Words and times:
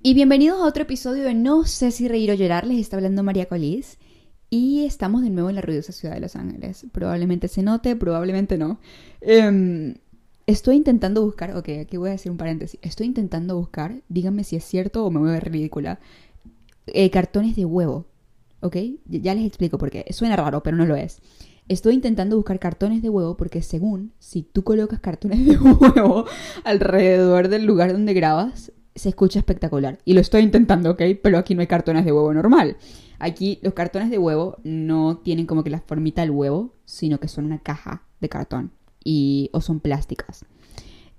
Y 0.00 0.14
bienvenidos 0.14 0.60
a 0.60 0.64
otro 0.64 0.84
episodio 0.84 1.24
de 1.24 1.34
No 1.34 1.64
sé 1.64 1.90
si 1.90 2.06
reír 2.06 2.30
o 2.30 2.34
llorar, 2.34 2.64
les 2.64 2.78
está 2.78 2.96
hablando 2.96 3.24
María 3.24 3.46
Colís. 3.46 3.98
Y 4.48 4.84
estamos 4.84 5.22
de 5.22 5.30
nuevo 5.30 5.48
en 5.48 5.56
la 5.56 5.60
ruidosa 5.60 5.92
ciudad 5.92 6.14
de 6.14 6.20
Los 6.20 6.36
Ángeles. 6.36 6.86
Probablemente 6.92 7.48
se 7.48 7.62
note, 7.64 7.96
probablemente 7.96 8.56
no. 8.56 8.78
Em, 9.20 9.96
estoy 10.46 10.76
intentando 10.76 11.24
buscar, 11.24 11.56
ok, 11.56 11.68
aquí 11.82 11.96
voy 11.96 12.10
a 12.10 12.14
hacer 12.14 12.30
un 12.30 12.38
paréntesis. 12.38 12.78
Estoy 12.80 13.06
intentando 13.06 13.56
buscar, 13.56 14.00
díganme 14.08 14.44
si 14.44 14.54
es 14.54 14.64
cierto 14.64 15.04
o 15.04 15.10
me 15.10 15.18
voy 15.18 15.30
a 15.30 15.32
ver 15.32 15.50
ridícula, 15.50 15.98
eh, 16.86 17.10
cartones 17.10 17.56
de 17.56 17.64
huevo. 17.64 18.06
¿Ok? 18.60 18.76
Ya 19.06 19.34
les 19.34 19.46
explico 19.46 19.78
por 19.78 19.90
qué. 19.90 20.06
Suena 20.10 20.36
raro, 20.36 20.62
pero 20.62 20.76
no 20.76 20.86
lo 20.86 20.94
es. 20.94 21.20
Estoy 21.66 21.94
intentando 21.94 22.36
buscar 22.36 22.60
cartones 22.60 23.02
de 23.02 23.08
huevo 23.08 23.36
porque 23.36 23.62
según 23.62 24.12
si 24.20 24.42
tú 24.42 24.62
colocas 24.62 25.00
cartones 25.00 25.44
de 25.44 25.58
huevo 25.58 26.24
alrededor 26.62 27.48
del 27.48 27.64
lugar 27.64 27.92
donde 27.92 28.14
grabas, 28.14 28.72
se 28.98 29.10
escucha 29.10 29.38
espectacular. 29.38 29.98
Y 30.04 30.14
lo 30.14 30.20
estoy 30.20 30.42
intentando, 30.42 30.90
¿ok? 30.90 31.02
Pero 31.22 31.38
aquí 31.38 31.54
no 31.54 31.60
hay 31.60 31.66
cartones 31.66 32.04
de 32.04 32.12
huevo 32.12 32.32
normal. 32.34 32.76
Aquí 33.18 33.58
los 33.62 33.74
cartones 33.74 34.10
de 34.10 34.18
huevo 34.18 34.58
no 34.62 35.18
tienen 35.18 35.46
como 35.46 35.64
que 35.64 35.70
la 35.70 35.80
formita 35.80 36.22
del 36.22 36.30
huevo, 36.30 36.74
sino 36.84 37.18
que 37.18 37.28
son 37.28 37.46
una 37.46 37.58
caja 37.58 38.02
de 38.20 38.28
cartón 38.28 38.72
y 39.02 39.50
o 39.52 39.60
son 39.60 39.80
plásticas. 39.80 40.44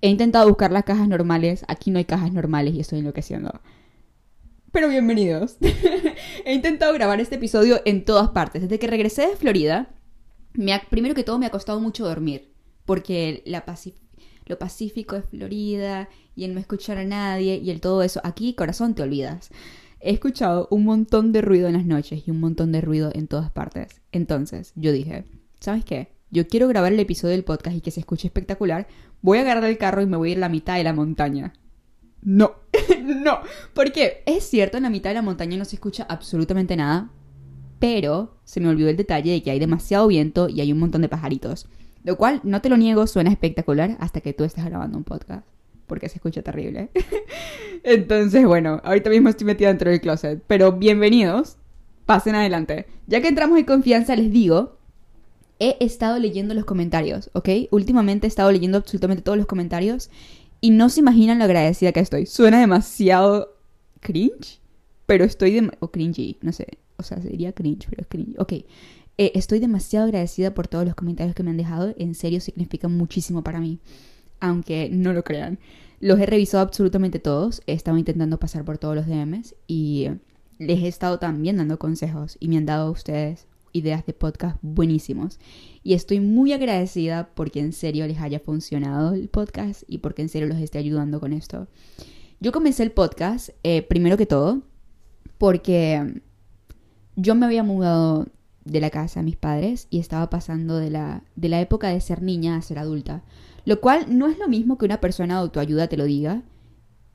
He 0.02 0.10
intentado 0.10 0.48
buscar 0.48 0.72
las 0.72 0.86
cajas 0.86 1.10
normales, 1.10 1.66
aquí 1.68 1.92
no 1.92 1.98
hay 1.98 2.06
cajas 2.06 2.32
normales 2.32 2.74
y 2.74 2.80
estoy 2.80 3.00
enloqueciendo. 3.00 3.60
Pero 4.72 4.88
bienvenidos. 4.88 5.58
He 6.46 6.54
intentado 6.54 6.94
grabar 6.94 7.20
este 7.20 7.36
episodio 7.36 7.82
en 7.86 8.06
todas 8.06 8.30
partes. 8.30 8.62
Desde 8.62 8.80
que 8.80 8.88
regresé 8.88 9.28
de 9.28 9.36
Florida, 9.36 9.90
me 10.54 10.80
primero 10.90 11.16
que 11.16 11.24
todo 11.24 11.40
me 11.40 11.48
ha 11.48 11.52
costado 11.52 11.80
mucho 11.80 12.06
dormir, 12.06 12.54
porque 12.86 13.42
la 13.46 13.66
lo 14.50 14.60
pacífico 14.60 15.16
de 15.16 15.22
Florida 15.22 16.10
y 16.36 16.44
el 16.44 16.54
no 16.54 16.60
escuchar 16.60 16.98
a 16.98 17.06
nadie 17.06 17.58
y 17.58 17.70
el 17.70 17.80
todo 17.80 18.04
eso, 18.04 18.20
aquí 18.24 18.54
corazón 18.56 18.96
te 18.96 19.04
olvidas. 19.04 19.52
He 20.02 20.12
escuchado 20.12 20.68
un 20.72 20.86
montón 20.86 21.32
de 21.32 21.42
ruido 21.42 21.68
en 21.68 21.74
las 21.74 21.86
noches 21.86 22.24
y 22.26 22.32
un 22.32 22.40
montón 22.40 22.72
de 22.72 22.82
ruido 22.82 23.12
en 23.14 23.28
todas 23.28 23.52
partes. 23.52 24.02
Entonces, 24.12 24.74
yo 24.76 24.92
dije, 24.92 25.26
¿sabes 25.60 25.86
qué? 25.86 26.10
Yo 26.32 26.48
quiero 26.48 26.68
grabar 26.68 26.92
el 26.92 27.00
episodio 27.00 27.34
del 27.34 27.44
podcast 27.44 27.78
y 27.78 27.82
que 27.82 27.92
se 27.92 28.00
escuche 28.00 28.28
espectacular. 28.28 28.88
Voy 29.22 29.38
a 29.38 29.42
agarrar 29.42 29.66
el 29.66 29.78
carro 29.78 30.02
y 30.02 30.08
me 30.08 30.18
voy 30.18 30.30
a 30.30 30.32
ir 30.34 30.38
a 30.38 30.42
la 30.42 30.50
mitad 30.50 30.78
de 30.78 30.84
la 30.84 30.94
montaña. 30.94 31.54
No, 32.22 32.56
no. 33.04 33.40
Porque 33.74 34.24
es 34.26 34.44
cierto, 34.44 34.78
en 34.78 34.84
la 34.84 34.90
mitad 34.90 35.12
de 35.12 35.16
la 35.16 35.22
montaña 35.22 35.58
no 35.58 35.66
se 35.66 35.76
escucha 35.76 36.08
absolutamente 36.10 36.76
nada. 36.76 37.12
Pero 37.78 38.40
se 38.46 38.60
me 38.60 38.68
olvidó 38.70 38.90
el 38.90 38.98
detalle 38.98 39.32
de 39.32 39.44
que 39.44 39.52
hay 39.52 39.60
demasiado 39.60 40.08
viento 40.08 40.50
y 40.50 40.62
hay 40.62 40.72
un 40.72 40.80
montón 40.80 41.02
de 41.02 41.10
pajaritos. 41.10 41.68
Lo 42.04 42.18
cual, 42.18 42.42
no 42.44 42.62
te 42.62 42.70
lo 42.70 42.78
niego, 42.78 43.08
suena 43.08 43.30
espectacular 43.30 43.98
hasta 44.00 44.22
que 44.22 44.34
tú 44.34 44.44
estás 44.44 44.66
grabando 44.66 44.98
un 44.98 45.04
podcast. 45.04 45.46
Porque 45.88 46.08
se 46.10 46.16
escucha 46.16 46.42
terrible. 46.42 46.90
Entonces, 47.84 48.46
bueno, 48.46 48.80
ahorita 48.84 49.10
mismo 49.10 49.30
estoy 49.30 49.48
metida 49.48 49.70
dentro 49.70 49.90
del 49.90 50.02
closet. 50.02 50.42
Pero 50.48 50.74
bienvenidos. 50.74 51.58
Pasen 52.06 52.36
adelante. 52.36 52.86
Ya 53.08 53.22
que 53.22 53.28
entramos 53.28 53.58
en 53.58 53.66
confianza, 53.66 54.16
les 54.16 54.32
digo 54.32 54.80
he 55.60 55.76
estado 55.82 56.18
leyendo 56.20 56.54
los 56.54 56.66
comentarios, 56.66 57.30
¿ok? 57.34 57.50
Últimamente 57.72 58.26
he 58.26 58.30
estado 58.30 58.52
leyendo 58.52 58.78
absolutamente 58.78 59.22
todos 59.22 59.38
los 59.38 59.46
comentarios 59.46 60.10
y 60.62 60.72
no 60.72 60.90
se 60.90 61.02
imaginan 61.02 61.38
lo 61.38 61.46
agradecida 61.46 61.92
que 61.92 62.00
estoy. 62.00 62.26
Suena 62.26 62.60
demasiado 62.60 63.58
cringe, 64.00 64.62
pero 65.06 65.26
estoy 65.26 65.52
de... 65.52 65.72
o 65.80 65.92
cringy, 65.92 66.38
no 66.42 66.54
sé. 66.54 66.80
O 66.98 67.04
sea, 67.04 67.22
se 67.22 67.30
diría 67.30 67.54
cringe, 67.54 67.88
pero 67.90 68.02
es 68.02 68.08
cringe. 68.08 68.36
Ok. 68.40 68.54
Eh, 69.20 69.34
estoy 69.36 69.60
demasiado 69.60 70.06
agradecida 70.06 70.54
por 70.54 70.70
todos 70.70 70.86
los 70.86 70.96
comentarios 70.96 71.36
que 71.36 71.44
me 71.44 71.50
han 71.50 71.58
dejado. 71.58 71.94
En 71.98 72.16
serio, 72.16 72.40
significan 72.40 72.96
muchísimo 72.96 73.44
para 73.44 73.60
mí. 73.60 73.80
Aunque 74.40 74.90
no 74.90 75.12
lo 75.12 75.26
crean. 75.26 75.60
Los 76.00 76.22
he 76.22 76.26
revisado 76.26 76.64
absolutamente 76.64 77.20
todos. 77.20 77.62
He 77.68 77.74
estado 77.74 77.98
intentando 77.98 78.40
pasar 78.40 78.64
por 78.64 78.78
todos 78.78 78.96
los 78.96 79.08
DMs. 79.08 79.56
Y 79.68 80.08
les 80.58 80.80
he 80.80 80.88
estado 80.88 81.20
también 81.20 81.58
dando 81.58 81.78
consejos. 81.78 82.38
Y 82.40 82.48
me 82.48 82.56
han 82.56 82.66
dado 82.66 82.88
a 82.88 82.92
ustedes 82.92 83.46
ideas 83.74 84.06
de 84.06 84.14
podcast 84.14 84.56
buenísimos. 84.62 85.38
Y 85.84 85.96
estoy 85.96 86.22
muy 86.22 86.54
agradecida 86.54 87.30
porque 87.36 87.60
en 87.60 87.74
serio 87.74 88.08
les 88.08 88.20
haya 88.20 88.40
funcionado 88.40 89.16
el 89.16 89.28
podcast 89.28 89.84
y 89.88 89.98
porque 89.98 90.22
en 90.22 90.30
serio 90.30 90.48
los 90.48 90.60
esté 90.60 90.78
ayudando 90.78 91.20
con 91.20 91.34
esto. 91.34 91.68
Yo 92.40 92.54
comencé 92.54 92.84
el 92.84 92.94
podcast, 92.94 93.50
eh, 93.64 93.82
primero 93.82 94.16
que 94.16 94.26
todo, 94.26 94.62
porque 95.38 96.22
yo 97.18 97.36
me 97.36 97.46
había 97.46 97.64
mudado 97.64 98.28
de 98.72 98.82
la 98.82 98.90
casa 98.90 99.22
mis 99.22 99.36
padres 99.36 99.88
y 99.90 100.00
estaba 100.00 100.30
pasando 100.30 100.78
de 100.78 100.90
la, 100.90 101.24
de 101.36 101.50
la 101.50 101.62
época 101.62 101.90
de 101.90 102.02
ser 102.02 102.22
niña 102.22 102.56
a 102.56 102.62
ser 102.62 102.80
adulta. 102.80 103.24
Lo 103.66 103.82
cual 103.82 104.06
no 104.10 104.28
es 104.28 104.38
lo 104.40 104.48
mismo 104.48 104.78
que 104.78 104.86
una 104.86 105.02
persona 105.02 105.36
de 105.36 105.42
autoayuda 105.42 105.88
te 105.88 105.98
lo 105.98 106.06
diga 106.06 106.44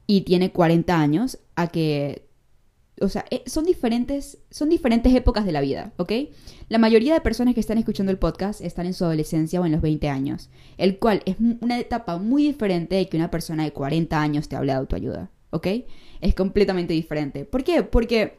y 0.06 0.22
tiene 0.22 0.52
40 0.52 1.00
años 1.00 1.38
a 1.56 1.68
que 1.68 2.24
o 3.00 3.08
sea, 3.08 3.24
eh, 3.30 3.42
son 3.46 3.64
diferentes, 3.64 4.38
son 4.50 4.68
diferentes 4.68 5.12
épocas 5.14 5.44
de 5.44 5.52
la 5.52 5.60
vida, 5.60 5.92
¿ok? 5.96 6.12
La 6.68 6.78
mayoría 6.78 7.14
de 7.14 7.20
personas 7.20 7.54
que 7.54 7.60
están 7.60 7.78
escuchando 7.78 8.12
el 8.12 8.18
podcast 8.18 8.60
están 8.60 8.86
en 8.86 8.94
su 8.94 9.04
adolescencia 9.04 9.60
o 9.60 9.66
en 9.66 9.72
los 9.72 9.80
20 9.80 10.08
años, 10.08 10.48
el 10.78 10.98
cual 10.98 11.22
es 11.26 11.36
una 11.60 11.78
etapa 11.78 12.18
muy 12.18 12.44
diferente 12.44 12.94
de 12.96 13.08
que 13.08 13.16
una 13.16 13.30
persona 13.30 13.64
de 13.64 13.72
40 13.72 14.20
años 14.20 14.48
te 14.48 14.56
hable 14.56 14.72
de 14.72 14.78
autoayuda, 14.78 15.30
¿ok? 15.50 15.66
Es 16.20 16.34
completamente 16.34 16.94
diferente. 16.94 17.44
¿Por 17.44 17.64
qué? 17.64 17.82
Porque 17.82 18.38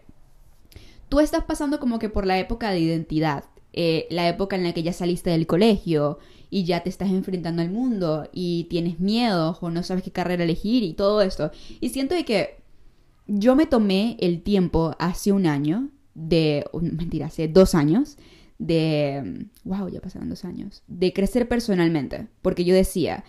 tú 1.16 1.22
estás 1.22 1.46
pasando 1.46 1.80
como 1.80 1.98
que 1.98 2.10
por 2.10 2.26
la 2.26 2.38
época 2.40 2.72
de 2.72 2.82
identidad, 2.82 3.46
eh, 3.72 4.06
la 4.10 4.28
época 4.28 4.58
en 4.58 4.64
la 4.64 4.74
que 4.74 4.84
ya 4.84 4.92
saliste 4.92 5.30
del 5.30 5.48
colegio 5.48 6.20
y 6.50 6.66
ya 6.66 6.84
te 6.84 6.90
estás 6.90 7.10
enfrentando 7.10 7.62
al 7.62 7.72
mundo 7.72 8.28
y 8.34 8.66
tienes 8.66 9.00
miedo 9.00 9.58
o 9.62 9.70
no 9.70 9.82
sabes 9.82 10.04
qué 10.04 10.12
carrera 10.12 10.44
elegir 10.44 10.84
y 10.84 10.92
todo 10.92 11.22
esto. 11.22 11.52
Y 11.80 11.88
siento 11.88 12.16
que 12.26 12.58
yo 13.28 13.56
me 13.56 13.66
tomé 13.66 14.18
el 14.20 14.42
tiempo 14.42 14.94
hace 15.00 15.32
un 15.32 15.48
año, 15.48 15.88
de, 16.16 16.66
mentira, 16.82 17.28
hace 17.28 17.48
dos 17.48 17.76
años, 17.76 18.18
de, 18.58 19.48
wow, 19.64 19.88
ya 19.88 20.02
pasaron 20.02 20.28
dos 20.28 20.44
años, 20.44 20.84
de 20.88 21.14
crecer 21.14 21.48
personalmente, 21.48 22.28
porque 22.42 22.66
yo 22.66 22.76
decía, 22.76 23.24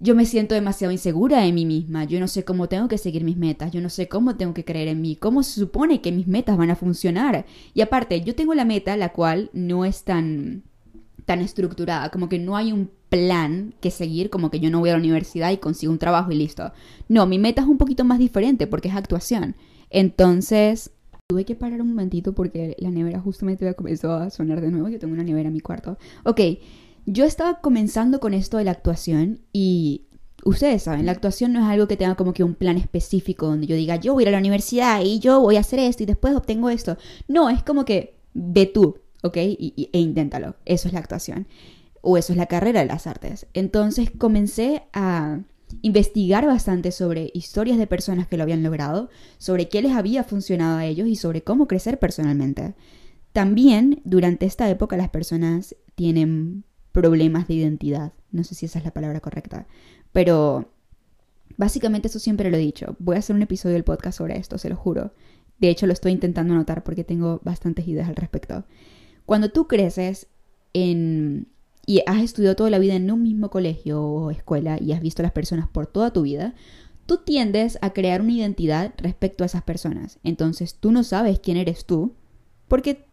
yo 0.00 0.14
me 0.14 0.24
siento 0.24 0.54
demasiado 0.54 0.92
insegura 0.92 1.42
de 1.42 1.52
mí 1.52 1.66
misma, 1.66 2.04
yo 2.04 2.18
no 2.20 2.26
sé 2.26 2.44
cómo 2.44 2.68
tengo 2.68 2.88
que 2.88 2.98
seguir 2.98 3.22
mis 3.22 3.36
metas, 3.36 3.70
yo 3.70 3.82
no 3.82 3.90
sé 3.90 4.08
cómo 4.08 4.36
tengo 4.36 4.54
que 4.54 4.64
creer 4.64 4.88
en 4.88 5.02
mí, 5.02 5.14
cómo 5.14 5.42
se 5.42 5.60
supone 5.60 6.00
que 6.00 6.10
mis 6.10 6.26
metas 6.26 6.56
van 6.56 6.70
a 6.70 6.76
funcionar. 6.76 7.44
Y 7.74 7.82
aparte, 7.82 8.22
yo 8.22 8.34
tengo 8.34 8.54
la 8.54 8.64
meta, 8.64 8.96
la 8.96 9.12
cual 9.12 9.50
no 9.52 9.84
es 9.84 10.04
tan 10.04 10.62
tan 11.26 11.42
estructurada, 11.42 12.08
como 12.10 12.28
que 12.28 12.40
no 12.40 12.56
hay 12.56 12.72
un 12.72 12.90
plan 13.08 13.74
que 13.80 13.92
seguir, 13.92 14.30
como 14.30 14.50
que 14.50 14.58
yo 14.58 14.68
no 14.68 14.80
voy 14.80 14.88
a 14.88 14.94
la 14.94 14.98
universidad 14.98 15.52
y 15.52 15.58
consigo 15.58 15.92
un 15.92 15.98
trabajo 15.98 16.32
y 16.32 16.34
listo. 16.34 16.72
No, 17.08 17.26
mi 17.26 17.38
meta 17.38 17.62
es 17.62 17.68
un 17.68 17.78
poquito 17.78 18.04
más 18.04 18.18
diferente 18.18 18.66
porque 18.66 18.88
es 18.88 18.96
actuación. 18.96 19.54
Entonces, 19.90 20.90
tuve 21.28 21.44
que 21.44 21.54
parar 21.54 21.82
un 21.82 21.90
momentito 21.90 22.32
porque 22.32 22.74
la 22.80 22.90
nevera 22.90 23.20
justamente 23.20 23.72
comenzó 23.74 24.14
a 24.14 24.30
sonar 24.30 24.60
de 24.60 24.72
nuevo. 24.72 24.88
Yo 24.88 24.98
tengo 24.98 25.14
una 25.14 25.22
nevera 25.22 25.48
en 25.48 25.52
mi 25.52 25.60
cuarto. 25.60 25.98
Ok, 26.24 26.40
yo 27.12 27.24
estaba 27.24 27.60
comenzando 27.60 28.20
con 28.20 28.34
esto 28.34 28.58
de 28.58 28.64
la 28.64 28.70
actuación 28.70 29.40
y 29.52 30.06
ustedes 30.44 30.84
saben, 30.84 31.06
la 31.06 31.12
actuación 31.12 31.52
no 31.52 31.60
es 31.60 31.66
algo 31.66 31.88
que 31.88 31.96
tenga 31.96 32.14
como 32.14 32.32
que 32.32 32.44
un 32.44 32.54
plan 32.54 32.76
específico 32.76 33.46
donde 33.46 33.66
yo 33.66 33.74
diga, 33.74 33.96
yo 33.96 34.14
voy 34.14 34.22
a 34.22 34.24
ir 34.24 34.28
a 34.28 34.32
la 34.32 34.38
universidad 34.38 35.02
y 35.02 35.18
yo 35.18 35.40
voy 35.40 35.56
a 35.56 35.60
hacer 35.60 35.80
esto 35.80 36.04
y 36.04 36.06
después 36.06 36.36
obtengo 36.36 36.70
esto. 36.70 36.96
No, 37.26 37.50
es 37.50 37.64
como 37.64 37.84
que 37.84 38.14
ve 38.32 38.66
tú, 38.66 38.98
¿ok? 39.24 39.36
E 39.36 39.88
inténtalo. 39.92 40.54
Eso 40.64 40.86
es 40.86 40.94
la 40.94 41.00
actuación. 41.00 41.48
O 42.00 42.16
eso 42.16 42.32
es 42.32 42.36
la 42.36 42.46
carrera 42.46 42.80
de 42.80 42.86
las 42.86 43.08
artes. 43.08 43.46
Entonces 43.54 44.10
comencé 44.16 44.84
a 44.92 45.40
investigar 45.82 46.46
bastante 46.46 46.92
sobre 46.92 47.30
historias 47.34 47.76
de 47.76 47.88
personas 47.88 48.28
que 48.28 48.36
lo 48.36 48.44
habían 48.44 48.62
logrado, 48.62 49.10
sobre 49.38 49.68
qué 49.68 49.82
les 49.82 49.92
había 49.92 50.22
funcionado 50.22 50.78
a 50.78 50.86
ellos 50.86 51.08
y 51.08 51.16
sobre 51.16 51.42
cómo 51.42 51.66
crecer 51.66 51.98
personalmente. 51.98 52.74
También 53.32 54.00
durante 54.04 54.46
esta 54.46 54.70
época 54.70 54.96
las 54.96 55.10
personas 55.10 55.74
tienen 55.96 56.64
problemas 57.00 57.48
de 57.48 57.54
identidad. 57.54 58.12
No 58.30 58.44
sé 58.44 58.54
si 58.54 58.66
esa 58.66 58.78
es 58.78 58.84
la 58.84 58.92
palabra 58.92 59.20
correcta, 59.20 59.66
pero 60.12 60.70
básicamente 61.56 62.08
eso 62.08 62.18
siempre 62.18 62.50
lo 62.50 62.58
he 62.58 62.60
dicho. 62.60 62.94
Voy 62.98 63.16
a 63.16 63.20
hacer 63.20 63.34
un 63.34 63.40
episodio 63.42 63.74
del 63.74 63.84
podcast 63.84 64.18
sobre 64.18 64.36
esto, 64.36 64.58
se 64.58 64.68
lo 64.68 64.76
juro. 64.76 65.14
De 65.58 65.70
hecho, 65.70 65.86
lo 65.86 65.94
estoy 65.94 66.12
intentando 66.12 66.52
anotar 66.52 66.84
porque 66.84 67.04
tengo 67.04 67.40
bastantes 67.42 67.88
ideas 67.88 68.08
al 68.08 68.16
respecto. 68.16 68.64
Cuando 69.24 69.50
tú 69.50 69.66
creces 69.66 70.26
en, 70.74 71.48
y 71.86 72.02
has 72.06 72.22
estudiado 72.22 72.54
toda 72.54 72.68
la 72.68 72.78
vida 72.78 72.94
en 72.94 73.10
un 73.10 73.22
mismo 73.22 73.48
colegio 73.48 74.02
o 74.02 74.30
escuela 74.30 74.78
y 74.78 74.92
has 74.92 75.00
visto 75.00 75.22
a 75.22 75.24
las 75.24 75.32
personas 75.32 75.68
por 75.68 75.86
toda 75.86 76.12
tu 76.12 76.22
vida, 76.22 76.54
tú 77.06 77.18
tiendes 77.24 77.78
a 77.80 77.94
crear 77.94 78.20
una 78.20 78.32
identidad 78.32 78.92
respecto 78.98 79.42
a 79.42 79.46
esas 79.46 79.62
personas. 79.62 80.18
Entonces 80.22 80.74
tú 80.74 80.92
no 80.92 81.02
sabes 81.02 81.40
quién 81.40 81.56
eres 81.56 81.86
tú 81.86 82.14
porque 82.68 83.06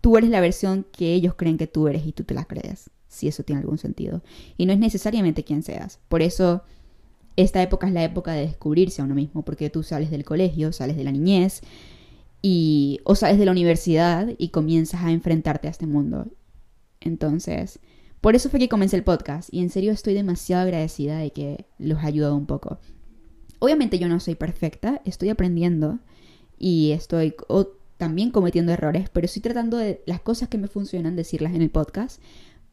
tú 0.00 0.16
eres 0.16 0.30
la 0.30 0.40
versión 0.40 0.86
que 0.92 1.14
ellos 1.14 1.34
creen 1.34 1.58
que 1.58 1.66
tú 1.66 1.88
eres 1.88 2.06
y 2.06 2.12
tú 2.12 2.24
te 2.24 2.34
la 2.34 2.44
crees, 2.44 2.90
si 3.08 3.28
eso 3.28 3.42
tiene 3.42 3.60
algún 3.60 3.78
sentido. 3.78 4.22
Y 4.56 4.66
no 4.66 4.72
es 4.72 4.78
necesariamente 4.78 5.44
quién 5.44 5.62
seas. 5.62 5.98
Por 6.08 6.22
eso 6.22 6.62
esta 7.36 7.62
época 7.62 7.86
es 7.86 7.92
la 7.92 8.04
época 8.04 8.32
de 8.32 8.42
descubrirse 8.42 9.00
a 9.00 9.04
uno 9.04 9.14
mismo, 9.14 9.44
porque 9.44 9.70
tú 9.70 9.82
sales 9.82 10.10
del 10.10 10.24
colegio, 10.24 10.72
sales 10.72 10.96
de 10.96 11.04
la 11.04 11.12
niñez, 11.12 11.62
y 12.42 13.00
o 13.04 13.14
sales 13.14 13.38
de 13.38 13.44
la 13.44 13.52
universidad 13.52 14.28
y 14.38 14.48
comienzas 14.48 15.02
a 15.02 15.12
enfrentarte 15.12 15.68
a 15.68 15.70
este 15.70 15.86
mundo. 15.86 16.26
Entonces, 17.00 17.80
por 18.20 18.34
eso 18.34 18.50
fue 18.50 18.60
que 18.60 18.68
comencé 18.68 18.96
el 18.96 19.04
podcast 19.04 19.52
y 19.52 19.60
en 19.60 19.70
serio 19.70 19.92
estoy 19.92 20.14
demasiado 20.14 20.62
agradecida 20.62 21.18
de 21.18 21.30
que 21.30 21.66
los 21.78 21.98
ha 21.98 22.06
ayudado 22.06 22.36
un 22.36 22.46
poco. 22.46 22.78
Obviamente 23.60 23.98
yo 23.98 24.08
no 24.08 24.20
soy 24.20 24.34
perfecta, 24.34 25.00
estoy 25.04 25.30
aprendiendo 25.30 25.98
y 26.58 26.92
estoy 26.92 27.34
también 27.96 28.30
cometiendo 28.30 28.72
errores, 28.72 29.08
pero 29.12 29.24
estoy 29.24 29.42
tratando 29.42 29.76
de 29.76 30.02
las 30.06 30.20
cosas 30.20 30.48
que 30.48 30.58
me 30.58 30.68
funcionan 30.68 31.16
decirlas 31.16 31.54
en 31.54 31.62
el 31.62 31.70
podcast 31.70 32.20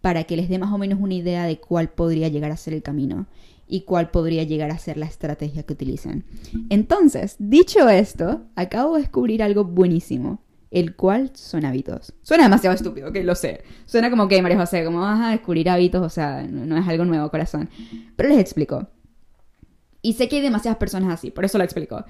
para 0.05 0.25
que 0.25 0.37
les 0.37 0.49
dé 0.49 0.59
más 0.59 0.71
o 0.71 0.77
menos 0.77 0.99
una 1.01 1.15
idea 1.15 1.45
de 1.45 1.57
cuál 1.57 1.89
podría 1.89 2.27
llegar 2.27 2.51
a 2.51 2.57
ser 2.57 2.75
el 2.75 2.83
camino 2.83 3.25
y 3.67 3.85
cuál 3.85 4.11
podría 4.11 4.43
llegar 4.43 4.69
a 4.69 4.77
ser 4.77 4.97
la 4.97 5.07
estrategia 5.07 5.63
que 5.63 5.73
utilicen. 5.73 6.25
Entonces, 6.69 7.37
dicho 7.39 7.89
esto, 7.89 8.43
acabo 8.55 8.93
de 8.93 9.01
descubrir 9.01 9.41
algo 9.41 9.63
buenísimo, 9.63 10.43
el 10.69 10.95
cual 10.95 11.31
son 11.33 11.65
hábitos. 11.65 12.13
Suena 12.21 12.43
demasiado 12.43 12.75
estúpido, 12.75 13.11
que 13.11 13.23
lo 13.23 13.33
sé. 13.33 13.63
Suena 13.87 14.11
como 14.11 14.27
que, 14.27 14.39
María 14.43 14.59
José, 14.59 14.85
como 14.85 14.99
vas 14.99 15.19
a 15.19 15.31
descubrir 15.31 15.71
hábitos, 15.71 16.03
o 16.03 16.09
sea, 16.09 16.43
no 16.43 16.77
es 16.77 16.87
algo 16.87 17.03
nuevo, 17.05 17.31
corazón. 17.31 17.67
Pero 18.15 18.29
les 18.29 18.37
explico. 18.37 18.87
Y 20.03 20.13
sé 20.13 20.29
que 20.29 20.35
hay 20.35 20.43
demasiadas 20.43 20.77
personas 20.77 21.11
así, 21.11 21.31
por 21.31 21.45
eso 21.45 21.57
lo 21.57 21.63
explico. 21.63 22.05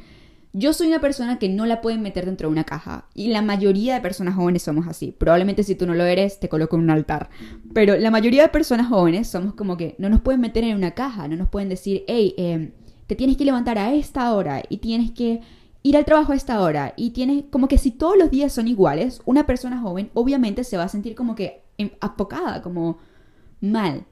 Yo 0.58 0.72
soy 0.72 0.88
una 0.88 1.02
persona 1.02 1.38
que 1.38 1.50
no 1.50 1.66
la 1.66 1.82
pueden 1.82 2.02
meter 2.02 2.26
dentro 2.26 2.48
de 2.48 2.54
una 2.54 2.64
caja. 2.64 3.10
Y 3.14 3.28
la 3.28 3.42
mayoría 3.42 3.94
de 3.94 4.00
personas 4.00 4.36
jóvenes 4.36 4.64
somos 4.64 4.88
así. 4.88 5.12
Probablemente 5.12 5.64
si 5.64 5.76
tú 5.76 5.86
no 5.86 5.94
lo 5.94 6.06
eres, 6.06 6.40
te 6.40 6.48
coloco 6.48 6.78
en 6.78 6.84
un 6.84 6.92
altar. 6.92 7.30
Pero 7.74 7.98
la 7.98 8.10
mayoría 8.10 8.44
de 8.44 8.48
personas 8.48 8.88
jóvenes 8.88 9.28
somos 9.28 9.54
como 9.54 9.76
que 9.76 9.96
no 9.98 10.08
nos 10.08 10.22
pueden 10.22 10.40
meter 10.40 10.64
en 10.64 10.78
una 10.78 10.92
caja. 10.92 11.28
No 11.28 11.36
nos 11.36 11.50
pueden 11.50 11.68
decir, 11.68 12.06
hey, 12.08 12.34
em, 12.38 12.72
te 13.06 13.16
tienes 13.16 13.36
que 13.36 13.44
levantar 13.44 13.78
a 13.78 13.94
esta 13.96 14.34
hora 14.34 14.64
y 14.70 14.78
tienes 14.78 15.12
que 15.12 15.42
ir 15.84 15.98
al 15.98 16.06
trabajo 16.06 16.32
a 16.32 16.38
esta 16.38 16.62
hora. 16.62 16.94
Y 16.96 17.10
tienes 17.10 17.44
como 17.52 17.68
que 17.68 17.78
si 17.78 17.92
todos 17.92 18.16
los 18.18 18.32
días 18.32 18.54
son 18.54 18.70
iguales, 18.70 19.22
una 19.26 19.46
persona 19.46 19.82
joven 19.82 20.10
obviamente 20.14 20.64
se 20.64 20.78
va 20.78 20.84
a 20.84 20.88
sentir 20.88 21.16
como 21.16 21.36
que 21.36 21.64
em, 21.78 21.90
apocada, 22.00 22.62
como 22.62 23.00
mal. 23.60 24.06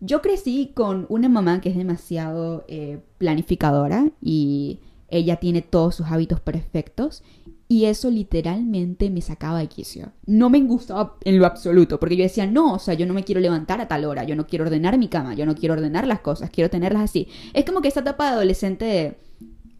Yo 0.00 0.22
crecí 0.22 0.70
con 0.76 1.06
una 1.08 1.28
mamá 1.28 1.60
que 1.60 1.70
es 1.70 1.76
demasiado 1.76 2.64
eh, 2.68 3.00
planificadora 3.18 4.06
y 4.20 4.78
ella 5.12 5.36
tiene 5.36 5.62
todos 5.62 5.94
sus 5.94 6.06
hábitos 6.06 6.40
perfectos 6.40 7.22
y 7.68 7.84
eso 7.84 8.10
literalmente 8.10 9.08
me 9.10 9.20
sacaba 9.20 9.58
de 9.58 9.68
quicio. 9.68 10.12
No 10.26 10.50
me 10.50 10.60
gustaba 10.60 11.16
en 11.24 11.38
lo 11.38 11.46
absoluto, 11.46 12.00
porque 12.00 12.16
yo 12.16 12.24
decía, 12.24 12.46
no, 12.46 12.74
o 12.74 12.78
sea, 12.78 12.94
yo 12.94 13.06
no 13.06 13.14
me 13.14 13.24
quiero 13.24 13.40
levantar 13.40 13.80
a 13.80 13.88
tal 13.88 14.04
hora, 14.04 14.24
yo 14.24 14.36
no 14.36 14.46
quiero 14.46 14.64
ordenar 14.64 14.98
mi 14.98 15.08
cama, 15.08 15.34
yo 15.34 15.46
no 15.46 15.54
quiero 15.54 15.74
ordenar 15.74 16.06
las 16.06 16.20
cosas, 16.20 16.50
quiero 16.50 16.70
tenerlas 16.70 17.04
así. 17.04 17.28
Es 17.54 17.64
como 17.64 17.80
que 17.80 17.88
esta 17.88 18.00
etapa 18.00 18.26
de 18.26 18.30
adolescente 18.32 18.84
de 18.84 19.16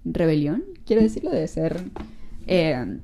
rebelión, 0.04 0.64
quiero 0.86 1.02
decirlo, 1.02 1.30
de 1.30 1.48
ser... 1.48 1.82
Eh, 2.46 2.98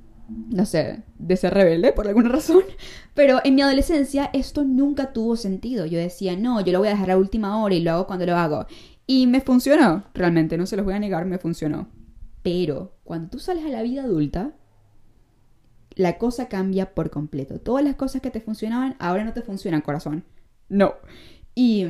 no 0.50 0.66
sé, 0.66 1.02
de 1.18 1.36
ser 1.38 1.54
rebelde 1.54 1.92
por 1.92 2.06
alguna 2.06 2.28
razón. 2.28 2.62
Pero 3.14 3.40
en 3.44 3.54
mi 3.54 3.62
adolescencia 3.62 4.28
esto 4.32 4.64
nunca 4.64 5.12
tuvo 5.12 5.36
sentido. 5.36 5.86
Yo 5.86 5.98
decía, 5.98 6.36
no, 6.36 6.60
yo 6.60 6.72
lo 6.72 6.80
voy 6.80 6.88
a 6.88 6.92
dejar 6.92 7.10
a 7.10 7.16
última 7.16 7.62
hora 7.62 7.74
y 7.74 7.80
lo 7.80 7.92
hago 7.92 8.06
cuando 8.06 8.26
lo 8.26 8.36
hago. 8.36 8.66
Y 9.06 9.26
me 9.26 9.40
funcionó, 9.40 10.04
realmente, 10.12 10.58
no 10.58 10.66
se 10.66 10.76
los 10.76 10.84
voy 10.84 10.94
a 10.94 10.98
negar, 10.98 11.24
me 11.24 11.38
funcionó. 11.38 11.88
Pero 12.42 12.96
cuando 13.04 13.30
tú 13.30 13.38
sales 13.38 13.64
a 13.64 13.68
la 13.68 13.82
vida 13.82 14.04
adulta, 14.04 14.54
la 15.94 16.18
cosa 16.18 16.48
cambia 16.48 16.94
por 16.94 17.10
completo. 17.10 17.60
Todas 17.60 17.84
las 17.84 17.96
cosas 17.96 18.22
que 18.22 18.30
te 18.30 18.40
funcionaban 18.40 18.96
ahora 18.98 19.24
no 19.24 19.32
te 19.32 19.42
funcionan, 19.42 19.80
corazón. 19.80 20.24
No. 20.68 20.94
Y 21.54 21.86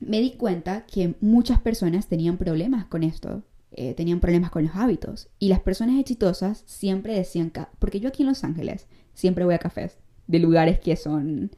me 0.00 0.20
di 0.20 0.32
cuenta 0.32 0.84
que 0.86 1.14
muchas 1.20 1.60
personas 1.60 2.08
tenían 2.08 2.36
problemas 2.36 2.84
con 2.86 3.02
esto. 3.02 3.42
Eh, 3.70 3.94
tenían 3.94 4.20
problemas 4.20 4.50
con 4.50 4.64
los 4.64 4.76
hábitos. 4.76 5.30
Y 5.38 5.48
las 5.48 5.60
personas 5.60 5.98
exitosas 5.98 6.62
siempre 6.66 7.14
decían, 7.14 7.52
porque 7.78 8.00
yo 8.00 8.08
aquí 8.08 8.22
en 8.22 8.28
Los 8.28 8.44
Ángeles 8.44 8.86
siempre 9.14 9.44
voy 9.44 9.54
a 9.54 9.58
cafés 9.58 9.98
de 10.26 10.38
lugares 10.38 10.78
que 10.78 10.96
son 10.96 11.50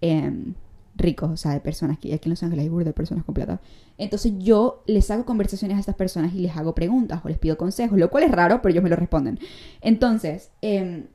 em, 0.00 0.54
ricos, 0.98 1.30
o 1.30 1.36
sea, 1.36 1.52
de 1.52 1.60
personas 1.60 1.98
que 1.98 2.12
aquí 2.12 2.28
en 2.28 2.30
Los 2.30 2.42
Ángeles 2.42 2.68
hay 2.70 2.84
de 2.84 2.92
personas 2.92 3.24
completas. 3.24 3.60
Entonces 3.96 4.32
yo 4.38 4.82
les 4.86 5.10
hago 5.10 5.24
conversaciones 5.24 5.76
a 5.76 5.80
estas 5.80 5.94
personas 5.94 6.34
y 6.34 6.40
les 6.40 6.56
hago 6.56 6.74
preguntas 6.74 7.20
o 7.24 7.28
les 7.28 7.38
pido 7.38 7.56
consejos, 7.56 7.98
lo 7.98 8.10
cual 8.10 8.24
es 8.24 8.32
raro, 8.32 8.60
pero 8.60 8.72
ellos 8.72 8.84
me 8.84 8.90
lo 8.90 8.96
responden. 8.96 9.38
Entonces, 9.80 10.50
em, 10.60 11.06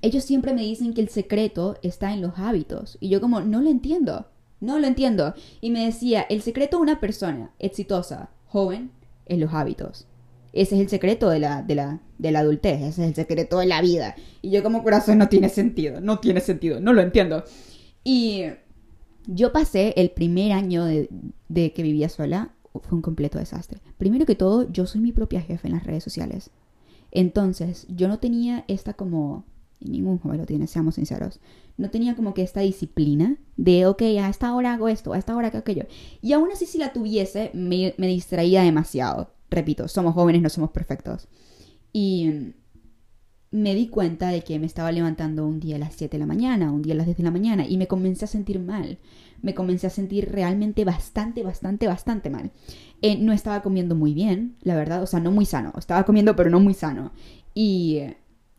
ellos 0.00 0.24
siempre 0.24 0.54
me 0.54 0.62
dicen 0.62 0.94
que 0.94 1.00
el 1.00 1.08
secreto 1.08 1.76
está 1.82 2.14
en 2.14 2.22
los 2.22 2.38
hábitos. 2.38 2.96
Y 3.00 3.08
yo 3.08 3.20
como, 3.20 3.40
no 3.40 3.60
lo 3.60 3.68
entiendo, 3.68 4.26
no 4.60 4.78
lo 4.78 4.86
entiendo. 4.86 5.34
Y 5.60 5.70
me 5.70 5.84
decía, 5.84 6.24
el 6.28 6.42
secreto 6.42 6.78
de 6.78 6.84
una 6.84 7.00
persona 7.00 7.50
exitosa, 7.58 8.30
joven, 8.46 8.90
en 9.26 9.40
los 9.40 9.52
hábitos. 9.52 10.06
Ese 10.52 10.76
es 10.76 10.80
el 10.80 10.88
secreto 10.88 11.28
de 11.28 11.40
la, 11.40 11.62
de, 11.62 11.74
la, 11.74 12.00
de 12.16 12.30
la 12.30 12.38
adultez, 12.38 12.80
ese 12.80 13.02
es 13.02 13.08
el 13.08 13.14
secreto 13.14 13.58
de 13.58 13.66
la 13.66 13.82
vida. 13.82 14.14
Y 14.40 14.50
yo 14.50 14.62
como 14.62 14.82
corazón 14.82 15.18
no 15.18 15.28
tiene 15.28 15.48
sentido, 15.48 16.00
no 16.00 16.18
tiene 16.20 16.40
sentido, 16.40 16.80
no 16.80 16.92
lo 16.92 17.02
entiendo. 17.02 17.44
Y 18.04 18.44
yo 19.26 19.52
pasé 19.52 19.94
el 19.96 20.10
primer 20.10 20.52
año 20.52 20.84
de, 20.84 21.72
que 21.72 21.82
vivía 21.82 22.08
sola, 22.08 22.52
fue 22.72 22.96
un 22.96 23.02
completo 23.02 23.38
desastre. 23.38 23.80
Primero 23.98 24.26
que 24.26 24.34
todo, 24.34 24.70
yo 24.70 24.86
soy 24.86 25.00
mi 25.00 25.12
propia 25.12 25.40
jefe 25.40 25.68
en 25.68 25.74
las 25.74 25.84
redes 25.84 26.04
sociales. 26.04 26.50
Entonces, 27.10 27.86
yo 27.88 28.08
no 28.08 28.18
tenía 28.18 28.64
esta 28.68 28.94
como 28.94 29.44
y 29.80 29.90
ningún 29.90 30.18
joven 30.18 30.38
lo 30.38 30.46
tiene, 30.46 30.66
seamos 30.66 30.94
sinceros, 30.94 31.40
no 31.76 31.90
tenía 31.90 32.16
como 32.16 32.34
que 32.34 32.42
esta 32.42 32.60
disciplina 32.60 33.36
de, 33.56 33.86
ok, 33.86 34.02
a 34.20 34.28
esta 34.28 34.54
hora 34.54 34.74
hago 34.74 34.88
esto, 34.88 35.12
a 35.12 35.18
esta 35.18 35.36
hora 35.36 35.48
hago 35.48 35.58
aquello. 35.58 35.84
Y 36.22 36.32
aún 36.32 36.48
así 36.50 36.66
si 36.66 36.78
la 36.78 36.92
tuviese, 36.92 37.50
me, 37.52 37.94
distraía 37.98 38.62
demasiado. 38.62 39.30
Repito, 39.50 39.86
somos 39.88 40.14
jóvenes, 40.14 40.42
no 40.42 40.48
somos 40.48 40.70
perfectos. 40.70 41.28
Y 41.92 42.54
me 43.50 43.74
di 43.74 43.88
cuenta 43.88 44.28
de 44.28 44.42
que 44.42 44.58
me 44.58 44.66
estaba 44.66 44.92
levantando 44.92 45.46
un 45.46 45.60
día 45.60 45.76
a 45.76 45.78
las 45.78 45.94
7 45.94 46.16
de 46.16 46.18
la 46.18 46.26
mañana, 46.26 46.72
un 46.72 46.82
día 46.82 46.94
a 46.94 46.96
las 46.96 47.06
10 47.06 47.18
de 47.18 47.22
la 47.22 47.30
mañana, 47.30 47.66
y 47.66 47.76
me 47.78 47.86
comencé 47.86 48.24
a 48.24 48.28
sentir 48.28 48.58
mal. 48.60 48.98
Me 49.42 49.54
comencé 49.54 49.86
a 49.86 49.90
sentir 49.90 50.30
realmente 50.30 50.84
bastante, 50.84 51.42
bastante, 51.42 51.86
bastante 51.86 52.30
mal. 52.30 52.50
Eh, 53.02 53.16
no 53.18 53.32
estaba 53.32 53.62
comiendo 53.62 53.94
muy 53.94 54.14
bien, 54.14 54.56
la 54.62 54.76
verdad, 54.76 55.02
o 55.02 55.06
sea, 55.06 55.20
no 55.20 55.30
muy 55.30 55.46
sano. 55.46 55.72
Estaba 55.78 56.04
comiendo, 56.04 56.34
pero 56.34 56.50
no 56.50 56.60
muy 56.60 56.74
sano. 56.74 57.12
Y 57.54 58.02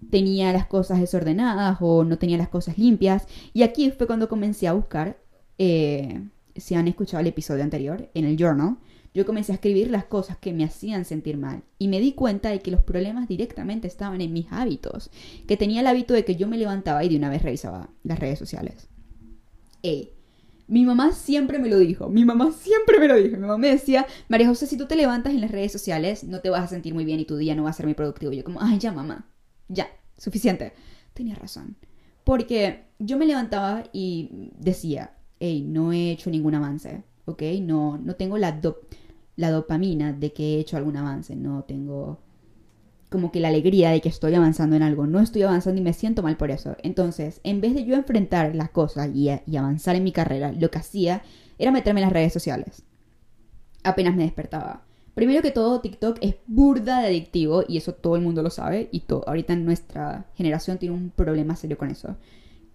tenía 0.09 0.53
las 0.53 0.67
cosas 0.67 0.99
desordenadas 0.99 1.77
o 1.81 2.03
no 2.03 2.17
tenía 2.17 2.37
las 2.37 2.49
cosas 2.49 2.77
limpias. 2.77 3.27
Y 3.53 3.63
aquí 3.63 3.91
fue 3.91 4.07
cuando 4.07 4.29
comencé 4.29 4.67
a 4.67 4.73
buscar, 4.73 5.17
eh, 5.57 6.21
si 6.55 6.75
han 6.75 6.87
escuchado 6.87 7.21
el 7.21 7.27
episodio 7.27 7.63
anterior, 7.63 8.09
en 8.13 8.25
el 8.25 8.37
journal, 8.37 8.77
yo 9.17 9.25
comencé 9.25 9.51
a 9.51 9.55
escribir 9.55 9.89
las 9.89 10.05
cosas 10.05 10.37
que 10.37 10.53
me 10.53 10.63
hacían 10.63 11.03
sentir 11.03 11.37
mal. 11.37 11.63
Y 11.79 11.87
me 11.87 11.99
di 11.99 12.13
cuenta 12.13 12.49
de 12.49 12.59
que 12.59 12.69
los 12.69 12.83
problemas 12.83 13.27
directamente 13.27 13.87
estaban 13.87 14.21
en 14.21 14.31
mis 14.31 14.45
hábitos. 14.51 15.09
Que 15.47 15.57
tenía 15.57 15.81
el 15.81 15.87
hábito 15.87 16.13
de 16.13 16.23
que 16.23 16.35
yo 16.35 16.47
me 16.47 16.55
levantaba 16.55 17.03
y 17.03 17.09
de 17.09 17.17
una 17.17 17.31
vez 17.31 17.41
revisaba 17.41 17.89
las 18.03 18.19
redes 18.19 18.37
sociales. 18.37 18.89
Ey, 19.81 20.11
mi 20.67 20.85
mamá 20.85 21.13
siempre 21.13 21.57
me 21.57 21.67
lo 21.67 21.79
dijo, 21.79 22.09
mi 22.09 22.25
mamá 22.25 22.51
siempre 22.51 22.99
me 22.99 23.07
lo 23.07 23.15
dijo. 23.15 23.37
Mi 23.37 23.41
mamá 23.41 23.57
me 23.57 23.69
decía, 23.69 24.05
María 24.27 24.49
José, 24.49 24.67
si 24.67 24.77
tú 24.77 24.85
te 24.85 24.95
levantas 24.95 25.33
en 25.33 25.41
las 25.41 25.49
redes 25.49 25.71
sociales, 25.71 26.23
no 26.23 26.39
te 26.41 26.51
vas 26.51 26.65
a 26.65 26.67
sentir 26.67 26.93
muy 26.93 27.03
bien 27.03 27.19
y 27.19 27.25
tu 27.25 27.37
día 27.37 27.55
no 27.55 27.63
va 27.63 27.71
a 27.71 27.73
ser 27.73 27.87
muy 27.87 27.95
productivo. 27.95 28.31
yo 28.33 28.43
como, 28.43 28.61
ay, 28.61 28.77
ya 28.77 28.91
mamá, 28.91 29.27
ya, 29.67 29.87
suficiente. 30.15 30.73
Tenía 31.15 31.33
razón. 31.33 31.75
Porque 32.23 32.83
yo 32.99 33.17
me 33.17 33.25
levantaba 33.25 33.85
y 33.91 34.51
decía, 34.59 35.17
hey, 35.39 35.65
no 35.67 35.91
he 35.91 36.11
hecho 36.11 36.29
ningún 36.29 36.53
avance, 36.53 37.03
¿ok? 37.25 37.41
No, 37.61 37.97
no 37.97 38.13
tengo 38.13 38.37
la, 38.37 38.61
la 39.37 39.51
dopamina 39.51 40.11
de 40.11 40.33
que 40.33 40.55
he 40.55 40.59
hecho 40.59 40.75
algún 40.75 40.97
avance, 40.97 41.35
no 41.35 41.63
tengo 41.63 42.19
como 43.09 43.31
que 43.31 43.39
la 43.39 43.47
alegría 43.47 43.91
de 43.91 44.01
que 44.01 44.09
estoy 44.09 44.35
avanzando 44.35 44.75
en 44.75 44.83
algo, 44.83 45.07
no 45.07 45.21
estoy 45.21 45.43
avanzando 45.43 45.79
y 45.79 45.83
me 45.83 45.93
siento 45.93 46.23
mal 46.23 46.35
por 46.35 46.51
eso. 46.51 46.75
Entonces, 46.83 47.39
en 47.45 47.61
vez 47.61 47.73
de 47.73 47.85
yo 47.85 47.95
enfrentar 47.95 48.53
las 48.53 48.69
cosas 48.69 49.09
y, 49.13 49.29
y 49.45 49.55
avanzar 49.55 49.95
en 49.95 50.03
mi 50.03 50.11
carrera, 50.11 50.51
lo 50.51 50.69
que 50.69 50.79
hacía 50.79 51.21
era 51.57 51.71
meterme 51.71 52.01
en 52.01 52.07
las 52.07 52.13
redes 52.13 52.33
sociales. 52.33 52.83
Apenas 53.83 54.13
me 54.15 54.23
despertaba. 54.23 54.83
Primero 55.13 55.41
que 55.41 55.51
todo, 55.51 55.81
TikTok 55.81 56.17
es 56.21 56.35
burda 56.45 56.99
de 56.99 57.07
adictivo 57.07 57.63
y 57.67 57.77
eso 57.77 57.93
todo 57.93 58.17
el 58.17 58.21
mundo 58.21 58.43
lo 58.43 58.49
sabe 58.51 58.89
y 58.91 58.99
todo, 58.99 59.27
ahorita 59.27 59.55
nuestra 59.55 60.27
generación 60.35 60.77
tiene 60.77 60.93
un 60.93 61.09
problema 61.09 61.55
serio 61.55 61.77
con 61.77 61.89
eso. 61.89 62.17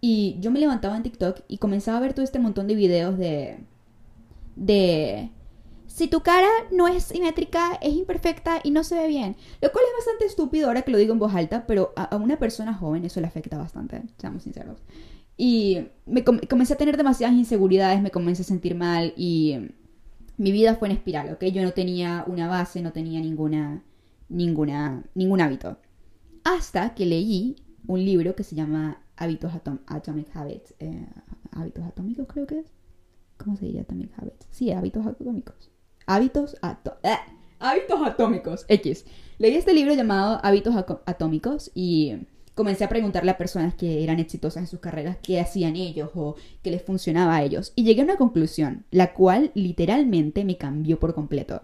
Y 0.00 0.38
yo 0.40 0.50
me 0.50 0.58
levantaba 0.58 0.96
en 0.96 1.04
TikTok 1.04 1.42
y 1.46 1.58
comenzaba 1.58 1.98
a 1.98 2.00
ver 2.00 2.14
todo 2.14 2.24
este 2.24 2.40
montón 2.40 2.66
de 2.66 2.74
videos 2.74 3.16
de... 3.16 3.58
de... 4.56 5.30
Si 5.92 6.08
tu 6.08 6.22
cara 6.22 6.48
no 6.70 6.88
es 6.88 7.04
simétrica, 7.04 7.74
es 7.82 7.92
imperfecta 7.92 8.60
y 8.64 8.70
no 8.70 8.82
se 8.82 8.94
ve 8.94 9.08
bien. 9.08 9.36
Lo 9.60 9.70
cual 9.72 9.84
es 9.86 9.98
bastante 9.98 10.24
estúpido 10.24 10.68
ahora 10.68 10.80
que 10.80 10.90
lo 10.90 10.96
digo 10.96 11.12
en 11.12 11.18
voz 11.18 11.34
alta, 11.34 11.66
pero 11.66 11.92
a, 11.96 12.16
una 12.16 12.38
persona 12.38 12.72
joven 12.72 13.04
eso 13.04 13.20
le 13.20 13.26
afecta 13.26 13.58
bastante, 13.58 14.02
seamos 14.16 14.44
sinceros. 14.44 14.78
Y 15.36 15.88
me 16.06 16.24
comencé 16.24 16.72
a 16.72 16.78
tener 16.78 16.96
demasiadas 16.96 17.36
inseguridades, 17.36 18.00
me 18.00 18.10
comencé 18.10 18.40
a 18.40 18.46
sentir 18.46 18.74
mal 18.74 19.12
y 19.18 19.68
mi 20.38 20.50
vida 20.50 20.76
fue 20.76 20.88
en 20.88 20.96
espiral, 20.96 21.30
¿ok? 21.34 21.44
Yo 21.52 21.62
no 21.62 21.72
tenía 21.72 22.24
una 22.26 22.48
base, 22.48 22.80
no 22.80 22.92
tenía 22.92 23.20
ninguna, 23.20 23.84
ninguna, 24.30 25.04
ningún 25.14 25.42
hábito. 25.42 25.76
Hasta 26.42 26.94
que 26.94 27.04
leí 27.04 27.56
un 27.86 28.02
libro 28.02 28.34
que 28.34 28.44
se 28.44 28.56
llama 28.56 29.02
Hábitos 29.16 29.52
Atomic 29.86 30.34
Habits. 30.34 30.74
Eh, 30.78 31.06
hábitos 31.50 31.84
atómicos 31.84 32.26
creo 32.28 32.46
que 32.46 32.60
es. 32.60 32.66
¿Cómo 33.36 33.56
se 33.56 33.66
diría 33.66 33.82
Atomic 33.82 34.10
Habits? 34.18 34.46
Sí, 34.50 34.72
hábitos 34.72 35.06
atómicos. 35.06 35.71
Hábitos, 36.06 36.56
eh, 37.02 37.16
hábitos 37.58 38.00
atómicos. 38.04 38.64
X. 38.68 39.04
Leí 39.38 39.54
este 39.54 39.74
libro 39.74 39.94
llamado 39.94 40.40
Hábitos 40.42 40.74
Atómicos 41.06 41.70
y 41.74 42.14
comencé 42.54 42.84
a 42.84 42.88
preguntarle 42.88 43.30
a 43.30 43.38
personas 43.38 43.74
que 43.74 44.04
eran 44.04 44.20
exitosas 44.20 44.62
en 44.62 44.66
sus 44.66 44.80
carreras 44.80 45.16
qué 45.22 45.40
hacían 45.40 45.74
ellos 45.76 46.10
o 46.14 46.36
qué 46.62 46.70
les 46.70 46.82
funcionaba 46.82 47.36
a 47.36 47.42
ellos. 47.42 47.72
Y 47.74 47.84
llegué 47.84 48.02
a 48.02 48.04
una 48.04 48.16
conclusión, 48.16 48.84
la 48.90 49.14
cual 49.14 49.50
literalmente 49.54 50.44
me 50.44 50.58
cambió 50.58 51.00
por 51.00 51.14
completo. 51.14 51.62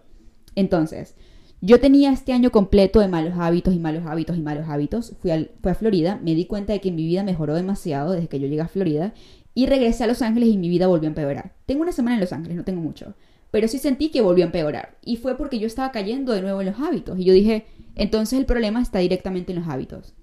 Entonces, 0.55 1.15
Yo 1.61 1.81
tenía 1.81 2.13
este 2.13 2.33
año 2.33 2.53
completo 2.53 3.01
de 3.01 3.09
malos 3.09 3.35
hábitos 3.37 3.75
y 3.75 3.81
malos 3.81 4.05
hábitos 4.07 4.37
y 4.37 4.41
malos 4.41 4.69
hábitos. 4.69 5.17
Fui, 5.21 5.31
fui 5.61 5.73
a 5.73 5.75
Florida, 5.75 6.21
me 6.23 6.35
di 6.35 6.47
cuenta 6.47 6.73
de 6.73 6.81
que 6.81 6.93
mi 6.93 7.05
vida 7.05 7.25
mejoró 7.25 7.55
demasiado 7.55 8.13
desde 8.13 8.29
que 8.29 8.39
yo 8.39 8.47
llegué 8.47 8.61
a 8.61 8.69
Florida 8.69 9.13
y 9.55 9.67
regresé 9.67 10.05
a 10.05 10.07
Los 10.07 10.23
Ángeles 10.23 10.51
y 10.51 10.57
mi 10.57 10.69
vida 10.69 10.87
volvió 10.87 11.09
a 11.09 11.11
empeorar. 11.11 11.55
Tengo 11.67 11.83
una 11.83 11.91
semana 11.93 12.15
en 12.15 12.21
Los 12.21 12.33
Ángeles, 12.33 12.57
no 12.57 12.65
tengo 12.65 12.81
mucho, 12.81 13.15
pero 13.51 13.69
sí 13.69 13.79
sentí 13.79 14.11
que 14.11 14.21
volvió 14.21 14.45
a 14.45 14.47
empeorar. 14.47 14.99
Y 15.03 15.17
fue 15.17 15.37
porque 15.37 15.59
yo 15.59 15.67
estaba 15.67 15.93
cayendo 15.93 16.33
de 16.33 16.43
nuevo 16.43 16.61
en 16.61 16.69
los 16.69 16.81
hábitos. 16.81 17.19
Y 17.19 17.25
yo 17.25 17.33
dije, 17.33 17.67
entonces 17.95 18.39
el 18.39 18.47
problema 18.47 18.83
está 18.83 18.99
directamente 18.99 19.53
en 19.53 19.61
los 19.61 19.69
hábitos. 19.69 20.15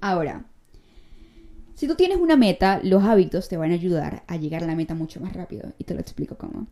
Ahora, 0.00 0.46
si 1.74 1.88
tú 1.88 1.96
tienes 1.96 2.18
una 2.18 2.36
meta, 2.36 2.80
los 2.84 3.02
hábitos 3.02 3.48
te 3.48 3.56
van 3.56 3.72
a 3.72 3.74
ayudar 3.74 4.22
a 4.28 4.36
llegar 4.36 4.62
a 4.62 4.66
la 4.66 4.76
meta 4.76 4.94
mucho 4.94 5.20
más 5.20 5.32
rápido. 5.32 5.72
Y 5.78 5.84
te 5.84 5.94
lo 5.94 6.00
explico 6.00 6.36
cómo. 6.36 6.68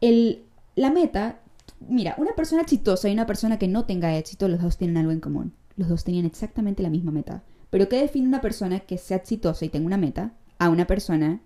El, 0.00 0.44
la 0.76 0.90
meta, 0.90 1.40
mira, 1.88 2.14
una 2.18 2.34
persona 2.34 2.62
exitosa 2.62 3.08
y 3.08 3.12
una 3.12 3.26
persona 3.26 3.58
que 3.58 3.68
no 3.68 3.86
tenga 3.86 4.16
éxito, 4.16 4.48
los 4.48 4.60
dos 4.60 4.76
tienen 4.76 4.98
algo 4.98 5.12
en 5.12 5.20
común. 5.20 5.52
Los 5.76 5.88
dos 5.88 6.04
tenían 6.04 6.26
exactamente 6.26 6.82
la 6.82 6.90
misma 6.90 7.10
meta. 7.10 7.42
Pero 7.70 7.88
¿qué 7.88 7.96
define 7.96 8.28
una 8.28 8.40
persona 8.40 8.80
que 8.80 8.98
sea 8.98 9.16
exitosa 9.16 9.64
y 9.64 9.70
tenga 9.70 9.86
una 9.86 9.96
meta 9.96 10.34
a 10.58 10.68
una 10.68 10.86
persona 10.86 11.40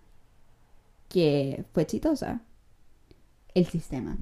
que 1.08 1.64
fue 1.72 1.84
exitosa? 1.84 2.42
El 3.54 3.66
sistema. 3.66 4.18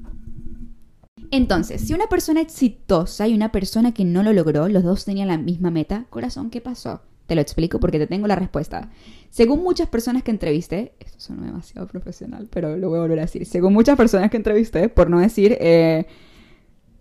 Entonces, 1.30 1.80
si 1.80 1.94
una 1.94 2.08
persona 2.08 2.42
exitosa 2.42 3.26
y 3.26 3.34
una 3.34 3.50
persona 3.50 3.94
que 3.94 4.04
no 4.04 4.22
lo 4.22 4.34
logró, 4.34 4.68
los 4.68 4.82
dos 4.82 5.06
tenían 5.06 5.28
la 5.28 5.38
misma 5.38 5.70
meta, 5.70 6.06
corazón, 6.10 6.50
¿qué 6.50 6.60
pasó? 6.60 7.00
Te 7.26 7.34
lo 7.34 7.40
explico 7.40 7.80
porque 7.80 7.98
te 7.98 8.06
tengo 8.06 8.26
la 8.26 8.36
respuesta. 8.36 8.90
Según 9.30 9.62
muchas 9.62 9.88
personas 9.88 10.22
que 10.22 10.30
entrevisté, 10.30 10.94
esto 11.00 11.18
suena 11.18 11.46
demasiado 11.46 11.86
profesional, 11.88 12.48
pero 12.50 12.76
lo 12.76 12.90
voy 12.90 12.98
a 12.98 13.02
volver 13.02 13.20
a 13.20 13.22
decir. 13.22 13.46
Según 13.46 13.72
muchas 13.72 13.96
personas 13.96 14.30
que 14.30 14.36
entrevisté, 14.36 14.90
por 14.90 15.08
no 15.08 15.20
decir, 15.20 15.56
eh, 15.58 16.06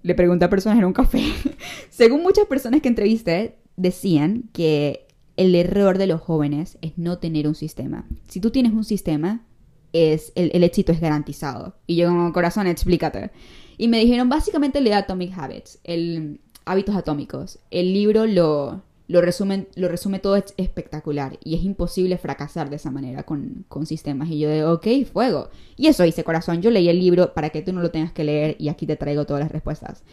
le 0.04 0.16
pregunté 0.16 0.46
a 0.46 0.50
personas 0.50 0.80
en 0.80 0.86
un 0.86 0.94
café. 0.94 1.22
Según 1.90 2.24
muchas 2.24 2.46
personas 2.46 2.82
que 2.82 2.88
entrevisté, 2.88 3.58
decían 3.76 4.50
que 4.54 5.08
el 5.36 5.56
error 5.56 5.98
de 5.98 6.08
los 6.08 6.22
jóvenes 6.22 6.78
es 6.82 6.98
no 6.98 7.18
tener 7.18 7.48
un 7.48 7.56
sistema. 7.56 8.08
Si 8.30 8.40
tú 8.40 8.52
tienes 8.52 8.72
un 8.72 8.86
sistema, 8.86 9.46
es 9.94 10.32
el, 10.36 10.52
el 10.54 10.64
éxito 10.64 10.92
es 10.92 11.00
garantizado. 11.00 11.76
Y 11.88 11.96
yo 11.96 12.08
como 12.08 12.34
corazón, 12.34 12.68
explícate. 12.68 13.32
Y 13.78 13.88
me 13.88 14.00
dijeron, 14.00 14.30
básicamente 14.30 14.82
lea 14.82 15.00
Atomic 15.00 15.38
Habits, 15.38 15.80
el 15.84 16.40
hábitos 16.66 16.96
atómicos. 16.96 17.60
El 17.72 17.94
libro 17.94 18.26
lo, 18.26 18.82
lo, 19.08 19.22
resume, 19.22 19.68
lo 19.76 19.88
resume 19.88 20.20
todo 20.20 20.36
espectacular 20.58 21.38
y 21.44 21.56
es 21.56 21.64
imposible 21.64 22.18
fracasar 22.18 22.70
de 22.70 22.78
esa 22.78 22.92
manera 22.92 23.24
con, 23.24 23.66
con, 23.68 23.86
sistemas. 23.86 24.30
Y 24.30 24.40
yo 24.40 24.52
digo, 24.52 24.72
ok, 24.74 24.88
fuego. 25.12 25.50
Y 25.78 25.88
eso 25.88 26.06
hice, 26.06 26.24
corazón. 26.24 26.62
Yo 26.62 26.72
leí 26.72 26.90
el 26.90 27.00
libro 27.00 27.34
para 27.34 27.50
que 27.50 27.62
tú 27.62 27.74
no 27.74 27.82
lo 27.82 27.92
tengas 27.92 28.12
que 28.12 28.24
leer 28.24 28.56
y 28.60 28.70
aquí 28.70 28.86
te 28.86 28.96
traigo 28.96 29.26
todas 29.26 29.42
las 29.42 29.52
respuestas. 29.52 30.04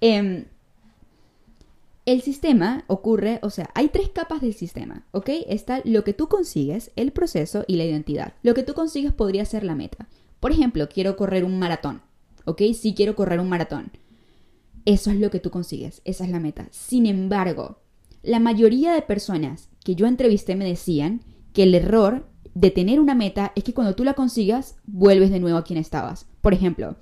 Eh, 0.00 0.46
el 2.06 2.22
sistema 2.22 2.84
ocurre, 2.86 3.38
o 3.42 3.50
sea, 3.50 3.70
hay 3.74 3.88
tres 3.88 4.08
capas 4.08 4.40
del 4.40 4.54
sistema, 4.54 5.06
¿ok? 5.10 5.28
Está 5.48 5.82
lo 5.84 6.04
que 6.04 6.14
tú 6.14 6.28
consigues, 6.28 6.90
el 6.96 7.12
proceso 7.12 7.64
y 7.66 7.76
la 7.76 7.84
identidad. 7.84 8.34
Lo 8.42 8.54
que 8.54 8.62
tú 8.62 8.74
consigues 8.74 9.12
podría 9.12 9.44
ser 9.44 9.64
la 9.64 9.74
meta. 9.74 10.08
Por 10.40 10.52
ejemplo, 10.52 10.88
quiero 10.88 11.16
correr 11.16 11.44
un 11.44 11.58
maratón. 11.58 12.00
¿ok? 12.46 12.62
Sí 12.72 12.94
quiero 12.94 13.14
correr 13.14 13.38
un 13.40 13.50
maratón. 13.50 13.90
Eso 14.86 15.10
es 15.10 15.18
lo 15.18 15.30
que 15.30 15.40
tú 15.40 15.50
consigues, 15.50 16.00
esa 16.04 16.24
es 16.24 16.30
la 16.30 16.40
meta. 16.40 16.68
Sin 16.70 17.06
embargo, 17.06 17.80
la 18.22 18.40
mayoría 18.40 18.94
de 18.94 19.02
personas 19.02 19.68
que 19.84 19.94
yo 19.94 20.06
entrevisté 20.06 20.56
me 20.56 20.64
decían 20.64 21.20
que 21.52 21.64
el 21.64 21.74
error 21.74 22.28
de 22.54 22.70
tener 22.70 23.00
una 23.00 23.14
meta 23.14 23.52
es 23.56 23.64
que 23.64 23.74
cuando 23.74 23.94
tú 23.94 24.04
la 24.04 24.14
consigas, 24.14 24.76
vuelves 24.86 25.30
de 25.30 25.40
nuevo 25.40 25.58
a 25.58 25.64
quien 25.64 25.78
estabas. 25.78 26.26
Por 26.40 26.54
ejemplo, 26.54 26.96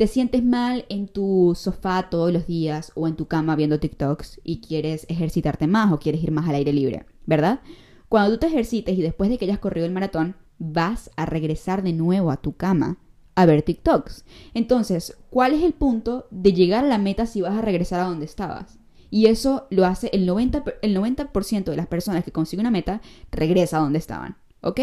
te 0.00 0.06
sientes 0.06 0.42
mal 0.42 0.86
en 0.88 1.08
tu 1.08 1.52
sofá 1.54 2.08
todos 2.08 2.32
los 2.32 2.46
días 2.46 2.90
o 2.94 3.06
en 3.06 3.16
tu 3.16 3.28
cama 3.28 3.54
viendo 3.54 3.80
TikToks 3.80 4.40
y 4.42 4.62
quieres 4.62 5.04
ejercitarte 5.10 5.66
más 5.66 5.92
o 5.92 5.98
quieres 5.98 6.22
ir 6.22 6.30
más 6.30 6.48
al 6.48 6.54
aire 6.54 6.72
libre, 6.72 7.04
¿verdad? 7.26 7.60
Cuando 8.08 8.32
tú 8.32 8.38
te 8.38 8.46
ejercites 8.46 8.96
y 8.96 9.02
después 9.02 9.28
de 9.28 9.36
que 9.36 9.44
hayas 9.44 9.58
corrido 9.58 9.84
el 9.84 9.92
maratón, 9.92 10.36
vas 10.58 11.10
a 11.16 11.26
regresar 11.26 11.82
de 11.82 11.92
nuevo 11.92 12.30
a 12.30 12.38
tu 12.38 12.56
cama 12.56 12.96
a 13.34 13.44
ver 13.44 13.60
TikToks. 13.60 14.24
Entonces, 14.54 15.18
¿cuál 15.28 15.52
es 15.52 15.62
el 15.62 15.74
punto 15.74 16.26
de 16.30 16.54
llegar 16.54 16.86
a 16.86 16.88
la 16.88 16.96
meta 16.96 17.26
si 17.26 17.42
vas 17.42 17.58
a 17.58 17.60
regresar 17.60 18.00
a 18.00 18.04
donde 18.04 18.24
estabas? 18.24 18.78
Y 19.10 19.26
eso 19.26 19.66
lo 19.68 19.84
hace 19.84 20.08
el 20.14 20.26
90%, 20.26 20.76
el 20.80 20.94
90 20.94 21.30
de 21.72 21.76
las 21.76 21.88
personas 21.88 22.24
que 22.24 22.32
consiguen 22.32 22.64
una 22.64 22.70
meta, 22.70 23.02
regresa 23.30 23.76
a 23.76 23.80
donde 23.80 23.98
estaban. 23.98 24.38
¿Ok? 24.62 24.80